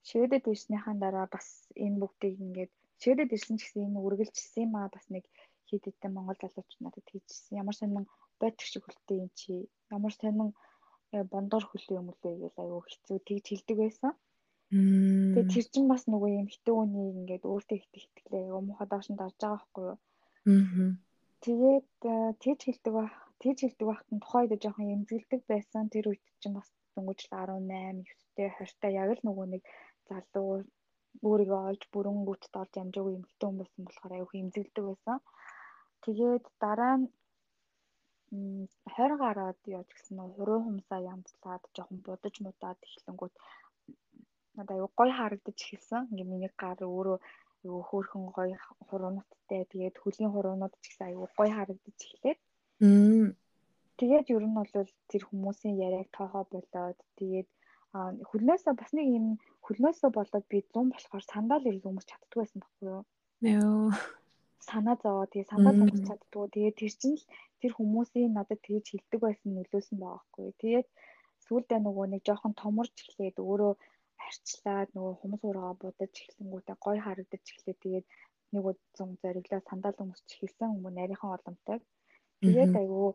шивэдэд 0.07 0.43
ирснийхаа 0.53 0.95
дараа 1.03 1.27
бас 1.35 1.47
энэ 1.85 1.99
бүгдийг 2.01 2.35
ингээд 2.45 2.71
шивэдэд 3.01 3.35
ирсэн 3.35 3.55
ч 3.57 3.61
гэсэн 3.63 3.85
энэ 3.87 4.03
үргэлжилсэн 4.05 4.63
юм 4.65 4.73
аа 4.77 4.89
бас 4.95 5.05
нэг 5.13 5.25
хэд 5.67 5.83
хэдэн 5.87 6.11
монгол 6.13 6.39
залууч 6.41 6.71
надад 6.83 7.05
хийжсэн. 7.09 7.59
Ямар 7.61 7.75
сонин 7.77 8.05
бодчих 8.41 8.67
шиг 8.69 8.83
хөлтэй 8.85 9.17
юм 9.23 9.29
чи. 9.39 9.53
Ямар 9.97 10.13
сонин 10.13 10.49
э, 11.15 11.23
бондор 11.31 11.63
хөлөө 11.67 11.97
юм 12.01 12.07
үлээ 12.11 12.35
гэж 12.43 12.55
аюу 12.59 12.81
хэцүү 12.83 13.17
тэгж 13.27 13.45
хэлдэг 13.49 13.77
байсан. 13.79 14.13
Тэгээ 14.71 15.51
тэр 15.51 15.65
чинь 15.73 15.91
бас 15.91 16.03
нөгөө 16.07 16.29
юм 16.39 16.47
хитэн 16.51 16.75
үний 16.81 17.07
ингээд 17.11 17.43
өөртөө 17.43 17.77
их 17.77 17.87
ихтгэлээ 17.91 18.55
өмнөхөд 18.55 18.89
доош 18.91 19.07
нь 19.11 19.19
дарж 19.19 19.35
байгаа 19.39 19.59
байхгүй 19.59 19.83
юу. 19.91 19.97
Аа. 20.47 20.91
Тэгээд 21.43 21.89
тэгж 22.41 22.59
хэлдэг 22.63 22.93
байх. 22.95 23.15
Тэгж 23.41 23.57
хэлдэг 23.61 23.87
байхад 23.87 24.09
нь 24.15 24.23
тухайд 24.23 24.51
жоохон 24.63 24.93
эмзэглдэг 24.95 25.41
байсан. 25.51 25.91
Тэр 25.91 26.05
үед 26.11 26.23
чинь 26.39 26.55
бас 26.55 26.69
дөнгөжл 26.95 27.31
18, 27.31 28.07
9-тэй 28.07 28.47
20-тай 28.55 28.91
яг 28.95 29.09
л 29.15 29.25
нөгөө 29.27 29.45
нэг 29.59 29.63
залуу 30.11 30.51
өөрийгөө 31.27 31.61
олж 31.69 31.83
бүрэнгүүтд 31.93 32.53
олж 32.61 32.73
амжаагүй 32.81 33.13
юм 33.17 33.25
хитэн 33.29 33.47
хүн 33.49 33.59
байсан 33.61 33.81
болохоор 33.85 34.13
аюух 34.15 34.33
эмзэглдэг 34.41 34.85
байсан. 34.87 35.17
Тэгээд 36.03 36.43
дараа 36.63 36.95
нь 36.99 37.05
20 38.31 39.19
гараад 39.23 39.59
яаж 39.77 39.89
гэсэн 39.91 40.15
нөө 40.17 40.29
хуруу 40.35 40.59
хумсаа 40.63 40.99
янзлаад 41.13 41.63
жоохон 41.75 41.99
будаж 42.07 42.35
мудаад 42.45 42.79
эхлэнгүүт 42.87 43.35
надад 44.55 44.75
аюу 44.77 44.89
гой 44.99 45.09
харагдаж 45.19 45.57
эхэлсэн. 45.61 46.01
Ингээ 46.11 46.31
миний 46.31 46.51
гар 46.61 46.79
өөрөө 46.79 47.17
аюу 47.63 47.81
хөөхөн 47.89 48.25
гой 48.37 48.49
хуруунуудтай 48.87 49.61
тэгээд 49.71 49.95
хөлийн 49.99 50.31
хуруунууд 50.33 50.73
ч 50.81 50.85
гэсэн 50.87 51.07
аюу 51.11 51.27
гой 51.39 51.49
харагдаж 51.57 51.97
эхлээд. 52.07 52.39
Тэгээд 53.99 54.27
ер 54.35 54.43
нь 54.47 54.57
бол 54.57 54.71
тэр 55.11 55.23
хүмүүсийн 55.29 55.75
яриаг 55.85 56.09
тоохоо 56.15 56.43
болоод 56.53 56.99
тэгээд 57.19 57.49
хөлнөөсөө 57.91 58.73
бас 58.79 58.91
нэг 58.95 59.07
юм 59.19 59.27
хөлнөөсөө 59.67 60.09
болоод 60.17 60.45
би 60.51 60.59
100 60.63 60.91
болохоор 60.95 61.23
сандал 61.27 61.63
ирэл 61.67 61.89
өмс 61.91 62.05
чаддгүй 62.09 62.39
байсан 62.41 62.59
байхгүй 62.63 62.87
юу? 62.87 63.03
Йоо. 63.53 63.91
Санаа 64.67 64.95
зовоо 65.03 65.25
тэгээ 65.31 65.51
сандал 65.51 65.83
өмс 65.83 66.01
чаддгүй. 66.07 66.45
Тэгээд 66.55 66.79
тэр 66.79 66.93
чинь 67.01 67.17
л 67.19 67.25
тэр 67.61 67.71
хүмүүсийн 67.75 68.31
надад 68.37 68.59
тэгж 68.63 68.85
хилдэг 68.95 69.19
байсан 69.25 69.49
нөлөөсөн 69.57 69.97
юу? 69.99 70.51
Тэгээд 70.63 70.87
сүүлдээ 71.45 71.79
нөгөө 71.83 72.05
нэг 72.13 72.21
жоохон 72.27 72.53
томорч 72.61 72.95
эхлээд 73.03 73.37
өөрөө 73.43 73.73
арчлаад 74.27 74.89
нөгөө 74.95 75.13
хүмүүс 75.19 75.43
ураа 75.49 75.71
будаж 75.83 76.13
эхлэнгүүтээ 76.23 76.77
гой 76.85 76.97
харагдаж 77.03 77.43
эхлээд 77.51 77.79
тэгээд 77.83 78.05
нэг 78.53 78.63
удаа 78.69 79.07
зориглоо 79.23 79.61
сандал 79.67 79.97
өмсч 80.03 80.27
эхэлсэн 80.31 80.69
хүмүүс 80.71 80.95
нарийнхан 80.95 81.35
оломтой. 81.35 81.79
Тэгээд 82.43 82.73
айгүй 82.81 83.09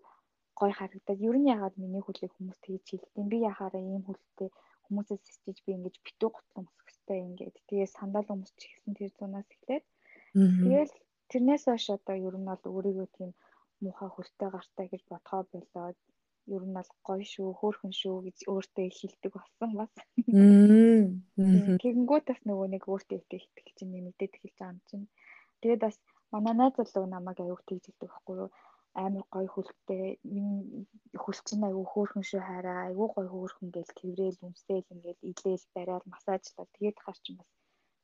гой 0.59 0.73
харагдаад 0.79 1.21
ер 1.29 1.37
нь 1.39 1.51
ягаад 1.57 1.75
миний 1.83 2.03
хөлийг 2.05 2.33
хүмүүс 2.35 2.59
тэгж 2.65 2.85
хилдэв 2.89 3.27
би 3.33 3.39
яхаараа 3.51 3.83
ийм 3.85 4.03
хөлтэй 4.09 4.49
хүмүүсээс 4.87 5.23
сэтэж 5.27 5.57
би 5.65 5.71
ингэж 5.77 5.97
битүү 6.07 6.31
готлон 6.33 6.67
өмсөхтэй 6.71 7.21
ингээд. 7.27 7.57
Тэгээ 7.69 7.89
сандал 7.97 8.27
өмсч 8.35 8.59
эхэлсэн 8.65 8.95
тэр 8.99 9.11
зунаас 9.19 9.49
эхлээд. 9.55 9.85
Тэгэл 10.65 10.95
тэрнээс 11.31 11.65
хойш 11.67 11.87
одоо 11.97 12.17
ер 12.29 12.35
нь 12.39 12.49
бол 12.49 12.63
өөрийгөө 12.75 13.09
тийм 13.17 13.31
муухай 13.83 14.11
хөлтэй 14.13 14.49
гартай 14.55 14.87
гэж 14.93 15.03
бодгоо 15.11 15.43
болоод 15.53 15.99
ер 16.55 16.63
нь 16.67 16.77
бол 16.77 16.91
гоё 17.07 17.25
шүү 17.33 17.49
хөөхөн 17.61 17.93
шүү 18.01 18.17
гэж 18.27 18.39
өөртөө 18.53 18.87
хэлдэг 18.99 19.33
болсон 19.37 19.71
бас. 19.81 19.93
Тэгэнгүүт 21.83 22.25
бас 22.31 22.41
нөгөө 22.49 22.67
нэг 22.75 22.83
өөртөө 22.93 23.17
ихтэй 23.19 23.41
итгэл 23.43 23.77
чинь 23.77 23.93
нэмэгдээд 23.93 24.37
эхэлж 24.37 24.57
байгаа 24.57 24.73
юм 24.73 24.81
чинь. 24.89 25.07
Тэгээд 25.61 25.81
бас 25.85 25.97
манай 26.33 26.55
найз 26.57 26.75
залуу 26.79 27.07
намайг 27.11 27.39
аяуг 27.41 27.63
тэгж 27.67 27.85
хэлдэг 27.87 28.09
байхгүй 28.09 28.37
юу 28.45 28.51
амар 29.05 29.25
гоё 29.35 29.49
хөлтэй 29.53 30.05
хөл 31.23 31.41
чинь 31.47 31.67
айгүй 31.69 31.87
хөөрхөн 31.93 32.25
шүү 32.31 32.43
хараа 32.49 32.79
айгүй 32.89 33.09
гоё 33.15 33.29
хөөрхөн 33.33 33.69
гэл 33.77 33.93
тэрэл 34.01 34.45
өмсөөл 34.47 34.93
ингээл 34.95 35.29
илээл 35.31 35.65
барайл 35.77 36.07
массажлал 36.13 36.69
тэгээд 36.77 36.99
хар 37.05 37.17
чинь 37.25 37.39
бас 37.41 37.51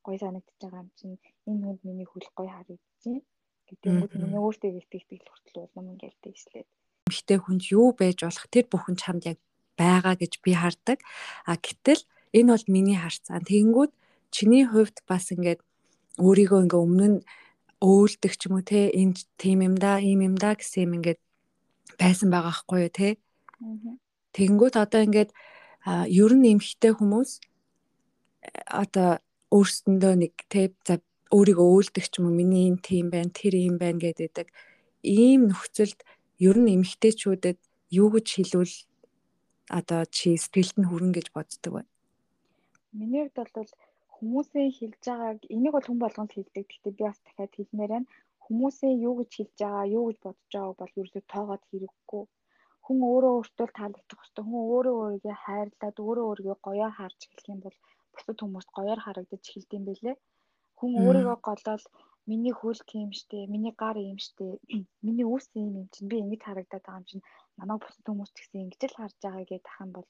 гоё 0.04 0.18
санагдчихж 0.20 0.60
байгаа 0.62 0.82
юм 0.84 0.90
чинь 0.98 1.16
энэ 1.48 1.62
хүнд 1.64 1.80
миний 1.86 2.08
хөл 2.10 2.28
гоё 2.36 2.50
харагдчих. 2.52 3.24
Гэдэг 3.68 3.90
нь 3.92 4.20
миний 4.20 4.42
өөртөө 4.42 4.70
итгэдэг 4.80 5.20
хүртэл 5.30 5.64
улам 5.64 5.86
ингээл 5.94 6.18
тэгслээд 6.24 6.68
эмхтэй 7.08 7.38
хүнд 7.40 7.62
юу 7.72 7.88
байж 7.92 8.18
болох 8.24 8.46
тэр 8.48 8.66
бүхэн 8.72 8.96
чамд 9.02 9.22
яг 9.32 9.38
байгаа 9.80 10.14
гэж 10.16 10.32
би 10.44 10.52
хардаг. 10.56 10.98
А 11.46 11.56
гэтэл 11.56 12.02
энэ 12.36 12.52
бол 12.52 12.66
миний 12.74 12.98
харцаа. 12.98 13.38
Тэгэнгүүт 13.40 13.92
чиний 14.34 14.64
хувьд 14.64 14.96
бас 15.08 15.28
ингээд 15.32 15.60
өөрийгөө 16.24 16.60
ингээ 16.64 16.84
өмнө 16.84 17.06
нь 17.12 17.18
өөлдөг 17.82 18.32
ч 18.38 18.46
юм 18.46 18.54
уу 18.58 18.64
те 18.64 18.88
энэ 18.94 19.18
тийм 19.42 19.58
юм 19.66 19.74
да 19.74 19.98
ийм 19.98 20.22
юм 20.22 20.34
да 20.38 20.54
гэсэн 20.54 20.86
юм 20.86 20.92
ингээд 21.02 21.20
байсан 21.98 22.30
байгаа 22.30 22.54
хгүй 22.54 22.80
юу 22.86 22.92
те. 22.94 23.08
Тэгэнгүүт 24.34 24.74
одоо 24.78 25.00
ингээд 25.02 25.30
ер 26.22 26.32
нь 26.38 26.50
эмхтэй 26.54 26.94
хүмүүс 26.94 27.30
одоо 28.70 29.18
өөрсөндөө 29.50 30.14
нэг 30.22 30.34
те 30.46 30.70
за 30.86 31.02
өөрийгөө 31.34 31.68
өөлдөг 31.74 32.04
ч 32.06 32.14
юм 32.22 32.30
уу 32.30 32.38
миний 32.38 32.70
энэ 32.70 32.86
тийм 32.86 33.06
байна 33.10 33.34
тэр 33.34 33.54
ийм 33.58 33.76
байна 33.82 33.98
гэдэг. 33.98 34.46
Ийм 35.02 35.50
нөхцөлд 35.50 36.00
ер 36.38 36.56
нь 36.58 36.72
эмхтэйчүүдэд 36.78 37.58
юу 37.90 38.08
гэж 38.14 38.26
хэлвэл 38.30 38.76
одоо 39.68 40.02
чи 40.06 40.38
сэтгэлд 40.38 40.76
нь 40.78 40.88
хүрэн 40.88 41.12
гэж 41.16 41.26
боддог 41.34 41.72
байна. 41.82 41.90
Миний 42.92 43.26
хувьд 43.26 43.52
бол 43.56 43.70
хүмүүсийн 44.22 44.70
хэлж 44.78 45.02
байгааг 45.08 45.40
энийг 45.54 45.74
бол 45.74 45.86
хүн 45.88 46.00
болгонд 46.02 46.32
хэлдэг. 46.34 46.64
Гэхдээ 46.70 46.94
би 46.96 47.02
бас 47.06 47.18
дахиад 47.26 47.52
хэлмээр 47.58 47.92
байна. 47.92 48.10
Хүмүүсийн 48.44 48.94
юу 49.08 49.14
гэж 49.18 49.30
хэлж 49.34 49.56
байгаа, 49.62 49.86
юу 49.98 50.04
гэж 50.08 50.18
бодож 50.22 50.52
байгааг 50.54 50.78
бол 50.78 50.98
ерөөсөө 51.00 51.24
тоогоод 51.32 51.62
хэрэггүй. 51.70 52.22
Хүн 52.84 52.98
өөрөө 53.10 53.32
өөртөө 53.38 53.68
таалагдах 53.78 54.18
хэрэгтэй. 54.20 54.44
Хүн 54.46 54.62
өөрөө 54.74 54.94
өөрийгөө 55.02 55.36
хайрлаад 55.44 55.96
өөрөө 56.06 56.24
өөрийгөө 56.30 56.56
гоёор 56.66 56.92
харж 56.98 57.18
эхлэх 57.26 57.52
юм 57.54 57.60
бол 57.64 57.76
бусад 58.14 58.38
хүмүүст 58.40 58.70
гоёор 58.78 59.00
харагдаж 59.02 59.42
эхэлдэг 59.46 59.78
юм 59.78 59.84
билэ. 59.88 60.12
Хүн 60.78 60.90
өөрийгөө 61.02 61.38
голоод 61.48 61.84
миний 62.30 62.54
хөл 62.60 62.80
тийм 62.90 63.10
штэ, 63.18 63.50
миний 63.52 63.74
гар 63.82 63.96
ийм 63.98 64.18
штэ, 64.26 64.46
миний 65.06 65.26
үс 65.34 65.46
ийм 65.58 65.70
юм 65.80 65.86
чинь 65.94 66.10
би 66.10 66.16
ингэж 66.22 66.42
харагдаад 66.44 66.84
байгаа 66.84 67.00
юм 67.02 67.08
чинь 67.10 67.26
намайг 67.58 67.80
бусад 67.82 68.06
хүмүүс 68.06 68.30
ч 68.32 68.36
гэсэн 68.38 68.62
ингэж 68.62 68.80
л 68.86 68.98
харж 68.98 69.16
байгаа 69.22 69.44
гэж 69.50 69.62
тах 69.66 69.78
юм 69.84 69.90
бол 69.94 70.06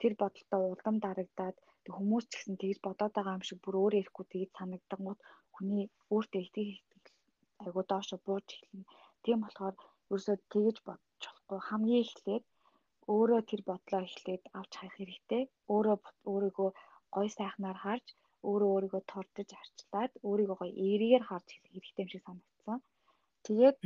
тэр 0.00 0.12
бодолтой 0.22 0.62
улам 0.72 0.96
дарагдаад 1.04 1.56
хүмүүс 1.94 2.24
ч 2.30 2.32
гэсэн 2.34 2.56
тэгж 2.62 2.78
бодоод 2.86 3.12
байгаа 3.14 3.36
юм 3.38 3.44
шиг 3.46 3.58
бүр 3.62 3.76
өөрөө 3.82 4.00
ирэхгүй 4.00 4.26
тэгж 4.32 4.50
санагдангууд 4.58 5.20
хүний 5.54 5.84
өөртөө 6.14 6.40
итгэх 6.44 6.70
айгуу 7.64 7.84
доошо 7.92 8.16
бууж 8.26 8.46
эхэлнэ. 8.54 8.84
Тийм 9.24 9.38
болохоор 9.42 9.74
ерөөсөө 10.10 10.36
тэгж 10.52 10.76
бодож 10.86 11.22
болохгүй 11.28 11.60
хамгийн 11.68 12.04
эхлээд 12.04 12.44
өөрөө 13.14 13.40
тэр 13.50 13.60
бодлоо 13.68 14.00
эхлээд 14.06 14.42
авч 14.58 14.72
хайх 14.78 14.94
хэрэгтэй. 14.96 15.42
Өөрөө 15.74 15.96
өөрийгөө 16.32 16.70
гой 17.14 17.28
сайхнаар 17.38 17.78
харж, 17.84 18.06
өөрөө 18.48 18.70
өөрийгөө 18.74 19.02
тордож 19.12 19.50
арчлаад, 19.60 20.12
өөрийгөө 20.28 20.56
гоё 20.60 20.74
эргээр 20.88 21.24
харж 21.28 21.46
хэлэх 21.50 21.72
хэрэгтэй 21.72 22.02
юм 22.04 22.10
шиг 22.12 22.22
санагдсан. 22.26 22.78
Тэгээд 23.46 23.76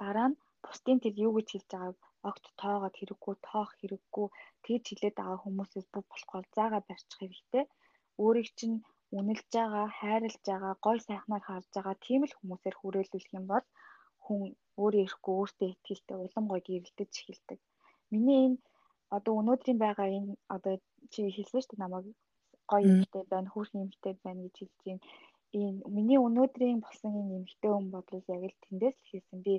дараа 0.00 0.28
нь 0.30 0.38
бусдын 0.64 0.98
тэр 1.04 1.14
юу 1.26 1.32
гэж 1.36 1.48
хэлж 1.50 1.68
байгааг 1.72 1.96
огт 2.28 2.44
тоогоод 2.60 2.94
хэрэггүй, 2.96 3.34
тоох 3.48 3.70
хэрэггүй, 3.80 4.26
тэгж 4.64 4.84
хилээд 4.88 5.16
байгаа 5.18 5.38
хүмүүсээс 5.42 5.86
бүх 5.92 6.06
болохоор 6.10 6.46
заагаа 6.56 6.82
барьчих 6.88 7.18
хэрэгтэй. 7.20 7.64
Өөрийг 8.22 8.48
чинь 8.58 8.76
үнэлж 9.16 9.48
байгаа, 9.56 9.86
хайрлаж 9.98 10.42
байгаа, 10.50 10.74
гой 10.86 10.98
сайхнаар 11.06 11.44
харж 11.46 11.68
байгаа 11.74 11.96
тийм 12.06 12.20
л 12.28 12.36
хүмүүсээр 12.38 12.76
хүрээлүүлэх 12.78 13.36
юм 13.38 13.44
бол 13.52 13.66
хүн 14.24 14.40
өөрөө 14.82 15.02
ирэхгүй 15.04 15.34
өөртөө 15.40 15.68
ихтэй 15.94 16.16
улам 16.24 16.44
гой 16.50 16.60
гэрэлтэж 16.66 17.12
эхэлдэг. 17.20 17.60
Миний 18.12 18.40
энэ 18.46 18.58
одоо 19.16 19.32
өнөөдрийн 19.40 19.78
байгаа 19.84 20.08
энэ 20.18 20.32
одоо 20.54 20.74
чи 21.12 21.20
хэлсэн 21.36 21.60
шүү 21.62 21.70
дээ 21.70 21.82
намайг 21.82 22.06
гоё 22.70 22.84
юмтай 22.94 23.22
байна, 23.32 23.48
хүүхэн 23.52 23.84
юмтай 23.86 24.12
байна 24.24 24.40
гэж 24.44 24.54
хэлж 24.58 24.78
юм. 24.92 24.98
Энэ 25.62 25.78
миний 25.96 26.18
өнөөдрийн 26.26 26.80
болсон 26.84 27.12
энэ 27.20 27.36
эмгтэй 27.38 27.70
хүн 27.72 27.88
бодлол 27.94 28.26
яг 28.34 28.42
л 28.50 28.62
тэндээс 28.64 28.96
л 28.98 29.10
хэлсэн. 29.10 29.38
Би 29.46 29.54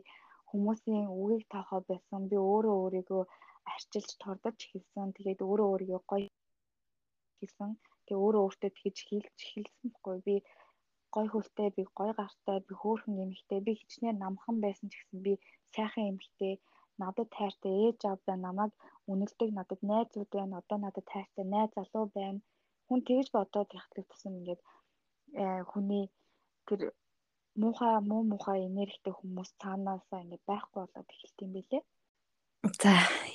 хүмүүсийн 0.50 1.08
үгийг 1.22 1.44
таахаа 1.54 1.82
байсан. 1.92 2.22
Би 2.32 2.38
өөрөө 2.52 2.76
өөрийгөө 2.84 3.24
арчилж 3.74 4.12
тордож 4.24 4.60
хэлсэн. 4.72 5.08
Тэгээд 5.18 5.40
өөрөө 5.48 5.68
өөрийгөө 5.72 6.02
гоё 6.12 6.30
хэлсэн. 7.40 7.72
Тэгээ 8.06 8.24
өөрөө 8.26 8.42
өөртөө 8.46 8.72
тэгж 8.80 8.98
хэлж 9.08 9.38
хэлсэн 9.52 9.88
байхгүй 9.92 10.18
би 10.28 10.36
гой 11.16 11.28
хөлтэй 11.34 11.70
би 11.76 11.84
гой 12.00 12.12
гартай 12.20 12.58
би 12.68 12.74
хөөхөн 12.82 13.24
эмэгтэй 13.24 13.60
би 13.66 13.72
хичнээн 13.80 14.22
намхан 14.24 14.58
байсан 14.66 14.88
ч 14.92 14.94
гэсэн 14.98 15.20
би 15.26 15.34
сайхан 15.74 16.10
эмэгтэй 16.12 16.54
надад 17.02 17.30
тайртай 17.38 17.74
ээж 17.86 18.00
аав 18.10 18.20
байна 18.28 18.44
намайг 18.48 18.72
үнэлдэг 19.12 19.50
надад 19.60 19.82
найзууд 19.92 20.30
байна 20.38 20.60
одоо 20.62 20.78
надад 20.86 21.06
тайртай 21.14 21.46
найз 21.54 21.72
залуу 21.78 22.06
байна 22.18 22.40
хүн 22.88 23.00
тэгж 23.08 23.28
бодоод 23.36 23.70
яхдаг 23.80 24.06
тусам 24.08 24.34
ингээд 24.40 24.62
э, 25.42 25.44
хүний 25.72 26.06
тэр 26.68 26.82
муухай 27.62 27.94
муу 28.10 28.22
муухай 28.32 28.60
энергитэй 28.70 29.14
хүмүүс 29.18 29.50
цаанаасаа 29.62 30.24
ингээд 30.24 30.44
байхгүй 30.50 30.80
болоод 30.82 31.10
эхэлт 31.14 31.38
юм 31.46 31.52
бэлээ. 31.56 31.84
За 32.82 32.94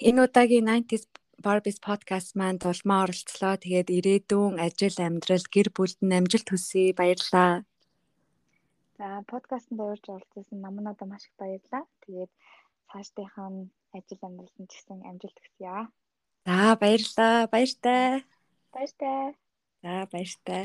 энэ 0.08 0.22
удаагийн 0.26 0.66
90s 0.70 1.04
Barbies 1.44 1.78
podcast 1.82 2.38
маань 2.38 2.62
тулмаа 2.62 3.02
оролцлоо. 3.04 3.54
Тэгээд 3.58 3.88
ирээдүйн 3.98 4.62
ажил 4.66 4.98
амьдрал 5.02 5.46
гэр 5.54 5.68
бүлд 5.74 5.98
нь 6.06 6.16
амжилт 6.18 6.48
хүсье. 6.50 6.94
Баярлалаа. 6.94 7.66
За 8.98 9.06
подкастт 9.26 9.70
уурж 9.74 10.04
оролцсон 10.06 10.58
намнадаа 10.62 11.06
маш 11.10 11.26
их 11.26 11.34
баярлалаа. 11.42 11.84
Тэгээд 12.06 12.30
цаашдынхаа 12.88 13.48
ажил 13.96 14.22
амьдралд 14.22 14.54
ч 14.70 14.72
гэсэн 14.76 15.02
амжилт 15.10 15.38
хүсье. 15.42 15.90
За 16.46 16.58
баярлалаа. 16.82 17.50
Баяртай. 17.50 18.22
Баяртай. 18.74 19.34
За 19.82 19.92
баяртай. 20.12 20.64